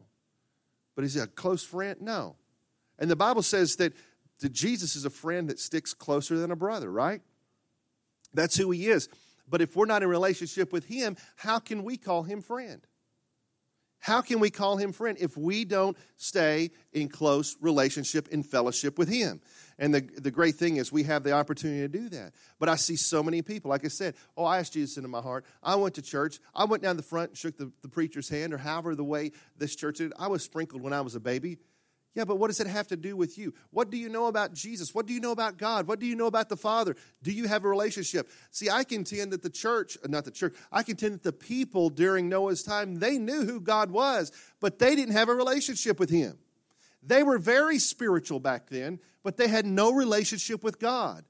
But 0.97 1.05
is 1.05 1.15
he 1.15 1.21
a 1.21 1.27
close 1.27 1.63
friend? 1.63 2.01
No. 2.01 2.37
And 2.99 3.11
the 3.11 3.17
Bible 3.17 3.43
says 3.43 3.77
that, 3.77 3.93
that 4.41 4.53
Jesus 4.53 4.97
is 4.97 5.05
a 5.05 5.11
friend 5.11 5.49
that 5.49 5.61
sticks 5.61 5.95
closer 5.95 6.37
than 6.37 6.51
a 6.51 6.57
brother, 6.57 6.91
right? 6.91 7.23
That's 8.35 8.57
who 8.57 8.71
he 8.71 8.89
is. 8.89 9.09
But 9.49 9.61
if 9.61 9.77
we're 9.77 9.87
not 9.87 10.03
in 10.03 10.09
relationship 10.09 10.73
with 10.73 10.87
him, 10.87 11.17
how 11.37 11.59
can 11.59 11.85
we 11.85 11.97
call 11.97 12.25
him 12.25 12.43
friend? 12.43 12.85
How 14.03 14.21
can 14.21 14.41
we 14.41 14.51
call 14.51 14.79
him 14.79 14.91
friend 14.91 15.17
if 15.21 15.37
we 15.37 15.65
don't 15.65 15.97
stay 16.17 16.73
in 16.93 17.09
close 17.09 17.57
relationship 17.61 18.29
and 18.33 18.45
fellowship 18.45 18.99
with 18.99 19.09
him? 19.09 19.41
And 19.79 19.95
the, 19.95 20.01
the 20.01 20.33
great 20.33 20.57
thing 20.57 20.77
is 20.77 20.91
we 20.91 21.05
have 21.05 21.23
the 21.23 21.31
opportunity 21.31 21.83
to 21.83 21.89
do 21.89 22.09
that. 22.09 22.33
But 22.59 22.69
I 22.69 22.75
see 22.75 22.97
so 22.97 23.23
many 23.23 23.43
people, 23.43 23.71
like 23.71 23.85
I 23.85 23.89
said, 23.89 24.17
oh, 24.37 24.45
I 24.45 24.59
asked 24.59 24.73
Jesus 24.73 24.97
into 24.97 25.09
my 25.09 25.21
heart. 25.21 25.45
I 25.63 25.77
went 25.77 25.95
to 25.95 26.03
church. 26.03 26.41
I 26.53 26.65
went 26.65 26.83
down 26.83 26.97
the 26.97 27.03
front 27.05 27.31
and 27.31 27.39
shook 27.39 27.57
the, 27.57 27.71
the 27.83 27.89
preacher's 27.89 28.29
hand, 28.29 28.53
or 28.53 28.59
however 28.59 28.97
the 28.97 29.05
way 29.05 29.31
this 29.57 29.77
church 29.77 29.99
did. 29.99 30.13
I 30.19 30.27
was 30.27 30.43
sprinkled 30.43 30.83
when 30.83 30.93
I 30.93 31.01
was 31.01 31.15
a 31.15 31.21
baby. 31.21 31.59
Yeah, 32.15 32.25
but 32.25 32.37
what 32.37 32.49
does 32.49 32.61
it 32.61 32.67
have 32.67 32.89
to 32.89 32.97
do 32.97 33.17
with 33.17 33.39
you? 33.39 33.55
What 33.71 33.91
do 33.91 33.97
you 33.97 34.11
know 34.11 34.27
about 34.27 34.53
Jesus? 34.53 34.95
What 34.95 35.07
do 35.07 35.15
you 35.15 35.21
know 35.21 35.33
about 35.33 35.57
God? 35.57 35.87
What 35.87 35.99
do 35.99 36.05
you 36.05 36.15
know 36.15 36.27
about 36.27 36.51
the 36.51 36.59
Father? 36.59 36.95
Do 37.23 37.33
you 37.33 37.49
have 37.49 37.65
a 37.65 37.69
relationship? 37.69 38.29
See, 38.51 38.69
I 38.69 38.85
contend 38.85 39.33
that 39.33 39.43
the 39.43 39.49
church, 39.49 39.97
uh, 40.05 40.09
not 40.09 40.27
the 40.27 40.31
church, 40.31 40.55
I 40.71 40.83
contend 40.83 41.15
that 41.15 41.23
the 41.23 41.33
people 41.33 41.89
during 41.89 42.29
Noah's 42.29 42.63
time, 42.63 42.97
they 42.97 43.17
knew 43.17 43.47
who 43.47 43.61
God 43.61 43.91
was, 43.91 44.31
but 44.61 44.79
they 44.79 44.95
didn't 44.95 45.15
have 45.15 45.31
a 45.31 45.35
relationship 45.35 45.99
with 45.99 46.11
Him. 46.11 46.37
They 47.03 47.23
were 47.23 47.39
very 47.39 47.79
spiritual 47.79 48.41
back 48.41 48.69
then, 48.69 49.01
but 49.23 49.39
they 49.39 49.49
had 49.49 49.65
no 49.65 49.93
relationship 49.93 50.63
with 50.63 50.79
God. 50.79 51.25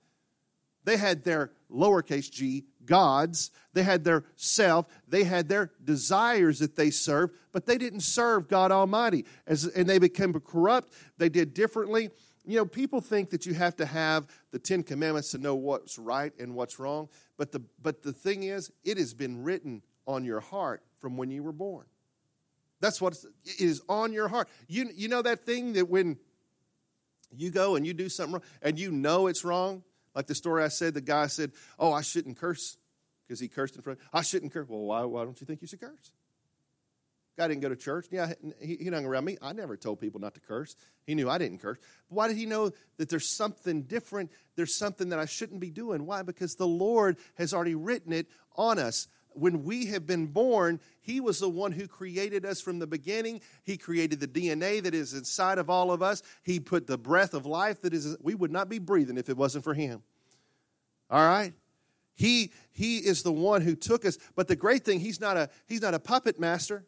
They 0.84 0.96
had 0.96 1.22
their 1.22 1.52
lowercase 1.70 2.30
g, 2.30 2.64
gods. 2.86 3.50
They 3.72 3.82
had 3.82 4.04
their 4.04 4.24
self. 4.36 4.86
They 5.08 5.24
had 5.24 5.48
their 5.48 5.70
desires 5.82 6.58
that 6.58 6.76
they 6.76 6.90
served, 6.90 7.34
but 7.52 7.66
they 7.66 7.78
didn't 7.78 8.00
serve 8.00 8.48
God 8.48 8.72
Almighty. 8.72 9.24
As, 9.46 9.64
and 9.64 9.88
they 9.88 9.98
became 9.98 10.32
corrupt. 10.34 10.92
They 11.18 11.28
did 11.28 11.54
differently. 11.54 12.10
You 12.44 12.58
know, 12.58 12.64
people 12.64 13.00
think 13.00 13.30
that 13.30 13.46
you 13.46 13.54
have 13.54 13.76
to 13.76 13.86
have 13.86 14.26
the 14.50 14.58
Ten 14.58 14.82
Commandments 14.82 15.30
to 15.30 15.38
know 15.38 15.54
what's 15.54 15.98
right 15.98 16.32
and 16.38 16.54
what's 16.54 16.78
wrong. 16.78 17.08
But 17.36 17.52
the, 17.52 17.62
but 17.80 18.02
the 18.02 18.12
thing 18.12 18.42
is, 18.42 18.70
it 18.84 18.98
has 18.98 19.14
been 19.14 19.42
written 19.42 19.82
on 20.06 20.24
your 20.24 20.40
heart 20.40 20.82
from 21.00 21.16
when 21.16 21.30
you 21.30 21.42
were 21.42 21.52
born. 21.52 21.86
That's 22.80 23.00
what 23.00 23.14
it 23.44 23.60
is 23.60 23.80
on 23.88 24.12
your 24.12 24.26
heart. 24.26 24.48
You, 24.66 24.90
you 24.94 25.08
know 25.08 25.22
that 25.22 25.46
thing 25.46 25.74
that 25.74 25.88
when 25.88 26.18
you 27.30 27.50
go 27.50 27.76
and 27.76 27.86
you 27.86 27.94
do 27.94 28.08
something 28.08 28.34
wrong 28.34 28.42
and 28.60 28.78
you 28.78 28.90
know 28.90 29.28
it's 29.28 29.44
wrong, 29.44 29.84
like 30.14 30.26
the 30.26 30.34
story 30.34 30.62
I 30.62 30.68
said, 30.68 30.94
the 30.94 31.00
guy 31.00 31.26
said, 31.26 31.52
Oh, 31.78 31.92
I 31.92 32.02
shouldn't 32.02 32.36
curse 32.36 32.76
because 33.26 33.40
he 33.40 33.48
cursed 33.48 33.76
in 33.76 33.82
front. 33.82 33.98
I 34.12 34.22
shouldn't 34.22 34.52
curse. 34.52 34.68
Well, 34.68 34.80
why, 34.80 35.04
why 35.04 35.24
don't 35.24 35.40
you 35.40 35.46
think 35.46 35.62
you 35.62 35.68
should 35.68 35.80
curse? 35.80 36.12
Guy 37.38 37.48
didn't 37.48 37.62
go 37.62 37.70
to 37.70 37.76
church. 37.76 38.06
Yeah, 38.10 38.34
he, 38.60 38.76
he 38.76 38.88
hung 38.88 39.06
around 39.06 39.24
me. 39.24 39.38
I 39.40 39.54
never 39.54 39.76
told 39.76 40.00
people 40.00 40.20
not 40.20 40.34
to 40.34 40.40
curse. 40.40 40.76
He 41.06 41.14
knew 41.14 41.30
I 41.30 41.38
didn't 41.38 41.58
curse. 41.58 41.78
But 42.08 42.16
why 42.16 42.28
did 42.28 42.36
he 42.36 42.44
know 42.44 42.72
that 42.98 43.08
there's 43.08 43.34
something 43.34 43.82
different? 43.82 44.30
There's 44.54 44.76
something 44.76 45.08
that 45.08 45.18
I 45.18 45.24
shouldn't 45.24 45.60
be 45.60 45.70
doing. 45.70 46.04
Why? 46.04 46.22
Because 46.22 46.56
the 46.56 46.66
Lord 46.66 47.16
has 47.36 47.54
already 47.54 47.74
written 47.74 48.12
it 48.12 48.26
on 48.54 48.78
us 48.78 49.08
when 49.34 49.64
we 49.64 49.86
have 49.86 50.06
been 50.06 50.26
born, 50.26 50.80
He 51.00 51.20
was 51.20 51.38
the 51.38 51.48
one 51.48 51.72
who 51.72 51.86
created 51.86 52.44
us 52.44 52.60
from 52.60 52.78
the 52.78 52.86
beginning. 52.86 53.40
He 53.64 53.76
created 53.76 54.20
the 54.20 54.28
DNA 54.28 54.82
that 54.82 54.94
is 54.94 55.14
inside 55.14 55.58
of 55.58 55.68
all 55.70 55.92
of 55.92 56.02
us. 56.02 56.22
He 56.42 56.60
put 56.60 56.86
the 56.86 56.98
breath 56.98 57.34
of 57.34 57.46
life 57.46 57.80
that 57.82 57.94
is, 57.94 58.16
we 58.20 58.34
would 58.34 58.52
not 58.52 58.68
be 58.68 58.78
breathing 58.78 59.18
if 59.18 59.28
it 59.28 59.36
wasn't 59.36 59.64
for 59.64 59.74
Him. 59.74 60.02
All 61.10 61.26
right? 61.26 61.52
He, 62.14 62.52
he 62.70 62.98
is 62.98 63.22
the 63.22 63.32
one 63.32 63.62
who 63.62 63.74
took 63.74 64.04
us. 64.04 64.18
But 64.34 64.48
the 64.48 64.56
great 64.56 64.84
thing, 64.84 65.00
He's 65.00 65.20
not 65.20 65.36
a, 65.36 65.50
he's 65.66 65.82
not 65.82 65.94
a 65.94 65.98
puppet 65.98 66.38
master. 66.38 66.84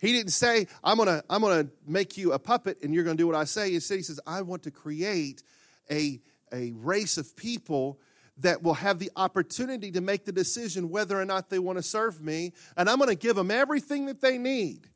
He 0.00 0.12
didn't 0.12 0.32
say, 0.32 0.68
I'm 0.84 0.98
to 0.98 1.24
I'm 1.28 1.40
gonna 1.40 1.68
make 1.86 2.16
you 2.16 2.32
a 2.32 2.38
puppet 2.38 2.78
and 2.82 2.94
you're 2.94 3.04
to 3.04 3.14
do 3.14 3.26
what 3.26 3.34
I 3.34 3.44
say. 3.44 3.74
Instead, 3.74 3.96
He 3.96 4.02
says, 4.02 4.20
I 4.26 4.42
want 4.42 4.62
to 4.64 4.70
create 4.70 5.42
a, 5.90 6.20
a 6.52 6.72
race 6.72 7.18
of 7.18 7.36
people 7.36 7.98
that 8.38 8.62
will 8.62 8.74
have 8.74 8.98
the 8.98 9.10
opportunity 9.16 9.90
to 9.92 10.00
make 10.00 10.24
the 10.24 10.32
decision 10.32 10.90
whether 10.90 11.20
or 11.20 11.24
not 11.24 11.50
they 11.50 11.58
want 11.58 11.78
to 11.78 11.82
serve 11.82 12.22
me. 12.22 12.52
And 12.76 12.88
I'm 12.88 12.98
going 12.98 13.10
to 13.10 13.16
give 13.16 13.36
them 13.36 13.50
everything 13.50 14.06
that 14.06 14.20
they 14.20 14.38
need. 14.38 14.88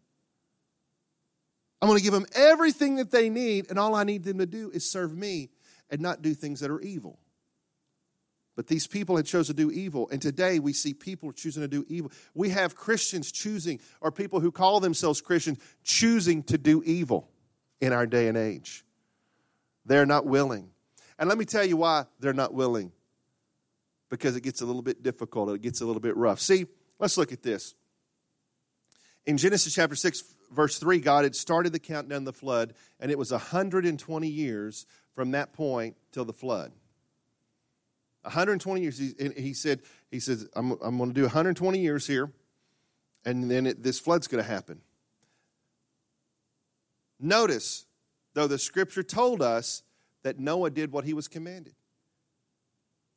I'm 1.80 1.88
going 1.88 1.98
to 1.98 2.04
give 2.04 2.12
them 2.12 2.26
everything 2.34 2.96
that 2.96 3.10
they 3.10 3.28
need, 3.28 3.68
and 3.68 3.76
all 3.76 3.96
I 3.96 4.04
need 4.04 4.22
them 4.22 4.38
to 4.38 4.46
do 4.46 4.70
is 4.70 4.88
serve 4.88 5.16
me 5.16 5.50
and 5.90 6.00
not 6.00 6.22
do 6.22 6.32
things 6.32 6.60
that 6.60 6.70
are 6.70 6.80
evil. 6.80 7.18
But 8.54 8.68
these 8.68 8.86
people 8.86 9.16
had 9.16 9.26
chosen 9.26 9.56
to 9.56 9.62
do 9.64 9.72
evil, 9.72 10.08
and 10.12 10.22
today 10.22 10.60
we 10.60 10.74
see 10.74 10.94
people 10.94 11.32
choosing 11.32 11.62
to 11.62 11.68
do 11.68 11.84
evil. 11.88 12.12
We 12.34 12.50
have 12.50 12.76
Christians 12.76 13.32
choosing, 13.32 13.80
or 14.00 14.12
people 14.12 14.38
who 14.38 14.52
call 14.52 14.78
themselves 14.78 15.20
Christians, 15.20 15.58
choosing 15.82 16.44
to 16.44 16.58
do 16.58 16.84
evil 16.84 17.28
in 17.80 17.92
our 17.92 18.06
day 18.06 18.28
and 18.28 18.38
age. 18.38 18.84
They're 19.84 20.06
not 20.06 20.24
willing. 20.24 20.70
And 21.18 21.28
let 21.28 21.36
me 21.36 21.44
tell 21.44 21.64
you 21.64 21.78
why 21.78 22.04
they're 22.20 22.32
not 22.32 22.54
willing 22.54 22.92
because 24.12 24.36
it 24.36 24.42
gets 24.42 24.60
a 24.60 24.66
little 24.66 24.82
bit 24.82 25.02
difficult, 25.02 25.48
it 25.48 25.62
gets 25.62 25.80
a 25.80 25.86
little 25.86 25.98
bit 25.98 26.14
rough. 26.18 26.38
See, 26.38 26.66
let's 26.98 27.16
look 27.16 27.32
at 27.32 27.42
this. 27.42 27.74
In 29.24 29.38
Genesis 29.38 29.74
chapter 29.74 29.96
6, 29.96 30.22
verse 30.50 30.78
3, 30.78 31.00
God 31.00 31.24
had 31.24 31.34
started 31.34 31.72
the 31.72 31.78
countdown 31.78 32.18
of 32.18 32.24
the 32.26 32.32
flood, 32.34 32.74
and 33.00 33.10
it 33.10 33.16
was 33.16 33.30
120 33.30 34.28
years 34.28 34.84
from 35.14 35.30
that 35.30 35.54
point 35.54 35.96
till 36.12 36.26
the 36.26 36.32
flood. 36.34 36.72
120 38.20 38.82
years. 38.82 38.98
He, 38.98 39.54
said, 39.54 39.80
he 40.10 40.20
says, 40.20 40.46
I'm, 40.54 40.72
I'm 40.82 40.98
going 40.98 41.08
to 41.08 41.14
do 41.14 41.22
120 41.22 41.78
years 41.78 42.06
here, 42.06 42.30
and 43.24 43.50
then 43.50 43.66
it, 43.66 43.82
this 43.82 43.98
flood's 43.98 44.26
going 44.28 44.44
to 44.44 44.50
happen. 44.50 44.82
Notice, 47.18 47.86
though 48.34 48.46
the 48.46 48.58
scripture 48.58 49.02
told 49.02 49.40
us 49.40 49.82
that 50.22 50.38
Noah 50.38 50.68
did 50.68 50.92
what 50.92 51.06
he 51.06 51.14
was 51.14 51.28
commanded. 51.28 51.72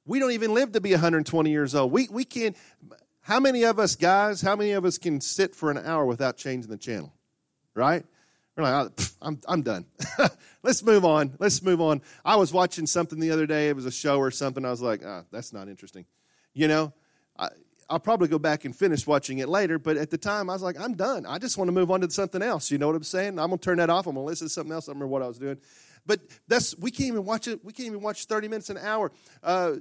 We 0.06 0.20
don't 0.20 0.32
even 0.32 0.54
live 0.54 0.74
to 0.74 0.82
be 0.82 0.92
120 0.92 1.50
years 1.50 1.74
old. 1.74 1.92
We, 1.92 2.08
we 2.12 2.26
can, 2.26 2.56
how 3.22 3.40
many 3.40 3.64
of 3.64 3.80
us 3.80 3.96
guys, 3.96 4.42
how 4.42 4.56
many 4.56 4.72
of 4.72 4.86
us 4.86 4.98
can 4.98 5.20
sit 5.20 5.56
for 5.56 5.72
an 5.72 5.78
hour 5.78 6.06
without 6.06 6.38
changing 6.38 6.70
the 6.70 6.78
channel? 6.78 7.14
Right? 7.74 8.06
We're 8.56 8.64
like, 8.64 8.92
oh, 8.98 9.06
I'm, 9.22 9.40
I'm 9.48 9.62
done. 9.64 9.86
Let's 10.64 10.82
move 10.82 11.04
on. 11.04 11.36
Let's 11.40 11.62
move 11.62 11.82
on. 11.82 12.02
I 12.24 12.38
was 12.38 12.54
watching 12.54 12.88
something 12.88 13.20
the 13.20 13.32
other 13.32 13.46
day. 13.46 13.68
It 13.68 13.76
was 13.76 13.86
a 13.86 13.92
show 13.92 14.18
or 14.18 14.32
something. 14.32 14.64
I 14.64 14.70
was 14.70 14.82
like, 14.82 15.02
ah, 15.06 15.24
that's 15.32 15.52
not 15.52 15.68
interesting. 15.68 16.06
You 16.54 16.70
know, 16.70 16.94
I, 17.38 17.50
I'll 17.90 18.00
probably 18.00 18.30
go 18.30 18.40
back 18.40 18.64
and 18.64 18.76
finish 18.76 19.06
watching 19.06 19.40
it 19.40 19.50
later. 19.50 19.78
But 19.78 19.98
at 19.98 20.10
the 20.10 20.18
time, 20.18 20.50
I 20.50 20.54
was 20.54 20.62
like, 20.62 20.80
I'm 20.80 20.94
done. 20.94 21.26
I 21.26 21.38
just 21.38 21.58
want 21.58 21.68
to 21.68 21.74
move 21.74 21.92
on 21.92 22.02
to 22.02 22.10
something 22.10 22.42
else. 22.42 22.72
You 22.72 22.78
know 22.78 22.88
what 22.88 22.96
I'm 22.96 23.04
saying? 23.04 23.40
I'm 23.40 23.50
going 23.50 23.60
to 23.60 23.66
turn 23.66 23.78
that 23.80 23.90
off. 23.90 24.08
I'm 24.08 24.16
going 24.16 24.26
to 24.26 24.30
listen 24.30 24.48
to 24.48 24.54
something 24.54 24.74
else. 24.74 24.88
I 24.88 24.94
remember 24.94 25.08
what 25.08 25.22
I 25.22 25.28
was 25.28 25.38
doing. 25.38 25.58
But 26.06 26.22
that's 26.48 26.78
we 26.78 26.92
can't 26.92 27.08
even 27.08 27.26
watch 27.26 27.48
it. 27.48 27.64
We 27.64 27.74
can't 27.74 27.88
even 27.88 28.02
watch 28.02 28.26
30 28.26 28.48
minutes 28.48 28.70
an 28.70 28.78
hour. 28.78 29.12
Uh, 29.42 29.76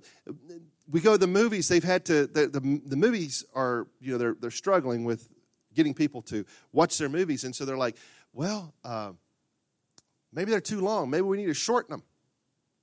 we 0.89 1.01
go 1.01 1.13
to 1.13 1.19
the 1.19 1.27
movies. 1.27 1.69
They've 1.69 1.85
had 1.85 2.05
to. 2.07 2.27
The, 2.27 2.47
the, 2.47 2.81
the 2.87 2.97
movies 2.97 3.45
are 3.55 3.87
you 4.01 4.13
know 4.13 4.19
they're 4.19 4.37
they're 4.41 4.51
struggling 4.51 5.05
with 5.05 5.29
getting 5.75 5.95
people 5.95 6.23
to 6.23 6.45
watch 6.73 6.99
their 6.99 7.09
movies, 7.09 7.45
and 7.45 7.55
so 7.55 7.65
they're 7.65 7.77
like, 7.77 7.97
well, 8.33 8.75
uh, 8.85 9.13
maybe 10.33 10.51
they're 10.51 10.61
too 10.61 10.81
long. 10.81 11.11
Maybe 11.11 11.23
we 11.23 11.37
need 11.37 11.47
to 11.47 11.55
shorten 11.55 11.93
them. 11.93 12.03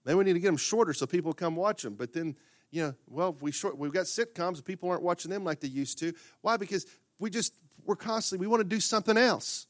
Maybe 0.05 0.15
we 0.17 0.23
need 0.25 0.33
to 0.33 0.39
get 0.39 0.47
them 0.47 0.57
shorter 0.57 0.93
so 0.93 1.05
people 1.05 1.33
come 1.33 1.55
watch 1.55 1.83
them. 1.83 1.95
But 1.95 2.13
then 2.13 2.35
you 2.71 2.83
know, 2.83 2.95
well, 3.07 3.35
we 3.41 3.51
short, 3.51 3.77
we've 3.77 3.91
got 3.91 4.05
sitcoms, 4.05 4.63
people 4.63 4.89
aren't 4.89 5.03
watching 5.03 5.29
them 5.29 5.43
like 5.43 5.59
they 5.59 5.67
used 5.67 5.99
to. 5.99 6.13
Why? 6.41 6.57
Because 6.57 6.85
we 7.19 7.29
just, 7.29 7.53
we're 7.85 7.95
constantly, 7.97 8.47
we 8.47 8.49
want 8.49 8.61
to 8.61 8.67
do 8.67 8.79
something 8.79 9.17
else. 9.17 9.67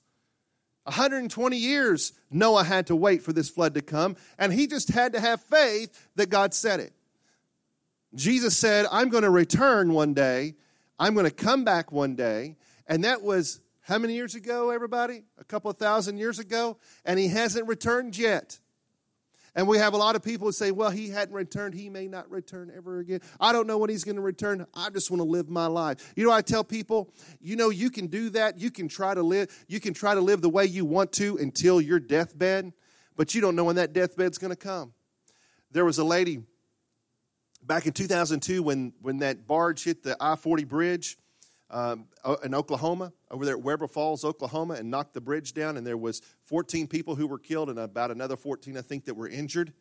120 0.84 1.58
years 1.58 2.14
Noah 2.30 2.64
had 2.64 2.88
to 2.88 2.96
wait 2.96 3.22
for 3.22 3.34
this 3.34 3.50
flood 3.50 3.76
to 3.76 3.82
come, 3.82 4.16
and 4.38 4.52
he 4.52 4.68
just 4.68 4.90
had 4.90 5.14
to 5.14 5.20
have 5.20 5.42
faith 5.42 6.10
that 6.16 6.30
God 6.30 6.54
said 6.54 6.80
it. 6.80 6.94
Jesus 8.16 8.58
said, 8.58 8.86
I'm 8.92 9.10
going 9.10 9.24
to 9.24 9.30
return 9.30 9.94
one 9.94 10.14
day, 10.14 10.56
I'm 11.00 11.14
going 11.14 11.26
to 11.26 11.32
come 11.32 11.64
back 11.64 11.92
one 11.92 12.16
day, 12.16 12.58
and 12.88 13.04
that 13.04 13.22
was 13.22 13.62
how 13.82 13.98
many 13.98 14.14
years 14.14 14.36
ago, 14.36 14.70
everybody? 14.70 15.24
A 15.38 15.44
couple 15.44 15.72
of 15.72 15.78
thousand 15.78 16.18
years 16.18 16.40
ago, 16.40 16.78
and 17.04 17.20
he 17.20 17.28
hasn't 17.28 17.68
returned 17.68 18.18
yet. 18.18 18.60
And 19.54 19.68
we 19.68 19.78
have 19.78 19.94
a 19.94 19.98
lot 19.98 20.16
of 20.16 20.24
people 20.24 20.48
who 20.48 20.52
say, 20.54 20.72
well, 20.72 20.90
he 20.90 21.10
hadn't 21.10 21.34
returned. 21.34 21.74
He 21.74 21.90
may 21.90 22.08
not 22.08 22.30
return 22.32 22.72
ever 22.76 23.00
again. 23.00 23.20
I 23.40 23.52
don't 23.52 23.68
know 23.68 23.78
when 23.78 23.90
he's 23.90 24.06
going 24.06 24.16
to 24.16 24.22
return. 24.22 24.66
I 24.74 24.90
just 24.90 25.12
want 25.12 25.20
to 25.20 25.28
live 25.28 25.50
my 25.50 25.66
life. 25.66 26.14
You 26.16 26.26
know, 26.26 26.32
I 26.32 26.42
tell 26.42 26.64
people, 26.64 27.14
you 27.42 27.58
know, 27.58 27.70
you 27.70 27.90
can 27.90 28.08
do 28.08 28.30
that. 28.30 28.60
You 28.60 28.72
can 28.72 28.88
try 28.88 29.14
to 29.14 29.22
live, 29.22 29.50
you 29.68 29.82
can 29.82 29.94
try 29.94 30.16
to 30.16 30.22
live 30.22 30.42
the 30.42 30.50
way 30.50 30.66
you 30.66 30.86
want 30.86 31.12
to 31.14 31.38
until 31.38 31.82
your 31.82 32.00
deathbed, 32.00 32.72
but 33.18 33.36
you 33.36 33.42
don't 33.42 33.56
know 33.56 33.66
when 33.66 33.76
that 33.76 33.92
deathbed's 33.92 34.38
going 34.38 34.52
to 34.52 34.56
come. 34.56 34.94
There 35.72 35.84
was 35.84 35.98
a 35.98 36.04
lady 36.04 36.44
back 37.62 37.86
in 37.86 37.94
2002 37.94 38.64
when, 38.64 38.94
when 39.02 39.20
that 39.20 39.48
barge 39.48 39.84
hit 39.84 40.04
the 40.04 40.16
I 40.20 40.36
40 40.38 40.64
bridge 40.64 41.18
um, 41.72 42.06
in 42.44 42.54
Oklahoma, 42.54 43.14
over 43.32 43.46
there 43.46 43.58
at 43.58 43.64
Webbers 43.64 43.92
Falls, 43.92 44.26
Oklahoma, 44.26 44.76
and 44.76 44.92
knocked 44.92 45.14
the 45.14 45.22
bridge 45.22 45.54
down. 45.54 45.78
And 45.78 45.88
there 45.88 45.98
was 45.98 46.22
14 46.44 46.88
people 46.88 47.16
who 47.16 47.28
were 47.28 47.40
killed, 47.40 47.70
and 47.70 47.80
about 47.80 48.12
another 48.12 48.36
14, 48.36 48.78
I 48.78 48.82
think, 48.82 49.06
that 49.06 49.16
were 49.16 49.28
injured. 49.28 49.74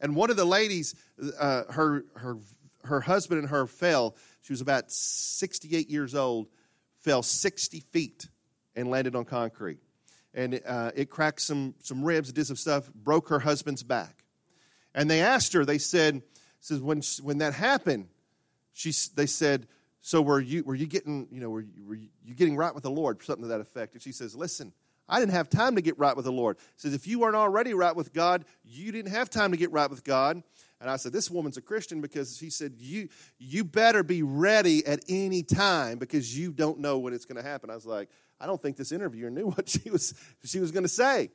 And 0.00 0.14
one 0.14 0.30
of 0.30 0.36
the 0.36 0.44
ladies, 0.44 0.94
uh, 1.38 1.64
her 1.70 2.04
her 2.16 2.36
her 2.84 3.00
husband 3.00 3.40
and 3.40 3.48
her 3.48 3.66
fell. 3.66 4.16
She 4.42 4.52
was 4.52 4.60
about 4.60 4.92
68 4.92 5.88
years 5.88 6.14
old, 6.14 6.48
fell 7.00 7.22
60 7.22 7.80
feet 7.80 8.28
and 8.76 8.90
landed 8.90 9.16
on 9.16 9.24
concrete, 9.24 9.78
and 10.34 10.60
uh, 10.66 10.90
it 10.94 11.08
cracked 11.08 11.40
some 11.40 11.74
some 11.80 12.04
ribs, 12.04 12.32
did 12.32 12.46
some 12.46 12.56
stuff, 12.56 12.92
broke 12.92 13.30
her 13.30 13.40
husband's 13.40 13.82
back. 13.82 14.24
And 14.94 15.10
they 15.10 15.22
asked 15.22 15.54
her. 15.54 15.64
They 15.64 15.78
said, 15.78 16.22
"says 16.60 16.80
when 16.80 17.00
when 17.22 17.38
that 17.38 17.54
happened, 17.54 18.08
she 18.72 18.92
they 19.14 19.26
said." 19.26 19.66
So 20.06 20.20
were 20.20 20.38
you 20.38 20.62
were 20.64 20.74
you 20.74 20.84
getting 20.84 21.26
you 21.30 21.40
know 21.40 21.48
were 21.48 21.62
you, 21.62 21.82
were 21.86 21.94
you 21.94 22.34
getting 22.36 22.58
right 22.58 22.74
with 22.74 22.82
the 22.82 22.90
Lord? 22.90 23.22
Something 23.22 23.44
to 23.44 23.48
that 23.48 23.62
effect. 23.62 23.94
And 23.94 24.02
she 24.02 24.12
says, 24.12 24.36
"Listen, 24.36 24.70
I 25.08 25.18
didn't 25.18 25.32
have 25.32 25.48
time 25.48 25.76
to 25.76 25.80
get 25.80 25.98
right 25.98 26.14
with 26.14 26.26
the 26.26 26.30
Lord." 26.30 26.58
She 26.76 26.82
says, 26.82 26.92
"If 26.92 27.06
you 27.06 27.20
weren't 27.20 27.36
already 27.36 27.72
right 27.72 27.96
with 27.96 28.12
God, 28.12 28.44
you 28.66 28.92
didn't 28.92 29.12
have 29.12 29.30
time 29.30 29.50
to 29.52 29.56
get 29.56 29.72
right 29.72 29.88
with 29.88 30.04
God." 30.04 30.42
And 30.78 30.90
I 30.90 30.96
said, 30.96 31.14
"This 31.14 31.30
woman's 31.30 31.56
a 31.56 31.62
Christian 31.62 32.02
because 32.02 32.36
she 32.36 32.50
said 32.50 32.74
you 32.76 33.08
you 33.38 33.64
better 33.64 34.02
be 34.02 34.22
ready 34.22 34.84
at 34.84 35.02
any 35.08 35.42
time 35.42 35.96
because 35.96 36.38
you 36.38 36.52
don't 36.52 36.80
know 36.80 36.98
when 36.98 37.14
it's 37.14 37.24
going 37.24 37.42
to 37.42 37.48
happen." 37.48 37.70
I 37.70 37.74
was 37.74 37.86
like, 37.86 38.10
"I 38.38 38.44
don't 38.44 38.60
think 38.60 38.76
this 38.76 38.92
interviewer 38.92 39.30
knew 39.30 39.46
what 39.56 39.70
she 39.70 39.88
was 39.88 40.12
she 40.44 40.60
was 40.60 40.70
going 40.70 40.84
to 40.84 40.88
say." 40.88 41.30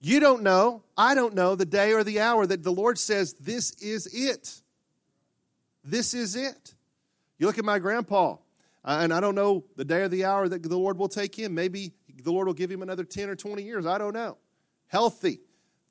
You 0.00 0.20
don't 0.20 0.42
know, 0.42 0.84
I 0.96 1.14
don't 1.14 1.34
know 1.34 1.54
the 1.54 1.66
day 1.66 1.92
or 1.92 2.02
the 2.02 2.20
hour 2.20 2.46
that 2.46 2.62
the 2.62 2.72
Lord 2.72 2.98
says 2.98 3.34
this 3.34 3.72
is 3.72 4.06
it. 4.06 4.62
This 5.84 6.14
is 6.14 6.34
it. 6.34 6.74
You 7.42 7.48
look 7.48 7.58
at 7.58 7.64
my 7.64 7.80
grandpa, 7.80 8.34
uh, 8.84 8.98
and 9.00 9.12
I 9.12 9.18
don't 9.18 9.34
know 9.34 9.64
the 9.74 9.84
day 9.84 10.02
or 10.02 10.08
the 10.08 10.24
hour 10.26 10.46
that 10.46 10.62
the 10.62 10.76
Lord 10.76 10.96
will 10.96 11.08
take 11.08 11.36
him. 11.36 11.56
Maybe 11.56 11.92
the 12.22 12.30
Lord 12.30 12.46
will 12.46 12.54
give 12.54 12.70
him 12.70 12.82
another 12.82 13.02
10 13.02 13.28
or 13.28 13.34
20 13.34 13.64
years. 13.64 13.84
I 13.84 13.98
don't 13.98 14.14
know. 14.14 14.38
Healthy, 14.86 15.40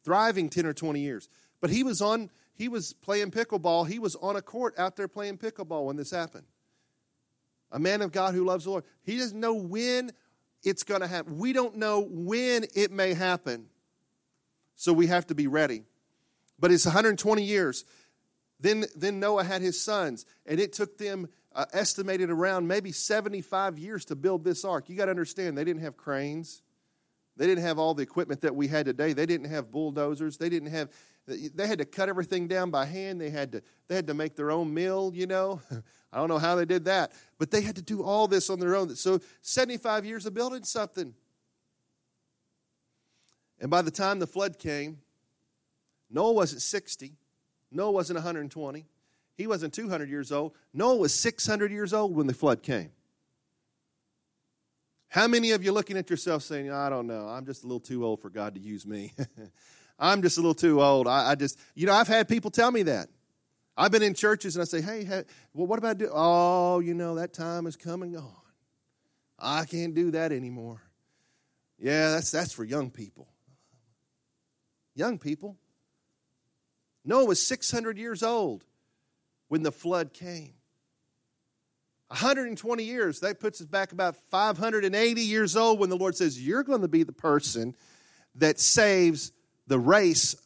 thriving 0.05 0.47
10 0.47 0.65
or 0.65 0.71
20 0.71 1.01
years. 1.01 1.27
But 1.59 1.69
he 1.69 1.83
was 1.83 2.01
on 2.01 2.29
he 2.53 2.69
was 2.69 2.93
playing 2.93 3.31
pickleball. 3.31 3.89
He 3.89 3.99
was 3.99 4.15
on 4.15 4.37
a 4.37 4.41
court 4.41 4.79
out 4.79 4.95
there 4.95 5.09
playing 5.09 5.39
pickleball 5.39 5.87
when 5.87 5.97
this 5.97 6.11
happened. 6.11 6.45
A 7.69 7.79
man 7.79 8.01
of 8.01 8.13
God 8.13 8.33
who 8.33 8.45
loves 8.45 8.63
the 8.63 8.69
Lord. 8.69 8.85
He 9.03 9.17
doesn't 9.17 9.37
know 9.37 9.55
when 9.55 10.13
it's 10.63 10.83
going 10.83 11.01
to 11.01 11.07
happen. 11.07 11.37
We 11.37 11.51
don't 11.51 11.75
know 11.75 12.07
when 12.09 12.65
it 12.73 12.93
may 12.93 13.13
happen. 13.13 13.65
So 14.77 14.93
we 14.93 15.07
have 15.07 15.27
to 15.27 15.35
be 15.35 15.47
ready. 15.47 15.83
But 16.57 16.71
it's 16.71 16.85
120 16.85 17.43
years. 17.43 17.83
Then, 18.61 18.85
then 18.95 19.19
Noah 19.19 19.43
had 19.43 19.61
his 19.61 19.83
sons, 19.83 20.25
and 20.45 20.59
it 20.59 20.71
took 20.71 20.97
them 20.97 21.27
uh, 21.53 21.65
estimated 21.73 22.29
around 22.29 22.67
maybe 22.67 22.91
75 22.91 23.77
years 23.77 24.05
to 24.05 24.15
build 24.15 24.43
this 24.43 24.63
ark. 24.63 24.89
You 24.89 24.95
got 24.95 25.05
to 25.05 25.11
understand, 25.11 25.57
they 25.57 25.63
didn't 25.63 25.83
have 25.83 25.97
cranes. 25.97 26.61
They 27.37 27.47
didn't 27.47 27.63
have 27.63 27.79
all 27.79 27.93
the 27.93 28.03
equipment 28.03 28.41
that 28.41 28.55
we 28.55 28.67
had 28.67 28.85
today. 28.85 29.13
They 29.13 29.25
didn't 29.25 29.49
have 29.49 29.71
bulldozers. 29.71 30.37
They 30.37 30.49
didn't 30.49 30.71
have 30.71 30.89
they 31.27 31.67
had 31.67 31.77
to 31.77 31.85
cut 31.85 32.09
everything 32.09 32.47
down 32.47 32.71
by 32.71 32.85
hand. 32.85 33.21
They 33.21 33.29
had 33.29 33.51
to 33.53 33.63
they 33.87 33.95
had 33.95 34.07
to 34.07 34.13
make 34.13 34.35
their 34.35 34.51
own 34.51 34.73
mill, 34.73 35.11
you 35.13 35.27
know. 35.27 35.61
I 36.13 36.17
don't 36.17 36.27
know 36.27 36.39
how 36.39 36.55
they 36.55 36.65
did 36.65 36.85
that, 36.85 37.13
but 37.37 37.51
they 37.51 37.61
had 37.61 37.75
to 37.77 37.81
do 37.81 38.03
all 38.03 38.27
this 38.27 38.49
on 38.49 38.59
their 38.59 38.75
own. 38.75 38.95
So 38.95 39.19
75 39.41 40.05
years 40.05 40.25
of 40.25 40.33
building 40.33 40.63
something. 40.63 41.13
And 43.59 43.69
by 43.69 43.81
the 43.81 43.91
time 43.91 44.19
the 44.19 44.27
flood 44.27 44.57
came, 44.59 44.97
Noah 46.09 46.33
wasn't 46.33 46.63
60. 46.63 47.13
Noah 47.71 47.91
wasn't 47.91 48.17
120. 48.17 48.85
He 49.37 49.47
wasn't 49.47 49.73
200 49.73 50.09
years 50.09 50.31
old. 50.31 50.53
Noah 50.73 50.97
was 50.97 51.13
600 51.13 51.71
years 51.71 51.93
old 51.93 52.15
when 52.15 52.27
the 52.27 52.33
flood 52.33 52.61
came. 52.61 52.91
How 55.09 55.27
many 55.27 55.51
of 55.51 55.63
you 55.63 55.71
looking 55.71 55.97
at 55.97 56.09
yourself 56.09 56.43
saying, 56.43 56.71
I 56.71 56.89
don't 56.89 57.05
know, 57.05 57.27
I'm 57.27 57.45
just 57.45 57.63
a 57.63 57.67
little 57.67 57.81
too 57.81 58.05
old 58.05 58.21
for 58.21 58.29
God 58.29 58.55
to 58.55 58.61
use 58.61 58.85
me? 58.85 59.13
I'm 59.99 60.21
just 60.21 60.37
a 60.37 60.41
little 60.41 60.55
too 60.55 60.81
old. 60.81 61.07
I, 61.07 61.31
I, 61.31 61.35
just, 61.35 61.59
you 61.75 61.85
know, 61.85 61.93
I've 61.93 62.07
had 62.07 62.29
people 62.29 62.49
tell 62.49 62.71
me 62.71 62.83
that. 62.83 63.09
I've 63.75 63.91
been 63.91 64.03
in 64.03 64.13
churches 64.13 64.55
and 64.55 64.61
I 64.61 64.65
say, 64.65 64.81
hey, 64.81 65.03
hey 65.03 65.23
well, 65.53 65.67
what 65.67 65.79
about 65.79 65.97
do? 65.97 66.09
Oh, 66.11 66.79
you 66.79 66.93
know, 66.93 67.15
that 67.15 67.33
time 67.33 67.67
is 67.67 67.75
coming 67.75 68.15
on. 68.15 68.31
I 69.37 69.65
can't 69.65 69.93
do 69.93 70.11
that 70.11 70.31
anymore. 70.31 70.81
Yeah, 71.79 72.11
that's 72.11 72.31
that's 72.31 72.53
for 72.53 72.63
young 72.63 72.91
people. 72.91 73.27
Young 74.93 75.17
people. 75.17 75.57
Noah 77.03 77.25
was 77.25 77.45
600 77.45 77.97
years 77.97 78.21
old 78.21 78.63
when 79.51 79.63
the 79.63 79.71
flood 79.71 80.13
came. 80.13 80.53
120 82.07 82.83
years, 82.85 83.19
that 83.19 83.41
puts 83.41 83.59
us 83.59 83.67
back 83.67 83.91
about 83.91 84.15
580 84.15 85.21
years 85.21 85.57
old 85.57 85.77
when 85.77 85.89
the 85.89 85.97
Lord 85.97 86.15
says, 86.15 86.41
You're 86.41 86.63
going 86.63 86.83
to 86.83 86.87
be 86.87 87.03
the 87.03 87.11
person 87.11 87.75
that 88.35 88.61
saves 88.61 89.33
the 89.67 89.77
race. 89.77 90.37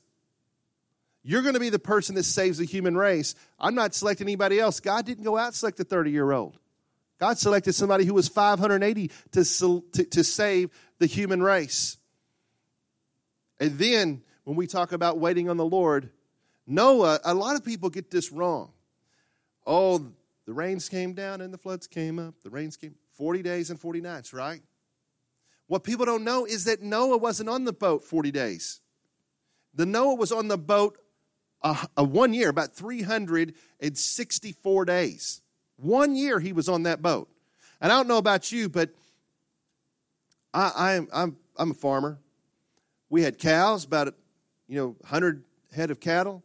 You're 1.21 1.43
going 1.43 1.53
to 1.53 1.59
be 1.59 1.69
the 1.69 1.77
person 1.77 2.15
that 2.15 2.23
saves 2.23 2.57
the 2.57 2.65
human 2.65 2.97
race. 2.97 3.35
I'm 3.59 3.75
not 3.75 3.93
selecting 3.93 4.25
anybody 4.25 4.59
else. 4.59 4.79
God 4.79 5.05
didn't 5.05 5.23
go 5.23 5.37
out 5.37 5.47
and 5.47 5.55
select 5.55 5.79
a 5.79 5.83
30 5.83 6.09
year 6.09 6.31
old. 6.31 6.57
God 7.19 7.37
selected 7.37 7.73
somebody 7.73 8.05
who 8.05 8.15
was 8.15 8.27
580 8.27 9.11
to, 9.33 9.83
to, 9.93 10.03
to 10.03 10.23
save 10.23 10.71
the 10.97 11.05
human 11.05 11.43
race. 11.43 11.97
And 13.59 13.77
then 13.77 14.23
when 14.45 14.55
we 14.55 14.65
talk 14.65 14.93
about 14.93 15.19
waiting 15.19 15.47
on 15.47 15.57
the 15.57 15.65
Lord, 15.65 16.09
Noah, 16.65 17.19
a 17.23 17.35
lot 17.35 17.55
of 17.55 17.63
people 17.63 17.91
get 17.91 18.09
this 18.09 18.31
wrong. 18.31 18.71
Oh, 19.65 20.05
the 20.45 20.53
rains 20.53 20.89
came 20.89 21.13
down 21.13 21.39
and 21.41 21.53
the 21.53 21.57
floods 21.57 21.87
came 21.87 22.19
up. 22.19 22.35
The 22.43 22.49
rains 22.49 22.75
came 22.77 22.95
40 23.17 23.41
days 23.41 23.69
and 23.69 23.77
40 23.79 24.01
nights, 24.01 24.33
right? 24.33 24.61
What 25.67 25.83
people 25.83 26.05
don't 26.05 26.23
know 26.23 26.45
is 26.45 26.65
that 26.65 26.83
Noah 26.83 27.17
wasn't 27.17 27.49
on 27.49 27.63
the 27.63 27.73
boat 27.73 28.03
40 28.03 28.31
days. 28.31 28.81
The 29.73 29.85
Noah 29.85 30.15
was 30.15 30.31
on 30.31 30.47
the 30.47 30.57
boat 30.57 30.97
a, 31.63 31.87
a 31.97 32.03
one 32.03 32.33
year, 32.33 32.49
about 32.49 32.75
364 32.75 34.85
days. 34.85 35.41
One 35.77 36.15
year 36.15 36.39
he 36.39 36.53
was 36.53 36.69
on 36.69 36.83
that 36.83 37.01
boat. 37.01 37.27
And 37.81 37.91
I 37.91 37.97
don't 37.97 38.07
know 38.07 38.19
about 38.19 38.51
you, 38.51 38.69
but 38.69 38.91
I, 40.53 40.71
I 40.75 40.93
am, 40.93 41.07
I'm, 41.11 41.37
I'm 41.57 41.71
a 41.71 41.73
farmer. 41.73 42.19
We 43.09 43.23
had 43.23 43.39
cows, 43.39 43.85
about 43.85 44.13
you 44.67 44.77
know 44.77 44.95
100 45.01 45.43
head 45.73 45.89
of 45.91 45.99
cattle. 45.99 46.43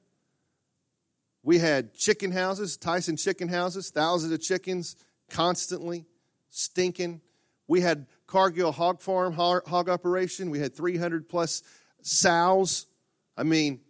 We 1.43 1.59
had 1.59 1.95
chicken 1.95 2.33
houses, 2.33 2.77
Tyson 2.77 3.17
chicken 3.17 3.49
houses, 3.49 3.91
thousands 3.91 4.33
of 4.33 4.43
chickens 4.43 4.97
constantly 5.31 6.05
stinking. 6.51 7.21
We 7.67 7.81
had 7.81 8.07
Cargill 8.27 8.73
hog 8.73 9.01
farm, 9.01 9.33
hog 9.33 9.89
operation. 9.89 10.51
We 10.51 10.59
had 10.59 10.75
300 10.75 11.29
plus 11.29 11.63
sows. 12.03 12.87
I 13.37 13.43
mean, 13.43 13.81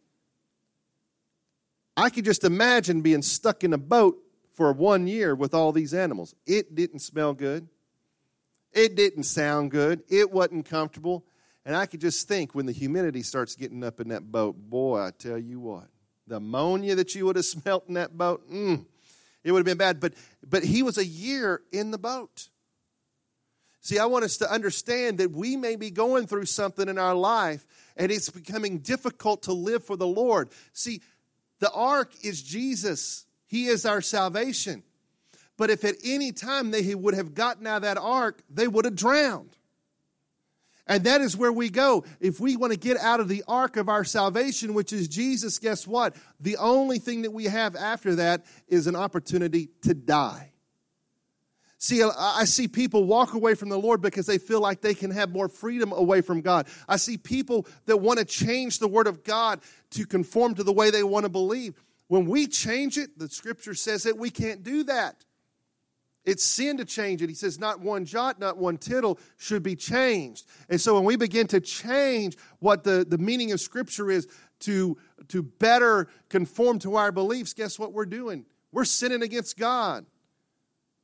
I 1.96 2.08
could 2.08 2.24
just 2.24 2.44
imagine 2.44 3.00
being 3.00 3.22
stuck 3.22 3.64
in 3.64 3.72
a 3.72 3.78
boat 3.78 4.18
for 4.54 4.72
one 4.72 5.06
year 5.06 5.34
with 5.34 5.54
all 5.54 5.72
these 5.72 5.92
animals. 5.92 6.34
It 6.46 6.74
didn't 6.74 7.00
smell 7.00 7.34
good. 7.34 7.68
It 8.72 8.94
didn't 8.94 9.24
sound 9.24 9.72
good. 9.72 10.02
It 10.08 10.30
wasn't 10.30 10.66
comfortable. 10.66 11.26
And 11.66 11.76
I 11.76 11.86
could 11.86 12.00
just 12.00 12.28
think 12.28 12.54
when 12.54 12.66
the 12.66 12.72
humidity 12.72 13.22
starts 13.22 13.56
getting 13.56 13.82
up 13.82 14.00
in 14.00 14.08
that 14.08 14.30
boat, 14.30 14.56
boy, 14.56 15.00
I 15.00 15.10
tell 15.10 15.38
you 15.38 15.60
what 15.60 15.89
the 16.30 16.36
ammonia 16.36 16.94
that 16.94 17.14
you 17.14 17.26
would 17.26 17.36
have 17.36 17.44
smelt 17.56 17.86
in 17.88 17.94
that 17.94 18.16
boat, 18.16 18.50
mm, 18.50 18.84
it 19.44 19.52
would 19.52 19.58
have 19.58 19.66
been 19.66 19.76
bad. 19.76 20.00
But, 20.00 20.14
but 20.48 20.64
he 20.64 20.82
was 20.82 20.96
a 20.96 21.04
year 21.04 21.60
in 21.72 21.90
the 21.90 21.98
boat. 21.98 22.48
See, 23.82 23.98
I 23.98 24.06
want 24.06 24.24
us 24.24 24.36
to 24.38 24.50
understand 24.50 25.18
that 25.18 25.32
we 25.32 25.56
may 25.56 25.76
be 25.76 25.90
going 25.90 26.26
through 26.26 26.46
something 26.46 26.88
in 26.88 26.98
our 26.98 27.14
life 27.14 27.66
and 27.96 28.12
it's 28.12 28.28
becoming 28.28 28.78
difficult 28.78 29.44
to 29.44 29.52
live 29.52 29.84
for 29.84 29.96
the 29.96 30.06
Lord. 30.06 30.50
See, 30.74 31.00
the 31.60 31.70
ark 31.72 32.12
is 32.22 32.42
Jesus, 32.42 33.26
He 33.46 33.66
is 33.66 33.86
our 33.86 34.00
salvation. 34.00 34.82
But 35.56 35.70
if 35.70 35.84
at 35.84 35.96
any 36.04 36.32
time 36.32 36.70
they 36.70 36.94
would 36.94 37.14
have 37.14 37.34
gotten 37.34 37.66
out 37.66 37.76
of 37.76 37.82
that 37.82 37.98
ark, 37.98 38.42
they 38.48 38.68
would 38.68 38.86
have 38.86 38.96
drowned. 38.96 39.56
And 40.90 41.04
that 41.04 41.20
is 41.20 41.36
where 41.36 41.52
we 41.52 41.70
go. 41.70 42.04
If 42.18 42.40
we 42.40 42.56
want 42.56 42.72
to 42.72 42.78
get 42.78 42.96
out 42.96 43.20
of 43.20 43.28
the 43.28 43.44
ark 43.46 43.76
of 43.76 43.88
our 43.88 44.02
salvation, 44.02 44.74
which 44.74 44.92
is 44.92 45.06
Jesus, 45.06 45.60
guess 45.60 45.86
what? 45.86 46.16
The 46.40 46.56
only 46.56 46.98
thing 46.98 47.22
that 47.22 47.30
we 47.30 47.44
have 47.44 47.76
after 47.76 48.16
that 48.16 48.44
is 48.66 48.88
an 48.88 48.96
opportunity 48.96 49.68
to 49.82 49.94
die. 49.94 50.50
See, 51.78 52.02
I 52.02 52.44
see 52.44 52.66
people 52.66 53.04
walk 53.04 53.34
away 53.34 53.54
from 53.54 53.68
the 53.68 53.78
Lord 53.78 54.02
because 54.02 54.26
they 54.26 54.36
feel 54.36 54.60
like 54.60 54.80
they 54.80 54.92
can 54.92 55.12
have 55.12 55.30
more 55.30 55.48
freedom 55.48 55.92
away 55.92 56.22
from 56.22 56.40
God. 56.40 56.66
I 56.88 56.96
see 56.96 57.16
people 57.16 57.68
that 57.86 57.98
want 57.98 58.18
to 58.18 58.24
change 58.24 58.80
the 58.80 58.88
Word 58.88 59.06
of 59.06 59.22
God 59.22 59.60
to 59.92 60.04
conform 60.04 60.56
to 60.56 60.64
the 60.64 60.72
way 60.72 60.90
they 60.90 61.04
want 61.04 61.24
to 61.24 61.30
believe. 61.30 61.80
When 62.08 62.26
we 62.26 62.48
change 62.48 62.98
it, 62.98 63.16
the 63.16 63.28
Scripture 63.28 63.74
says 63.74 64.02
that 64.02 64.18
we 64.18 64.28
can't 64.28 64.64
do 64.64 64.82
that. 64.84 65.24
It's 66.30 66.44
sin 66.44 66.76
to 66.76 66.84
change 66.84 67.22
it. 67.22 67.28
He 67.28 67.34
says, 67.34 67.58
not 67.58 67.80
one 67.80 68.04
jot, 68.04 68.38
not 68.38 68.56
one 68.56 68.78
tittle 68.78 69.18
should 69.36 69.64
be 69.64 69.74
changed. 69.74 70.46
And 70.68 70.80
so 70.80 70.94
when 70.94 71.02
we 71.02 71.16
begin 71.16 71.48
to 71.48 71.60
change 71.60 72.36
what 72.60 72.84
the, 72.84 73.04
the 73.04 73.18
meaning 73.18 73.50
of 73.50 73.60
Scripture 73.60 74.12
is 74.12 74.28
to, 74.60 74.96
to 75.26 75.42
better 75.42 76.06
conform 76.28 76.78
to 76.80 76.94
our 76.94 77.10
beliefs, 77.10 77.52
guess 77.52 77.80
what 77.80 77.92
we're 77.92 78.06
doing? 78.06 78.46
We're 78.70 78.84
sinning 78.84 79.22
against 79.22 79.58
God. 79.58 80.06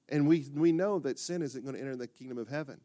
And 0.08 0.28
we, 0.28 0.46
we 0.54 0.70
know 0.70 1.00
that 1.00 1.18
sin 1.18 1.42
isn't 1.42 1.64
going 1.64 1.74
to 1.74 1.80
enter 1.80 1.96
the 1.96 2.06
kingdom 2.06 2.38
of 2.38 2.46
heaven. 2.46 2.80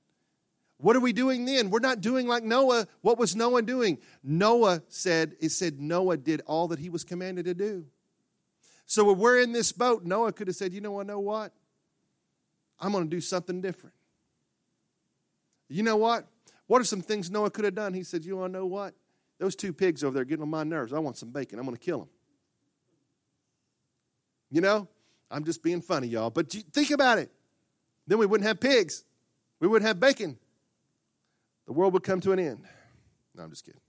What 0.77 0.95
are 0.95 0.99
we 0.99 1.13
doing 1.13 1.45
then? 1.45 1.69
We're 1.69 1.77
not 1.77 2.01
doing 2.01 2.27
like 2.27 2.43
Noah. 2.43 2.87
What 3.01 3.19
was 3.19 3.35
Noah 3.35 3.61
doing? 3.61 3.99
Noah 4.23 4.81
said, 4.87 5.35
it 5.39 5.51
said 5.51 5.79
Noah 5.79 6.17
did 6.17 6.41
all 6.47 6.69
that 6.69 6.79
he 6.79 6.89
was 6.89 7.03
commanded 7.03 7.45
to 7.45 7.53
do. 7.53 7.85
So 8.87 9.03
when 9.03 9.19
we're 9.19 9.39
in 9.41 9.51
this 9.51 9.71
boat, 9.71 10.05
Noah 10.05 10.33
could 10.33 10.47
have 10.47 10.55
said, 10.55 10.73
you 10.73 10.81
know 10.81 10.93
what, 10.93 11.05
know 11.05 11.19
what? 11.19 11.53
I'm 12.81 12.91
going 12.91 13.03
to 13.03 13.09
do 13.09 13.21
something 13.21 13.61
different. 13.61 13.95
You 15.69 15.83
know 15.83 15.95
what? 15.95 16.27
What 16.67 16.81
are 16.81 16.85
some 16.85 17.01
things 17.01 17.29
Noah 17.29 17.51
could 17.51 17.63
have 17.63 17.75
done? 17.75 17.93
He 17.93 18.03
said, 18.03 18.25
You 18.25 18.37
want 18.37 18.51
to 18.51 18.59
know 18.59 18.65
what? 18.65 18.95
Those 19.39 19.55
two 19.55 19.71
pigs 19.71 20.03
over 20.03 20.13
there 20.13 20.25
getting 20.25 20.43
on 20.43 20.49
my 20.49 20.63
nerves. 20.63 20.91
I 20.93 20.99
want 20.99 21.17
some 21.17 21.29
bacon. 21.29 21.59
I'm 21.59 21.65
going 21.65 21.77
to 21.77 21.83
kill 21.83 21.99
them. 21.99 22.09
You 24.49 24.61
know, 24.61 24.87
I'm 25.29 25.45
just 25.45 25.63
being 25.63 25.81
funny, 25.81 26.07
y'all. 26.07 26.29
But 26.29 26.51
think 26.51 26.91
about 26.91 27.17
it. 27.17 27.31
Then 28.05 28.17
we 28.17 28.25
wouldn't 28.25 28.47
have 28.47 28.59
pigs, 28.59 29.05
we 29.59 29.67
wouldn't 29.67 29.87
have 29.87 29.99
bacon. 29.99 30.37
The 31.67 31.73
world 31.73 31.93
would 31.93 32.03
come 32.03 32.19
to 32.21 32.31
an 32.33 32.39
end. 32.39 32.65
No, 33.35 33.43
I'm 33.43 33.49
just 33.49 33.63
kidding. 33.63 33.79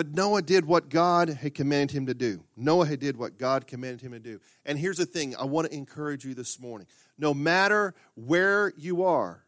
But 0.00 0.14
Noah 0.14 0.40
did 0.40 0.64
what 0.64 0.88
God 0.88 1.28
had 1.28 1.52
commanded 1.52 1.94
him 1.94 2.06
to 2.06 2.14
do. 2.14 2.42
Noah 2.56 2.86
had 2.86 3.00
did 3.00 3.18
what 3.18 3.36
God 3.36 3.66
commanded 3.66 4.00
him 4.00 4.12
to 4.12 4.18
do. 4.18 4.40
And 4.64 4.78
here's 4.78 4.96
the 4.96 5.04
thing 5.04 5.36
I 5.36 5.44
want 5.44 5.68
to 5.68 5.76
encourage 5.76 6.24
you 6.24 6.32
this 6.32 6.58
morning. 6.58 6.86
No 7.18 7.34
matter 7.34 7.94
where 8.14 8.72
you 8.78 9.04
are, 9.04 9.44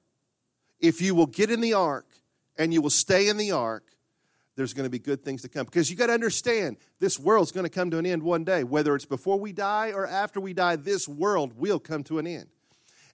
if 0.78 1.00
you 1.00 1.14
will 1.14 1.24
get 1.24 1.50
in 1.50 1.62
the 1.62 1.72
ark 1.72 2.06
and 2.58 2.70
you 2.70 2.82
will 2.82 2.90
stay 2.90 3.28
in 3.28 3.38
the 3.38 3.52
ark, 3.52 3.96
there's 4.54 4.74
going 4.74 4.84
to 4.84 4.90
be 4.90 4.98
good 4.98 5.24
things 5.24 5.40
to 5.40 5.48
come. 5.48 5.64
Because 5.64 5.90
you 5.90 5.96
got 5.96 6.08
to 6.08 6.12
understand, 6.12 6.76
this 7.00 7.18
world's 7.18 7.50
going 7.50 7.64
to 7.64 7.70
come 7.70 7.90
to 7.90 7.96
an 7.96 8.04
end 8.04 8.22
one 8.22 8.44
day. 8.44 8.62
Whether 8.62 8.94
it's 8.94 9.06
before 9.06 9.40
we 9.40 9.52
die 9.52 9.92
or 9.92 10.06
after 10.06 10.38
we 10.38 10.52
die, 10.52 10.76
this 10.76 11.08
world 11.08 11.54
will 11.56 11.78
come 11.78 12.04
to 12.04 12.18
an 12.18 12.26
end. 12.26 12.48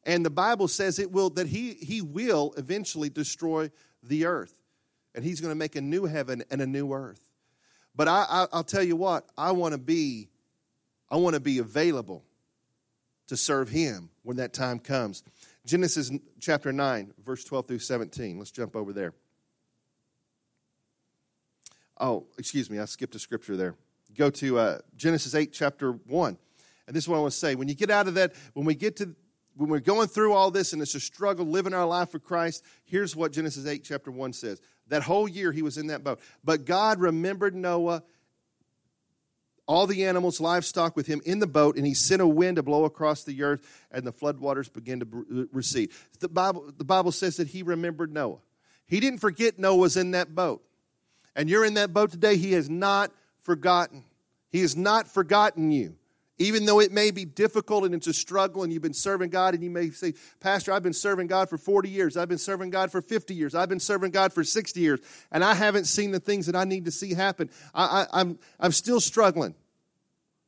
And 0.02 0.26
the 0.26 0.30
Bible 0.30 0.66
says 0.66 0.98
it 0.98 1.12
will 1.12 1.30
that 1.30 1.46
he, 1.46 1.74
he 1.74 2.02
will 2.02 2.52
eventually 2.56 3.10
destroy 3.10 3.70
the 4.02 4.26
earth. 4.26 4.58
And 5.14 5.24
he's 5.24 5.40
going 5.40 5.52
to 5.52 5.56
make 5.56 5.76
a 5.76 5.80
new 5.80 6.06
heaven 6.06 6.42
and 6.50 6.60
a 6.60 6.66
new 6.66 6.92
earth. 6.92 7.27
But 7.98 8.06
I, 8.06 8.46
I, 8.52 8.56
will 8.56 8.62
tell 8.62 8.84
you 8.84 8.94
what, 8.94 9.26
I 9.36 9.50
want 9.50 9.72
to 9.72 9.78
be, 9.78 10.28
I 11.10 11.16
want 11.16 11.34
to 11.34 11.40
be 11.40 11.58
available 11.58 12.22
to 13.26 13.36
serve 13.36 13.68
Him 13.68 14.10
when 14.22 14.36
that 14.36 14.52
time 14.52 14.78
comes. 14.78 15.24
Genesis 15.66 16.12
chapter 16.38 16.72
9, 16.72 17.12
verse 17.18 17.42
12 17.42 17.66
through 17.66 17.78
17. 17.80 18.38
Let's 18.38 18.52
jump 18.52 18.76
over 18.76 18.92
there. 18.92 19.14
Oh, 21.98 22.26
excuse 22.38 22.70
me, 22.70 22.78
I 22.78 22.84
skipped 22.84 23.16
a 23.16 23.18
scripture 23.18 23.56
there. 23.56 23.74
Go 24.16 24.30
to 24.30 24.58
uh, 24.60 24.78
Genesis 24.96 25.34
8, 25.34 25.52
chapter 25.52 25.90
1. 25.90 26.38
And 26.86 26.94
this 26.96 27.02
is 27.02 27.08
what 27.08 27.16
I 27.16 27.20
want 27.20 27.32
to 27.32 27.38
say. 27.38 27.56
When 27.56 27.66
you 27.66 27.74
get 27.74 27.90
out 27.90 28.06
of 28.06 28.14
that, 28.14 28.32
when 28.54 28.64
we 28.64 28.76
get 28.76 28.94
to 28.98 29.16
when 29.56 29.68
we're 29.68 29.80
going 29.80 30.06
through 30.06 30.34
all 30.34 30.52
this 30.52 30.72
and 30.72 30.80
it's 30.80 30.94
a 30.94 31.00
struggle 31.00 31.44
living 31.44 31.74
our 31.74 31.84
life 31.84 32.10
for 32.10 32.20
Christ, 32.20 32.64
here's 32.84 33.16
what 33.16 33.32
Genesis 33.32 33.66
8, 33.66 33.82
chapter 33.82 34.12
1 34.12 34.32
says. 34.32 34.60
That 34.88 35.02
whole 35.02 35.28
year 35.28 35.52
he 35.52 35.62
was 35.62 35.78
in 35.78 35.88
that 35.88 36.02
boat. 36.02 36.20
But 36.44 36.64
God 36.64 37.00
remembered 37.00 37.54
Noah, 37.54 38.02
all 39.66 39.86
the 39.86 40.04
animals, 40.04 40.40
livestock 40.40 40.96
with 40.96 41.06
him 41.06 41.20
in 41.24 41.40
the 41.40 41.46
boat, 41.46 41.76
and 41.76 41.86
he 41.86 41.94
sent 41.94 42.22
a 42.22 42.26
wind 42.26 42.56
to 42.56 42.62
blow 42.62 42.84
across 42.84 43.24
the 43.24 43.42
earth, 43.42 43.86
and 43.90 44.06
the 44.06 44.12
floodwaters 44.12 44.72
began 44.72 45.00
to 45.00 45.06
uh, 45.06 45.44
recede. 45.52 45.90
The 46.20 46.28
Bible, 46.28 46.72
the 46.76 46.84
Bible 46.84 47.12
says 47.12 47.36
that 47.36 47.48
he 47.48 47.62
remembered 47.62 48.12
Noah. 48.12 48.38
He 48.86 49.00
didn't 49.00 49.18
forget 49.18 49.58
Noah 49.58 49.76
was 49.76 49.96
in 49.96 50.12
that 50.12 50.34
boat. 50.34 50.62
And 51.36 51.48
you're 51.48 51.64
in 51.64 51.74
that 51.74 51.92
boat 51.92 52.10
today, 52.10 52.36
he 52.36 52.52
has 52.52 52.70
not 52.70 53.12
forgotten. 53.38 54.04
He 54.50 54.62
has 54.62 54.74
not 54.74 55.06
forgotten 55.06 55.70
you. 55.70 55.96
Even 56.38 56.66
though 56.66 56.80
it 56.80 56.92
may 56.92 57.10
be 57.10 57.24
difficult 57.24 57.84
and 57.84 57.94
it's 57.94 58.06
a 58.06 58.12
struggle 58.12 58.62
and 58.62 58.72
you've 58.72 58.82
been 58.82 58.94
serving 58.94 59.30
God 59.30 59.54
and 59.54 59.62
you 59.62 59.70
may 59.70 59.90
say, 59.90 60.14
Pastor, 60.38 60.72
I've 60.72 60.84
been 60.84 60.92
serving 60.92 61.26
God 61.26 61.48
for 61.48 61.58
40 61.58 61.88
years. 61.88 62.16
I've 62.16 62.28
been 62.28 62.38
serving 62.38 62.70
God 62.70 62.92
for 62.92 63.02
50 63.02 63.34
years. 63.34 63.54
I've 63.54 63.68
been 63.68 63.80
serving 63.80 64.12
God 64.12 64.32
for 64.32 64.44
60 64.44 64.78
years 64.78 65.00
and 65.32 65.42
I 65.42 65.54
haven't 65.54 65.86
seen 65.86 66.12
the 66.12 66.20
things 66.20 66.46
that 66.46 66.54
I 66.54 66.64
need 66.64 66.84
to 66.84 66.92
see 66.92 67.14
happen. 67.14 67.50
I, 67.74 67.84
I, 67.84 68.20
I'm, 68.20 68.38
I'm 68.60 68.72
still 68.72 69.00
struggling. 69.00 69.54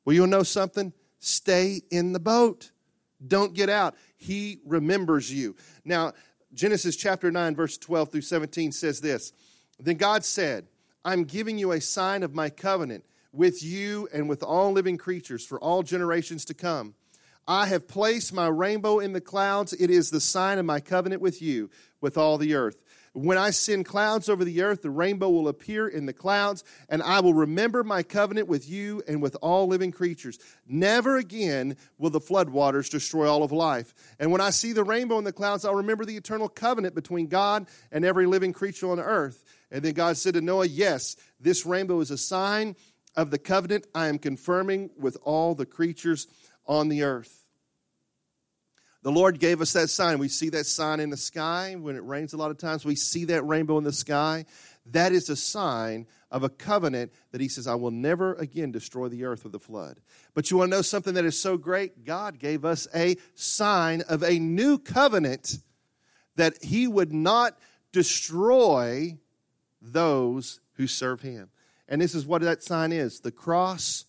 Well, 0.05 0.15
you'll 0.15 0.29
know 0.29 0.45
something? 0.45 0.93
Stay 1.19 1.83
in 1.91 2.13
the 2.13 2.21
boat. 2.21 2.71
Don't 3.27 3.53
get 3.53 3.69
out. 3.69 3.97
He 4.17 4.61
remembers 4.65 5.33
you. 5.33 5.57
Now, 5.85 6.13
Genesis 6.55 6.97
chapter 6.97 7.31
9, 7.31 7.55
verse 7.55 7.77
12 7.79 8.13
through 8.13 8.21
17 8.23 8.73
says 8.73 9.01
this 9.01 9.33
Then 9.79 9.97
God 9.97 10.25
said, 10.25 10.67
I'm 11.05 11.25
giving 11.25 11.59
you 11.59 11.73
a 11.73 11.81
sign 11.81 12.23
of 12.23 12.35
my 12.35 12.49
covenant 12.51 13.05
with 13.33 13.63
you 13.63 14.09
and 14.13 14.29
with 14.29 14.43
all 14.43 14.73
living 14.73 14.99
creatures 14.99 15.45
for 15.45 15.59
all 15.61 15.83
generations 15.83 16.45
to 16.47 16.55
come. 16.55 16.95
I 17.47 17.67
have 17.67 17.89
placed 17.89 18.33
my 18.33 18.47
rainbow 18.47 18.99
in 18.99 19.13
the 19.13 19.21
clouds. 19.21 19.73
It 19.73 19.91
is 19.91 20.11
the 20.11 20.21
sign 20.21 20.59
of 20.59 20.67
my 20.67 20.81
covenant 20.81 21.21
with 21.23 21.43
you, 21.43 21.71
with 22.01 22.17
all 22.17 22.39
the 22.39 22.55
earth. 22.55 22.77
When 23.13 23.39
I 23.39 23.51
send 23.51 23.87
clouds 23.87 24.29
over 24.29 24.45
the 24.45 24.63
earth, 24.63 24.83
the 24.83 24.91
rainbow 24.91 25.31
will 25.31 25.49
appear 25.49 25.89
in 25.89 26.07
the 26.07 26.13
clouds, 26.13 26.63
and 26.89 27.03
I 27.03 27.19
will 27.19 27.35
remember 27.35 27.83
my 27.83 28.05
covenant 28.05 28.47
with 28.47 28.71
you 28.71 29.03
and 29.09 29.21
with 29.21 29.37
all 29.43 29.67
living 29.67 29.91
creatures. 29.91 30.39
Never 30.65 31.17
again 31.17 31.77
will 31.99 32.11
the 32.11 32.21
floodwaters 32.21 32.89
destroy 32.89 33.29
all 33.29 33.43
of 33.43 33.51
life. 33.51 33.95
And 34.21 34.31
when 34.31 34.41
I 34.41 34.51
see 34.51 34.73
the 34.73 34.85
rainbow 34.85 35.19
in 35.19 35.25
the 35.25 35.33
clouds, 35.33 35.65
I'll 35.65 35.75
remember 35.75 36.05
the 36.05 36.17
eternal 36.17 36.49
covenant 36.49 36.95
between 36.95 37.27
God 37.27 37.67
and 37.91 38.05
every 38.05 38.27
living 38.27 38.53
creature 38.53 38.93
on 38.93 39.01
earth. 39.01 39.43
And 39.73 39.83
then 39.83 39.95
God 39.95 40.17
said 40.17 40.35
to 40.35 40.41
Noah, 40.41 40.67
Yes, 40.67 41.17
this 41.41 41.67
rainbow 41.67 42.01
is 42.01 42.13
a 42.13 42.19
sign 42.19 42.77
of 43.17 43.31
the 43.31 43.39
covenant 43.39 43.87
I 43.95 44.09
am 44.09 44.19
confirming 44.19 44.91
with 44.99 45.17
all 45.23 45.55
the 45.55 45.67
creatures 45.67 46.27
on 46.67 46.89
the 46.89 47.03
earth. 47.03 47.41
The 49.03 49.11
Lord 49.11 49.41
gave 49.41 49.63
us 49.63 49.73
that 49.73 49.89
sign. 49.89 50.19
We 50.19 50.29
see 50.29 50.51
that 50.51 50.67
sign 50.67 51.01
in 51.01 51.09
the 51.09 51.17
sky 51.17 51.75
when 51.75 51.97
it 51.97 52.05
rains 52.05 52.35
a 52.35 52.37
lot 52.37 52.51
of 52.51 52.59
times. 52.59 52.85
We 52.85 52.97
see 52.97 53.25
that 53.27 53.43
rainbow 53.43 53.79
in 53.79 53.85
the 53.85 53.93
sky. 53.93 54.45
That 54.87 55.13
is 55.13 55.31
a 55.31 55.37
sign 55.37 56.07
of 56.31 56.43
a 56.43 56.51
covenant 56.51 57.13
that 57.33 57.41
He 57.41 57.49
says, 57.49 57.67
I 57.67 57.77
will 57.77 57.91
never 57.91 58.35
again 58.35 58.73
destroy 58.73 59.09
the 59.09 59.25
earth 59.25 59.43
with 59.43 59.55
a 59.55 59.59
flood. 59.59 60.01
But 60.35 60.51
you 60.51 60.59
want 60.59 60.71
to 60.71 60.77
know 60.77 60.83
something 60.83 61.15
that 61.15 61.25
is 61.25 61.41
so 61.41 61.57
great? 61.57 62.05
God 62.05 62.39
gave 62.39 62.65
us 62.65 62.87
a 62.95 63.17
sign 63.35 64.03
of 64.03 64.23
a 64.23 64.39
new 64.39 64.79
covenant 64.79 65.59
that 66.37 66.63
He 66.63 66.87
would 66.87 67.13
not 67.13 67.59
destroy 67.93 69.17
those 69.81 70.61
who 70.75 70.87
serve 70.87 71.23
Him. 71.23 71.49
And 71.91 72.01
this 72.01 72.15
is 72.15 72.25
what 72.25 72.43
that 72.43 72.63
sign 72.63 72.93
is 72.93 73.21
the 73.21 73.33
cross 73.33 74.07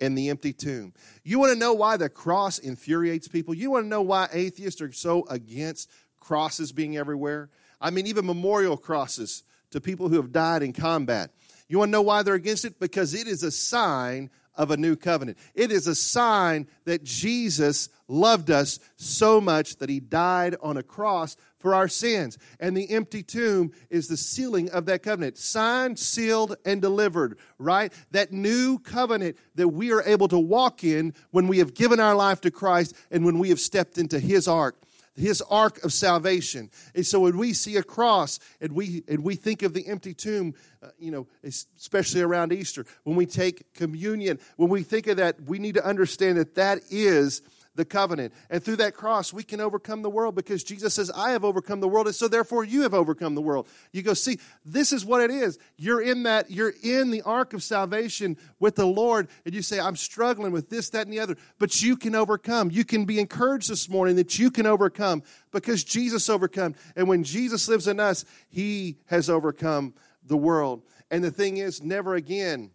and 0.00 0.18
the 0.18 0.28
empty 0.30 0.52
tomb. 0.52 0.92
You 1.22 1.38
want 1.38 1.52
to 1.52 1.58
know 1.58 1.72
why 1.72 1.96
the 1.96 2.08
cross 2.08 2.58
infuriates 2.58 3.28
people? 3.28 3.54
You 3.54 3.70
want 3.70 3.84
to 3.84 3.88
know 3.88 4.02
why 4.02 4.28
atheists 4.32 4.80
are 4.80 4.92
so 4.92 5.26
against 5.28 5.88
crosses 6.18 6.72
being 6.72 6.96
everywhere? 6.96 7.48
I 7.80 7.90
mean, 7.90 8.06
even 8.08 8.26
memorial 8.26 8.76
crosses 8.76 9.44
to 9.70 9.80
people 9.80 10.08
who 10.08 10.16
have 10.16 10.32
died 10.32 10.62
in 10.62 10.72
combat. 10.72 11.30
You 11.68 11.78
want 11.78 11.90
to 11.90 11.92
know 11.92 12.02
why 12.02 12.22
they're 12.24 12.34
against 12.34 12.64
it? 12.64 12.80
Because 12.80 13.14
it 13.14 13.28
is 13.28 13.44
a 13.44 13.52
sign 13.52 14.30
of 14.60 14.70
a 14.70 14.76
new 14.76 14.94
covenant. 14.94 15.38
It 15.54 15.72
is 15.72 15.86
a 15.86 15.94
sign 15.94 16.68
that 16.84 17.02
Jesus 17.02 17.88
loved 18.08 18.50
us 18.50 18.78
so 18.96 19.40
much 19.40 19.76
that 19.76 19.88
he 19.88 20.00
died 20.00 20.54
on 20.60 20.76
a 20.76 20.82
cross 20.82 21.34
for 21.56 21.74
our 21.74 21.88
sins. 21.88 22.36
And 22.60 22.76
the 22.76 22.90
empty 22.90 23.22
tomb 23.22 23.72
is 23.88 24.08
the 24.08 24.18
sealing 24.18 24.68
of 24.68 24.84
that 24.84 25.02
covenant. 25.02 25.38
Signed, 25.38 25.98
sealed, 25.98 26.58
and 26.66 26.82
delivered, 26.82 27.38
right? 27.58 27.90
That 28.10 28.32
new 28.32 28.78
covenant 28.78 29.38
that 29.54 29.68
we 29.68 29.92
are 29.92 30.02
able 30.02 30.28
to 30.28 30.38
walk 30.38 30.84
in 30.84 31.14
when 31.30 31.48
we 31.48 31.56
have 31.56 31.72
given 31.72 31.98
our 31.98 32.14
life 32.14 32.42
to 32.42 32.50
Christ 32.50 32.94
and 33.10 33.24
when 33.24 33.38
we 33.38 33.48
have 33.48 33.60
stepped 33.60 33.96
into 33.96 34.20
his 34.20 34.46
ark 34.46 34.76
his 35.20 35.42
ark 35.42 35.82
of 35.84 35.92
salvation. 35.92 36.70
And 36.94 37.06
so 37.06 37.20
when 37.20 37.38
we 37.38 37.52
see 37.52 37.76
a 37.76 37.82
cross 37.82 38.40
and 38.60 38.72
we 38.72 39.04
and 39.06 39.22
we 39.22 39.36
think 39.36 39.62
of 39.62 39.74
the 39.74 39.86
empty 39.86 40.14
tomb, 40.14 40.54
uh, 40.82 40.88
you 40.98 41.10
know, 41.10 41.26
especially 41.44 42.22
around 42.22 42.52
Easter, 42.52 42.84
when 43.04 43.16
we 43.16 43.26
take 43.26 43.72
communion, 43.74 44.38
when 44.56 44.70
we 44.70 44.82
think 44.82 45.06
of 45.06 45.18
that, 45.18 45.40
we 45.42 45.58
need 45.58 45.74
to 45.74 45.84
understand 45.84 46.38
that 46.38 46.54
that 46.56 46.80
is 46.90 47.42
the 47.74 47.84
covenant. 47.84 48.34
And 48.48 48.62
through 48.62 48.76
that 48.76 48.94
cross, 48.94 49.32
we 49.32 49.42
can 49.42 49.60
overcome 49.60 50.02
the 50.02 50.10
world 50.10 50.34
because 50.34 50.64
Jesus 50.64 50.94
says, 50.94 51.10
I 51.10 51.30
have 51.30 51.44
overcome 51.44 51.80
the 51.80 51.88
world, 51.88 52.06
and 52.06 52.14
so 52.14 52.28
therefore 52.28 52.64
you 52.64 52.82
have 52.82 52.94
overcome 52.94 53.34
the 53.34 53.40
world. 53.40 53.68
You 53.92 54.02
go, 54.02 54.14
see, 54.14 54.38
this 54.64 54.92
is 54.92 55.04
what 55.04 55.20
it 55.20 55.30
is. 55.30 55.58
You're 55.76 56.02
in 56.02 56.24
that, 56.24 56.50
you're 56.50 56.74
in 56.82 57.10
the 57.10 57.22
ark 57.22 57.54
of 57.54 57.62
salvation 57.62 58.36
with 58.58 58.76
the 58.76 58.86
Lord, 58.86 59.28
and 59.44 59.54
you 59.54 59.62
say, 59.62 59.78
I'm 59.78 59.96
struggling 59.96 60.52
with 60.52 60.68
this, 60.68 60.90
that, 60.90 61.06
and 61.06 61.12
the 61.12 61.20
other. 61.20 61.36
But 61.58 61.80
you 61.80 61.96
can 61.96 62.14
overcome. 62.14 62.70
You 62.70 62.84
can 62.84 63.04
be 63.04 63.20
encouraged 63.20 63.70
this 63.70 63.88
morning 63.88 64.16
that 64.16 64.38
you 64.38 64.50
can 64.50 64.66
overcome 64.66 65.22
because 65.52 65.84
Jesus 65.84 66.28
overcome. 66.28 66.74
And 66.96 67.08
when 67.08 67.24
Jesus 67.24 67.68
lives 67.68 67.86
in 67.86 68.00
us, 68.00 68.24
he 68.48 68.98
has 69.06 69.30
overcome 69.30 69.94
the 70.26 70.36
world. 70.36 70.82
And 71.10 71.22
the 71.22 71.30
thing 71.30 71.56
is, 71.56 71.82
never 71.82 72.14
again 72.14 72.70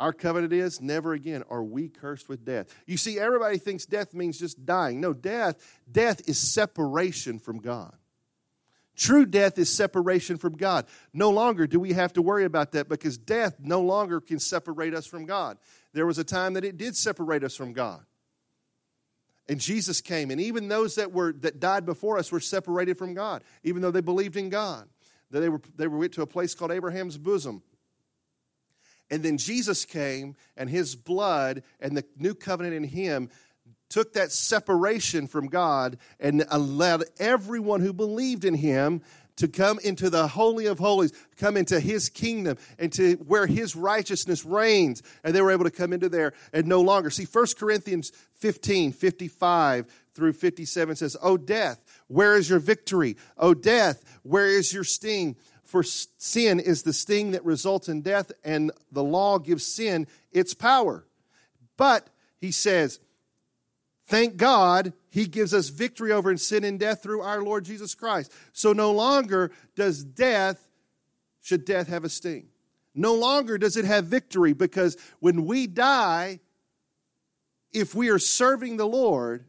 our 0.00 0.14
covenant 0.14 0.54
is 0.54 0.80
never 0.80 1.12
again 1.12 1.44
are 1.50 1.62
we 1.62 1.88
cursed 1.88 2.28
with 2.28 2.42
death. 2.42 2.74
You 2.86 2.96
see, 2.96 3.20
everybody 3.20 3.58
thinks 3.58 3.84
death 3.84 4.14
means 4.14 4.38
just 4.38 4.64
dying. 4.64 4.98
No, 4.98 5.12
death, 5.12 5.78
death 5.92 6.26
is 6.26 6.38
separation 6.38 7.38
from 7.38 7.58
God. 7.58 7.94
True 8.96 9.26
death 9.26 9.58
is 9.58 9.68
separation 9.68 10.38
from 10.38 10.56
God. 10.56 10.86
No 11.12 11.30
longer 11.30 11.66
do 11.66 11.78
we 11.78 11.92
have 11.92 12.14
to 12.14 12.22
worry 12.22 12.46
about 12.46 12.72
that 12.72 12.88
because 12.88 13.18
death 13.18 13.56
no 13.60 13.82
longer 13.82 14.20
can 14.20 14.38
separate 14.38 14.94
us 14.94 15.06
from 15.06 15.26
God. 15.26 15.58
There 15.92 16.06
was 16.06 16.18
a 16.18 16.24
time 16.24 16.54
that 16.54 16.64
it 16.64 16.78
did 16.78 16.96
separate 16.96 17.44
us 17.44 17.54
from 17.54 17.74
God. 17.74 18.00
And 19.48 19.60
Jesus 19.60 20.00
came, 20.00 20.30
and 20.30 20.40
even 20.40 20.68
those 20.68 20.94
that 20.94 21.12
were 21.12 21.34
that 21.40 21.60
died 21.60 21.84
before 21.84 22.18
us 22.18 22.32
were 22.32 22.40
separated 22.40 22.96
from 22.96 23.14
God, 23.14 23.42
even 23.64 23.82
though 23.82 23.90
they 23.90 24.00
believed 24.00 24.36
in 24.36 24.48
God. 24.48 24.88
They 25.30 25.48
were 25.48 25.60
they 25.76 25.88
were 25.88 25.98
went 25.98 26.12
to 26.14 26.22
a 26.22 26.26
place 26.26 26.54
called 26.54 26.70
Abraham's 26.70 27.18
bosom 27.18 27.62
and 29.10 29.22
then 29.22 29.38
Jesus 29.38 29.84
came, 29.84 30.36
and 30.56 30.70
his 30.70 30.94
blood 30.94 31.62
and 31.80 31.96
the 31.96 32.04
new 32.16 32.34
covenant 32.34 32.74
in 32.74 32.84
him 32.84 33.30
took 33.88 34.12
that 34.12 34.30
separation 34.30 35.26
from 35.26 35.48
God 35.48 35.98
and 36.20 36.44
allowed 36.50 37.04
everyone 37.18 37.80
who 37.80 37.92
believed 37.92 38.44
in 38.44 38.54
him 38.54 39.02
to 39.40 39.48
come 39.48 39.78
into 39.82 40.10
the 40.10 40.28
Holy 40.28 40.66
of 40.66 40.78
Holies, 40.78 41.12
come 41.38 41.56
into 41.56 41.80
His 41.80 42.10
kingdom, 42.10 42.58
and 42.78 42.92
to 42.92 43.14
where 43.26 43.46
His 43.46 43.74
righteousness 43.74 44.44
reigns. 44.44 45.02
And 45.24 45.34
they 45.34 45.40
were 45.40 45.50
able 45.50 45.64
to 45.64 45.70
come 45.70 45.94
into 45.94 46.10
there 46.10 46.34
and 46.52 46.66
no 46.66 46.82
longer. 46.82 47.08
See, 47.08 47.24
1 47.24 47.46
Corinthians 47.58 48.12
15, 48.34 48.92
55 48.92 49.86
through 50.14 50.34
57 50.34 50.96
says, 50.96 51.16
O 51.22 51.38
death, 51.38 51.82
where 52.08 52.36
is 52.36 52.50
your 52.50 52.58
victory? 52.58 53.16
O 53.38 53.54
death, 53.54 54.04
where 54.24 54.46
is 54.46 54.74
your 54.74 54.84
sting? 54.84 55.36
For 55.70 55.84
sin 55.84 56.58
is 56.58 56.82
the 56.82 56.92
sting 56.92 57.30
that 57.30 57.44
results 57.44 57.88
in 57.88 58.02
death, 58.02 58.32
and 58.42 58.72
the 58.90 59.04
law 59.04 59.38
gives 59.38 59.64
sin 59.64 60.08
its 60.32 60.52
power. 60.52 61.06
But, 61.76 62.08
he 62.40 62.50
says, 62.50 62.98
thank 64.06 64.36
God 64.36 64.94
he 65.10 65.28
gives 65.28 65.54
us 65.54 65.68
victory 65.68 66.10
over 66.10 66.36
sin 66.36 66.64
and 66.64 66.80
death 66.80 67.04
through 67.04 67.20
our 67.20 67.40
Lord 67.40 67.64
Jesus 67.64 67.94
Christ. 67.94 68.32
So 68.52 68.72
no 68.72 68.90
longer 68.90 69.52
does 69.76 70.02
death, 70.02 70.66
should 71.40 71.64
death 71.64 71.86
have 71.86 72.02
a 72.02 72.08
sting. 72.08 72.48
No 72.92 73.14
longer 73.14 73.56
does 73.56 73.76
it 73.76 73.84
have 73.84 74.06
victory 74.06 74.52
because 74.52 74.96
when 75.20 75.46
we 75.46 75.68
die, 75.68 76.40
if 77.72 77.94
we 77.94 78.08
are 78.08 78.18
serving 78.18 78.76
the 78.76 78.88
Lord, 78.88 79.44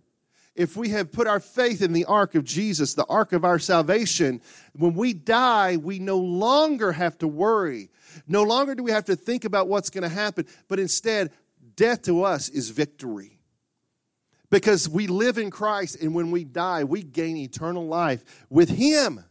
if 0.55 0.75
we 0.75 0.89
have 0.89 1.11
put 1.11 1.27
our 1.27 1.39
faith 1.39 1.81
in 1.81 1.93
the 1.93 2.05
ark 2.05 2.35
of 2.35 2.43
Jesus, 2.43 2.93
the 2.93 3.05
ark 3.05 3.31
of 3.31 3.45
our 3.45 3.59
salvation, 3.59 4.41
when 4.73 4.93
we 4.93 5.13
die, 5.13 5.77
we 5.77 5.99
no 5.99 6.17
longer 6.17 6.91
have 6.91 7.17
to 7.19 7.27
worry. 7.27 7.89
No 8.27 8.43
longer 8.43 8.75
do 8.75 8.83
we 8.83 8.91
have 8.91 9.05
to 9.05 9.15
think 9.15 9.45
about 9.45 9.67
what's 9.67 9.89
going 9.89 10.03
to 10.03 10.09
happen, 10.09 10.45
but 10.67 10.79
instead, 10.79 11.31
death 11.75 12.01
to 12.03 12.23
us 12.23 12.49
is 12.49 12.69
victory. 12.69 13.39
Because 14.49 14.89
we 14.89 15.07
live 15.07 15.37
in 15.37 15.49
Christ, 15.49 16.01
and 16.01 16.13
when 16.13 16.29
we 16.29 16.43
die, 16.43 16.83
we 16.83 17.03
gain 17.03 17.37
eternal 17.37 17.87
life 17.87 18.45
with 18.49 18.69
Him. 18.69 19.23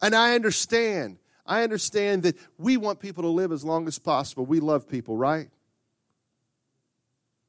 And 0.00 0.14
I 0.14 0.34
understand. 0.34 1.18
I 1.44 1.62
understand 1.62 2.22
that 2.22 2.36
we 2.56 2.78
want 2.78 3.00
people 3.00 3.24
to 3.24 3.28
live 3.28 3.52
as 3.52 3.64
long 3.64 3.86
as 3.86 3.98
possible. 3.98 4.46
We 4.46 4.60
love 4.60 4.88
people, 4.88 5.16
right? 5.16 5.48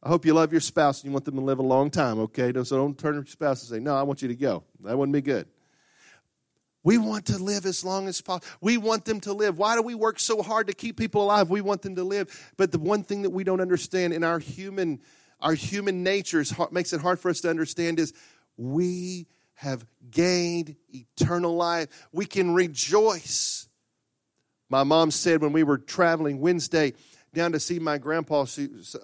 I 0.08 0.10
hope 0.10 0.26
you 0.26 0.34
love 0.34 0.54
your 0.54 0.62
spouse 0.62 1.02
and 1.02 1.10
you 1.10 1.12
want 1.12 1.26
them 1.26 1.36
to 1.36 1.41
live 1.41 1.60
a 1.60 1.63
long 1.63 1.89
time, 1.89 2.17
okay? 2.20 2.54
So 2.63 2.78
don't 2.78 2.98
turn 2.98 3.15
to 3.15 3.17
your 3.17 3.26
spouse 3.26 3.62
and 3.62 3.70
say, 3.70 3.84
No, 3.84 3.93
I 3.93 4.04
want 4.04 4.22
you 4.22 4.30
to 4.30 4.36
go. 4.36 4.63
That 4.86 4.98
wouldn't 4.98 5.12
be 5.12 5.20
good. 5.20 5.50
We 6.82 6.98
want 6.98 7.26
to 7.26 7.38
live 7.38 7.65
as 7.65 7.84
long 7.84 8.08
as 8.08 8.22
possible. 8.22 8.48
We 8.62 8.78
want 8.78 9.04
them 9.04 9.20
to 9.20 9.34
live. 9.34 9.58
Why 9.58 9.76
do 9.76 9.82
we 9.82 9.96
work 9.96 10.22
so 10.22 10.41
hard 10.41 10.67
to 10.67 10.74
keep 10.74 10.96
people 10.96 11.24
alive? 11.24 11.50
We 11.50 11.60
want 11.60 11.82
them 11.82 11.96
to 11.98 12.06
live. 12.06 12.54
But 12.56 12.72
the 12.72 12.80
one 12.80 13.04
thing 13.04 13.24
that 13.24 13.32
we 13.32 13.43
don't 13.43 13.60
understand 13.60 14.13
in 14.13 14.24
our 14.24 14.39
human, 14.39 15.02
our 15.41 15.54
human 15.54 16.04
nature 16.04 16.39
is, 16.39 16.56
makes 16.72 16.93
it 16.93 17.02
hard 17.02 17.20
for 17.20 17.30
us 17.30 17.41
to 17.41 17.50
understand 17.50 18.00
is 18.00 18.13
we 18.56 19.28
have 19.56 19.86
gained 20.10 20.78
eternal 20.88 21.54
life. 21.54 22.08
We 22.13 22.26
can 22.26 22.54
rejoice. 22.54 23.67
My 24.70 24.86
mom 24.86 25.12
said 25.12 25.41
when 25.41 25.52
we 25.52 25.63
were 25.63 25.78
traveling 25.78 26.39
Wednesday, 26.39 26.93
down 27.38 27.52
to 27.54 27.60
see 27.60 27.78
my 27.80 27.97
grandpa, 27.97 28.45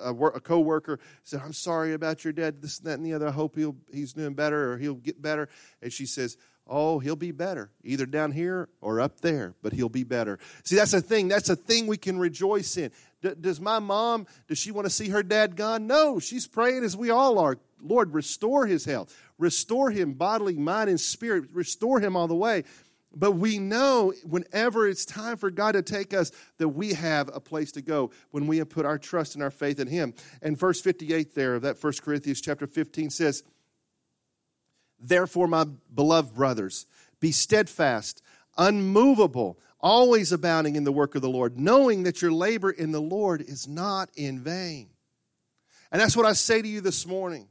a 0.03 0.39
co-worker, 0.41 0.99
said, 1.23 1.41
I'm 1.45 1.53
sorry 1.53 1.93
about 1.93 2.23
your 2.23 2.33
dad, 2.33 2.61
this, 2.61 2.79
that, 2.79 2.97
and 2.97 3.05
the 3.05 3.13
other. 3.13 3.27
I 3.27 3.31
hope 3.31 3.55
he'll, 3.55 3.75
he's 3.91 4.11
doing 4.13 4.33
better 4.33 4.73
or 4.73 4.77
he'll 4.77 4.95
get 4.95 5.21
better. 5.21 5.47
And 5.81 5.93
she 5.93 6.05
says, 6.05 6.35
Oh, 6.65 6.99
he'll 6.99 7.17
be 7.17 7.31
better, 7.31 7.71
either 7.83 8.05
down 8.05 8.31
here 8.31 8.69
or 8.79 9.01
up 9.01 9.19
there, 9.19 9.53
but 9.61 9.73
he'll 9.73 9.89
be 9.89 10.05
better. 10.05 10.39
See, 10.63 10.77
that's 10.77 10.93
a 10.93 11.01
thing. 11.01 11.27
That's 11.27 11.49
a 11.49 11.57
thing 11.57 11.87
we 11.87 11.97
can 11.97 12.17
rejoice 12.17 12.77
in. 12.77 12.89
D- 13.21 13.33
does 13.39 13.59
my 13.59 13.79
mom, 13.79 14.27
does 14.47 14.59
she 14.59 14.71
want 14.71 14.85
to 14.85 14.89
see 14.89 15.09
her 15.09 15.23
dad 15.23 15.57
gone? 15.57 15.87
No, 15.87 16.19
she's 16.19 16.47
praying 16.47 16.85
as 16.85 16.95
we 16.95 17.09
all 17.09 17.37
are. 17.37 17.57
Lord, 17.81 18.13
restore 18.13 18.65
his 18.65 18.85
health, 18.85 19.13
restore 19.37 19.91
him 19.91 20.13
bodily, 20.13 20.55
mind, 20.55 20.89
and 20.89 20.99
spirit, 20.99 21.49
restore 21.51 21.99
him 21.99 22.15
all 22.15 22.29
the 22.29 22.35
way. 22.35 22.63
But 23.15 23.33
we 23.33 23.59
know 23.59 24.13
whenever 24.23 24.87
it's 24.87 25.05
time 25.05 25.37
for 25.37 25.51
God 25.51 25.73
to 25.73 25.81
take 25.81 26.13
us, 26.13 26.31
that 26.57 26.69
we 26.69 26.93
have 26.93 27.29
a 27.33 27.39
place 27.39 27.71
to 27.73 27.81
go 27.81 28.11
when 28.31 28.47
we 28.47 28.57
have 28.57 28.69
put 28.69 28.85
our 28.85 28.97
trust 28.97 29.35
and 29.35 29.43
our 29.43 29.51
faith 29.51 29.79
in 29.79 29.87
Him. 29.87 30.13
And 30.41 30.57
verse 30.57 30.81
58 30.81 31.35
there 31.35 31.55
of 31.55 31.61
that 31.61 31.77
First 31.77 32.01
Corinthians 32.01 32.41
chapter 32.41 32.65
15 32.65 33.11
says, 33.11 33.43
Therefore, 34.99 35.47
my 35.47 35.65
beloved 35.93 36.33
brothers, 36.33 36.85
be 37.19 37.31
steadfast, 37.31 38.21
unmovable, 38.57 39.59
always 39.79 40.31
abounding 40.31 40.75
in 40.75 40.85
the 40.85 40.91
work 40.91 41.13
of 41.13 41.21
the 41.21 41.29
Lord, 41.29 41.59
knowing 41.59 42.03
that 42.03 42.21
your 42.21 42.31
labor 42.31 42.71
in 42.71 42.91
the 42.91 43.01
Lord 43.01 43.41
is 43.41 43.67
not 43.67 44.09
in 44.15 44.39
vain. 44.39 44.89
And 45.91 46.01
that's 46.01 46.17
what 46.17 46.25
I 46.25 46.33
say 46.33 46.61
to 46.61 46.67
you 46.67 46.81
this 46.81 47.05
morning. 47.05 47.49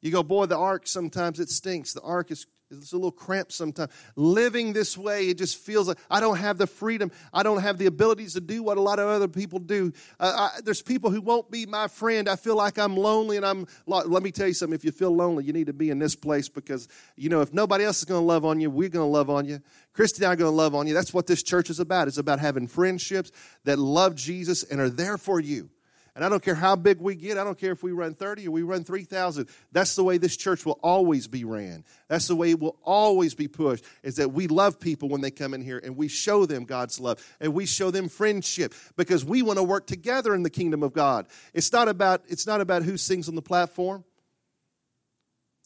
You 0.00 0.10
go, 0.10 0.22
boy, 0.22 0.46
the 0.46 0.56
ark 0.56 0.86
sometimes 0.86 1.38
it 1.38 1.48
stinks. 1.48 1.92
The 1.92 2.00
ark 2.00 2.30
is 2.30 2.46
it's 2.72 2.92
a 2.92 2.96
little 2.96 3.12
cramped 3.12 3.52
sometimes. 3.52 3.92
Living 4.16 4.72
this 4.72 4.96
way, 4.96 5.28
it 5.28 5.38
just 5.38 5.58
feels 5.58 5.88
like 5.88 5.98
I 6.10 6.20
don't 6.20 6.38
have 6.38 6.58
the 6.58 6.66
freedom. 6.66 7.10
I 7.32 7.42
don't 7.42 7.60
have 7.60 7.78
the 7.78 7.86
abilities 7.86 8.32
to 8.34 8.40
do 8.40 8.62
what 8.62 8.78
a 8.78 8.80
lot 8.80 8.98
of 8.98 9.08
other 9.08 9.28
people 9.28 9.58
do. 9.58 9.92
Uh, 10.18 10.50
I, 10.54 10.60
there's 10.62 10.82
people 10.82 11.10
who 11.10 11.20
won't 11.20 11.50
be 11.50 11.66
my 11.66 11.88
friend. 11.88 12.28
I 12.28 12.36
feel 12.36 12.56
like 12.56 12.78
I'm 12.78 12.96
lonely, 12.96 13.36
and 13.36 13.46
I'm. 13.46 13.66
Let 13.86 14.22
me 14.22 14.30
tell 14.30 14.48
you 14.48 14.54
something. 14.54 14.74
If 14.74 14.84
you 14.84 14.92
feel 14.92 15.14
lonely, 15.14 15.44
you 15.44 15.52
need 15.52 15.66
to 15.66 15.72
be 15.72 15.90
in 15.90 15.98
this 15.98 16.16
place 16.16 16.48
because 16.48 16.88
you 17.16 17.28
know 17.28 17.40
if 17.40 17.52
nobody 17.52 17.84
else 17.84 17.98
is 17.98 18.04
going 18.04 18.20
to 18.20 18.26
love 18.26 18.44
on 18.44 18.60
you, 18.60 18.70
we're 18.70 18.88
going 18.88 19.06
to 19.06 19.12
love 19.12 19.30
on 19.30 19.44
you. 19.44 19.60
Christy 19.92 20.24
and 20.24 20.30
I 20.30 20.32
are 20.32 20.36
going 20.36 20.50
to 20.50 20.56
love 20.56 20.74
on 20.74 20.86
you. 20.86 20.94
That's 20.94 21.12
what 21.12 21.26
this 21.26 21.42
church 21.42 21.68
is 21.70 21.80
about. 21.80 22.08
It's 22.08 22.18
about 22.18 22.40
having 22.40 22.66
friendships 22.66 23.30
that 23.64 23.78
love 23.78 24.14
Jesus 24.14 24.62
and 24.62 24.80
are 24.80 24.90
there 24.90 25.18
for 25.18 25.40
you. 25.40 25.68
And 26.14 26.22
I 26.22 26.28
don't 26.28 26.42
care 26.42 26.54
how 26.54 26.76
big 26.76 27.00
we 27.00 27.14
get. 27.14 27.38
I 27.38 27.44
don't 27.44 27.58
care 27.58 27.72
if 27.72 27.82
we 27.82 27.90
run 27.92 28.14
30 28.14 28.46
or 28.46 28.50
we 28.50 28.62
run 28.62 28.84
3,000. 28.84 29.48
That's 29.72 29.96
the 29.96 30.04
way 30.04 30.18
this 30.18 30.36
church 30.36 30.66
will 30.66 30.78
always 30.82 31.26
be 31.26 31.44
ran. 31.44 31.84
That's 32.08 32.28
the 32.28 32.36
way 32.36 32.50
it 32.50 32.60
will 32.60 32.76
always 32.82 33.34
be 33.34 33.48
pushed 33.48 33.84
is 34.02 34.16
that 34.16 34.30
we 34.30 34.46
love 34.46 34.78
people 34.78 35.08
when 35.08 35.22
they 35.22 35.30
come 35.30 35.54
in 35.54 35.62
here 35.62 35.80
and 35.82 35.96
we 35.96 36.08
show 36.08 36.44
them 36.44 36.64
God's 36.64 37.00
love 37.00 37.24
and 37.40 37.54
we 37.54 37.64
show 37.64 37.90
them 37.90 38.10
friendship 38.10 38.74
because 38.96 39.24
we 39.24 39.40
want 39.40 39.58
to 39.58 39.62
work 39.62 39.86
together 39.86 40.34
in 40.34 40.42
the 40.42 40.50
kingdom 40.50 40.82
of 40.82 40.92
God. 40.92 41.28
It's 41.54 41.72
not 41.72 41.88
about, 41.88 42.22
it's 42.28 42.46
not 42.46 42.60
about 42.60 42.82
who 42.82 42.98
sings 42.98 43.26
on 43.26 43.34
the 43.34 43.42
platform. 43.42 44.04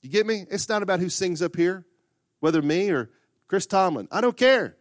You 0.02 0.10
get 0.10 0.26
me? 0.26 0.46
It's 0.48 0.68
not 0.68 0.84
about 0.84 1.00
who 1.00 1.08
sings 1.08 1.42
up 1.42 1.56
here, 1.56 1.84
whether 2.38 2.62
me 2.62 2.90
or 2.90 3.10
Chris 3.48 3.66
Tomlin. 3.66 4.06
I 4.12 4.20
don't 4.20 4.36
care. 4.36 4.76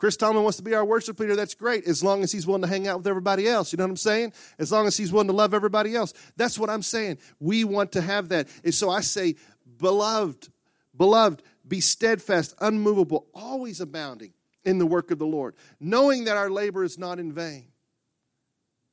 Chris 0.00 0.16
Tomlin 0.16 0.42
wants 0.42 0.56
to 0.56 0.64
be 0.64 0.72
our 0.72 0.84
worship 0.84 1.20
leader, 1.20 1.36
that's 1.36 1.52
great, 1.52 1.86
as 1.86 2.02
long 2.02 2.22
as 2.22 2.32
he's 2.32 2.46
willing 2.46 2.62
to 2.62 2.68
hang 2.68 2.88
out 2.88 2.96
with 2.96 3.06
everybody 3.06 3.46
else. 3.46 3.70
You 3.70 3.76
know 3.76 3.84
what 3.84 3.90
I'm 3.90 3.96
saying? 3.98 4.32
As 4.58 4.72
long 4.72 4.86
as 4.86 4.96
he's 4.96 5.12
willing 5.12 5.26
to 5.26 5.34
love 5.34 5.52
everybody 5.52 5.94
else. 5.94 6.14
That's 6.38 6.58
what 6.58 6.70
I'm 6.70 6.80
saying. 6.80 7.18
We 7.38 7.64
want 7.64 7.92
to 7.92 8.00
have 8.00 8.30
that. 8.30 8.48
And 8.64 8.72
so 8.72 8.88
I 8.88 9.02
say, 9.02 9.36
beloved, 9.76 10.48
beloved, 10.96 11.42
be 11.68 11.82
steadfast, 11.82 12.54
unmovable, 12.62 13.26
always 13.34 13.82
abounding 13.82 14.32
in 14.64 14.78
the 14.78 14.86
work 14.86 15.10
of 15.10 15.18
the 15.18 15.26
Lord, 15.26 15.54
knowing 15.80 16.24
that 16.24 16.38
our 16.38 16.48
labor 16.48 16.82
is 16.82 16.98
not 16.98 17.18
in 17.18 17.30
vain. 17.30 17.66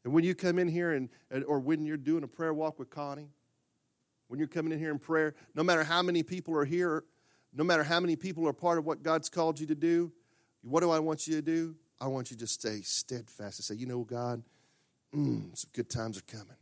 And 0.04 0.14
when 0.14 0.26
you 0.26 0.36
come 0.36 0.60
in 0.60 0.68
here 0.68 0.92
and, 0.92 1.10
or 1.46 1.60
when 1.60 1.86
you're 1.86 1.96
doing 1.96 2.24
a 2.24 2.28
prayer 2.28 2.54
walk 2.54 2.80
with 2.80 2.90
Connie, 2.90 3.30
when 4.28 4.40
you're 4.40 4.50
coming 4.50 4.74
in 4.74 4.80
here 4.80 4.92
in 4.92 5.00
prayer, 5.00 5.36
no 5.56 5.64
matter 5.64 5.86
how 5.86 6.02
many 6.02 6.22
people 6.22 6.54
are 6.58 6.66
here, 6.66 7.06
no 7.54 7.64
matter 7.64 7.84
how 7.84 8.02
many 8.02 8.18
people 8.18 8.46
are 8.46 8.52
part 8.52 8.78
of 8.78 8.86
what 8.86 9.04
God's 9.04 9.30
called 9.30 9.58
you 9.58 9.68
to 9.68 9.76
do, 9.76 10.12
what 10.70 10.82
do 10.82 10.90
I 10.90 11.00
want 11.00 11.28
you 11.28 11.36
to 11.36 11.42
do? 11.42 11.76
I 12.00 12.08
want 12.08 12.32
you 12.32 12.38
to 12.38 12.48
stay 12.48 12.82
steadfast 12.82 13.60
and 13.60 13.66
say, 13.66 13.76
you 13.76 13.88
know, 13.88 14.04
God, 14.04 14.44
mm, 15.16 15.58
some 15.58 15.70
good 15.74 15.90
times 15.90 16.18
are 16.18 16.22
coming. 16.22 16.58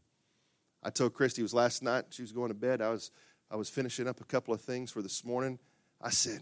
I 0.83 0.89
told 0.89 1.13
Christy 1.13 1.41
it 1.41 1.43
was 1.43 1.53
last 1.53 1.83
night. 1.83 2.05
She 2.11 2.21
was 2.21 2.31
going 2.31 2.49
to 2.49 2.53
bed. 2.53 2.81
I 2.81 2.89
was, 2.89 3.11
I 3.49 3.55
was 3.55 3.69
finishing 3.69 4.07
up 4.07 4.21
a 4.21 4.25
couple 4.25 4.53
of 4.53 4.61
things 4.61 4.91
for 4.91 5.01
this 5.01 5.25
morning. 5.25 5.59
I 6.01 6.09
said, 6.09 6.41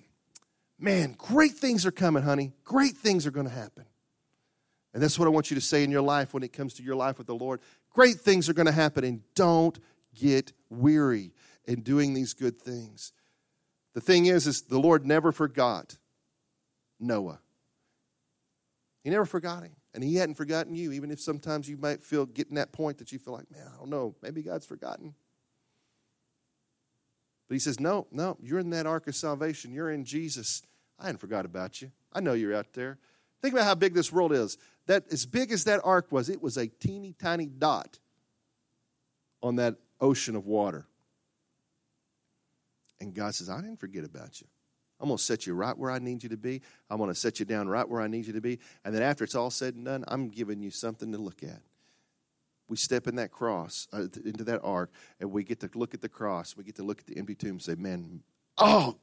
man, 0.77 1.15
great 1.17 1.53
things 1.53 1.85
are 1.85 1.91
coming, 1.91 2.23
honey. 2.23 2.53
Great 2.63 2.97
things 2.97 3.25
are 3.25 3.31
going 3.31 3.47
to 3.47 3.53
happen. 3.53 3.85
And 4.93 5.01
that's 5.01 5.17
what 5.17 5.27
I 5.27 5.31
want 5.31 5.49
you 5.49 5.55
to 5.55 5.61
say 5.61 5.83
in 5.83 5.91
your 5.91 6.01
life 6.01 6.33
when 6.33 6.43
it 6.43 6.53
comes 6.53 6.75
to 6.75 6.83
your 6.83 6.95
life 6.95 7.17
with 7.17 7.27
the 7.27 7.35
Lord. 7.35 7.61
Great 7.89 8.17
things 8.17 8.47
are 8.49 8.53
going 8.53 8.67
to 8.67 8.71
happen, 8.71 9.03
and 9.03 9.21
don't 9.33 9.79
get 10.13 10.53
weary 10.69 11.31
in 11.65 11.81
doing 11.81 12.13
these 12.13 12.33
good 12.33 12.61
things. 12.61 13.11
The 13.93 14.01
thing 14.01 14.25
is, 14.25 14.45
is 14.45 14.63
the 14.63 14.79
Lord 14.79 15.05
never 15.05 15.31
forgot 15.31 15.97
Noah. 16.99 17.39
He 19.03 19.09
never 19.09 19.25
forgot 19.25 19.63
him. 19.63 19.75
And 19.93 20.03
he 20.03 20.15
hadn't 20.15 20.35
forgotten 20.35 20.73
you, 20.73 20.91
even 20.91 21.11
if 21.11 21.19
sometimes 21.19 21.69
you 21.69 21.77
might 21.77 22.01
feel 22.01 22.25
getting 22.25 22.55
that 22.55 22.71
point 22.71 22.97
that 22.97 23.11
you 23.11 23.19
feel 23.19 23.33
like, 23.33 23.51
man, 23.51 23.67
I 23.71 23.77
don't 23.77 23.89
know, 23.89 24.15
maybe 24.21 24.41
God's 24.41 24.65
forgotten. 24.65 25.13
But 27.47 27.55
he 27.55 27.59
says, 27.59 27.79
no, 27.79 28.07
no, 28.11 28.37
you're 28.41 28.59
in 28.59 28.69
that 28.71 28.87
ark 28.87 29.07
of 29.07 29.15
salvation. 29.15 29.73
You're 29.73 29.91
in 29.91 30.05
Jesus. 30.05 30.63
I 30.97 31.07
hadn't 31.07 31.19
forgot 31.19 31.45
about 31.45 31.81
you. 31.81 31.91
I 32.13 32.21
know 32.21 32.33
you're 32.33 32.55
out 32.55 32.73
there. 32.73 32.97
Think 33.41 33.53
about 33.53 33.65
how 33.65 33.75
big 33.75 33.93
this 33.93 34.11
world 34.11 34.31
is. 34.31 34.57
That 34.87 35.03
as 35.11 35.25
big 35.25 35.51
as 35.51 35.65
that 35.65 35.81
ark 35.83 36.11
was, 36.11 36.29
it 36.29 36.41
was 36.41 36.57
a 36.57 36.67
teeny 36.67 37.13
tiny 37.13 37.45
dot 37.45 37.99
on 39.41 39.57
that 39.57 39.75
ocean 39.99 40.35
of 40.35 40.47
water. 40.47 40.87
And 42.99 43.13
God 43.13 43.35
says, 43.35 43.49
I 43.49 43.59
didn't 43.59 43.79
forget 43.79 44.05
about 44.05 44.39
you. 44.39 44.47
I'm 45.03 45.09
going 45.09 45.17
to 45.17 45.23
set 45.23 45.45
you 45.45 45.53
right 45.53 45.77
where 45.77 45.91
I 45.91 45.99
need 45.99 46.23
you 46.23 46.29
to 46.29 46.37
be. 46.37 46.61
I'm 46.89 46.97
going 46.97 47.09
to 47.09 47.15
set 47.15 47.37
you 47.37 47.45
down 47.45 47.67
right 47.67 47.87
where 47.87 47.99
I 47.99 48.07
need 48.07 48.25
you 48.25 48.31
to 48.31 48.41
be. 48.41 48.59
And 48.85 48.95
then 48.95 49.03
after 49.03 49.25
it's 49.25 49.35
all 49.35 49.49
said 49.49 49.75
and 49.75 49.83
done, 49.83 50.05
I'm 50.07 50.29
giving 50.29 50.61
you 50.61 50.71
something 50.71 51.11
to 51.11 51.17
look 51.17 51.43
at. 51.43 51.59
We 52.69 52.77
step 52.77 53.05
in 53.05 53.17
that 53.17 53.29
cross, 53.29 53.89
uh, 53.91 54.07
into 54.23 54.45
that 54.45 54.61
ark, 54.63 54.91
and 55.19 55.29
we 55.29 55.43
get 55.43 55.59
to 55.59 55.69
look 55.75 55.93
at 55.93 55.99
the 55.99 56.07
cross. 56.07 56.55
We 56.55 56.63
get 56.63 56.77
to 56.77 56.83
look 56.83 56.99
at 56.99 57.07
the 57.07 57.17
empty 57.17 57.35
tomb 57.35 57.49
and 57.49 57.61
say, 57.61 57.75
man, 57.75 58.21
oh, 58.57 58.95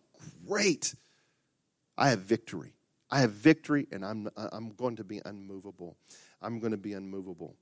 great. 0.49 0.95
I 1.99 2.09
have 2.09 2.21
victory. 2.21 2.73
I 3.11 3.21
have 3.21 3.33
victory, 3.33 3.87
and 3.93 4.03
I'm, 4.03 4.31
I'm 4.39 4.71
going 4.71 4.97
to 4.97 5.05
be 5.05 5.21
unmovable. 5.23 5.99
I'm 6.41 6.61
going 6.61 6.73
to 6.73 6.79
be 6.79 6.95
unmovable. 6.95 7.57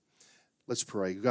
Let's 0.68 0.84
pray. 0.84 1.14
God, 1.14 1.24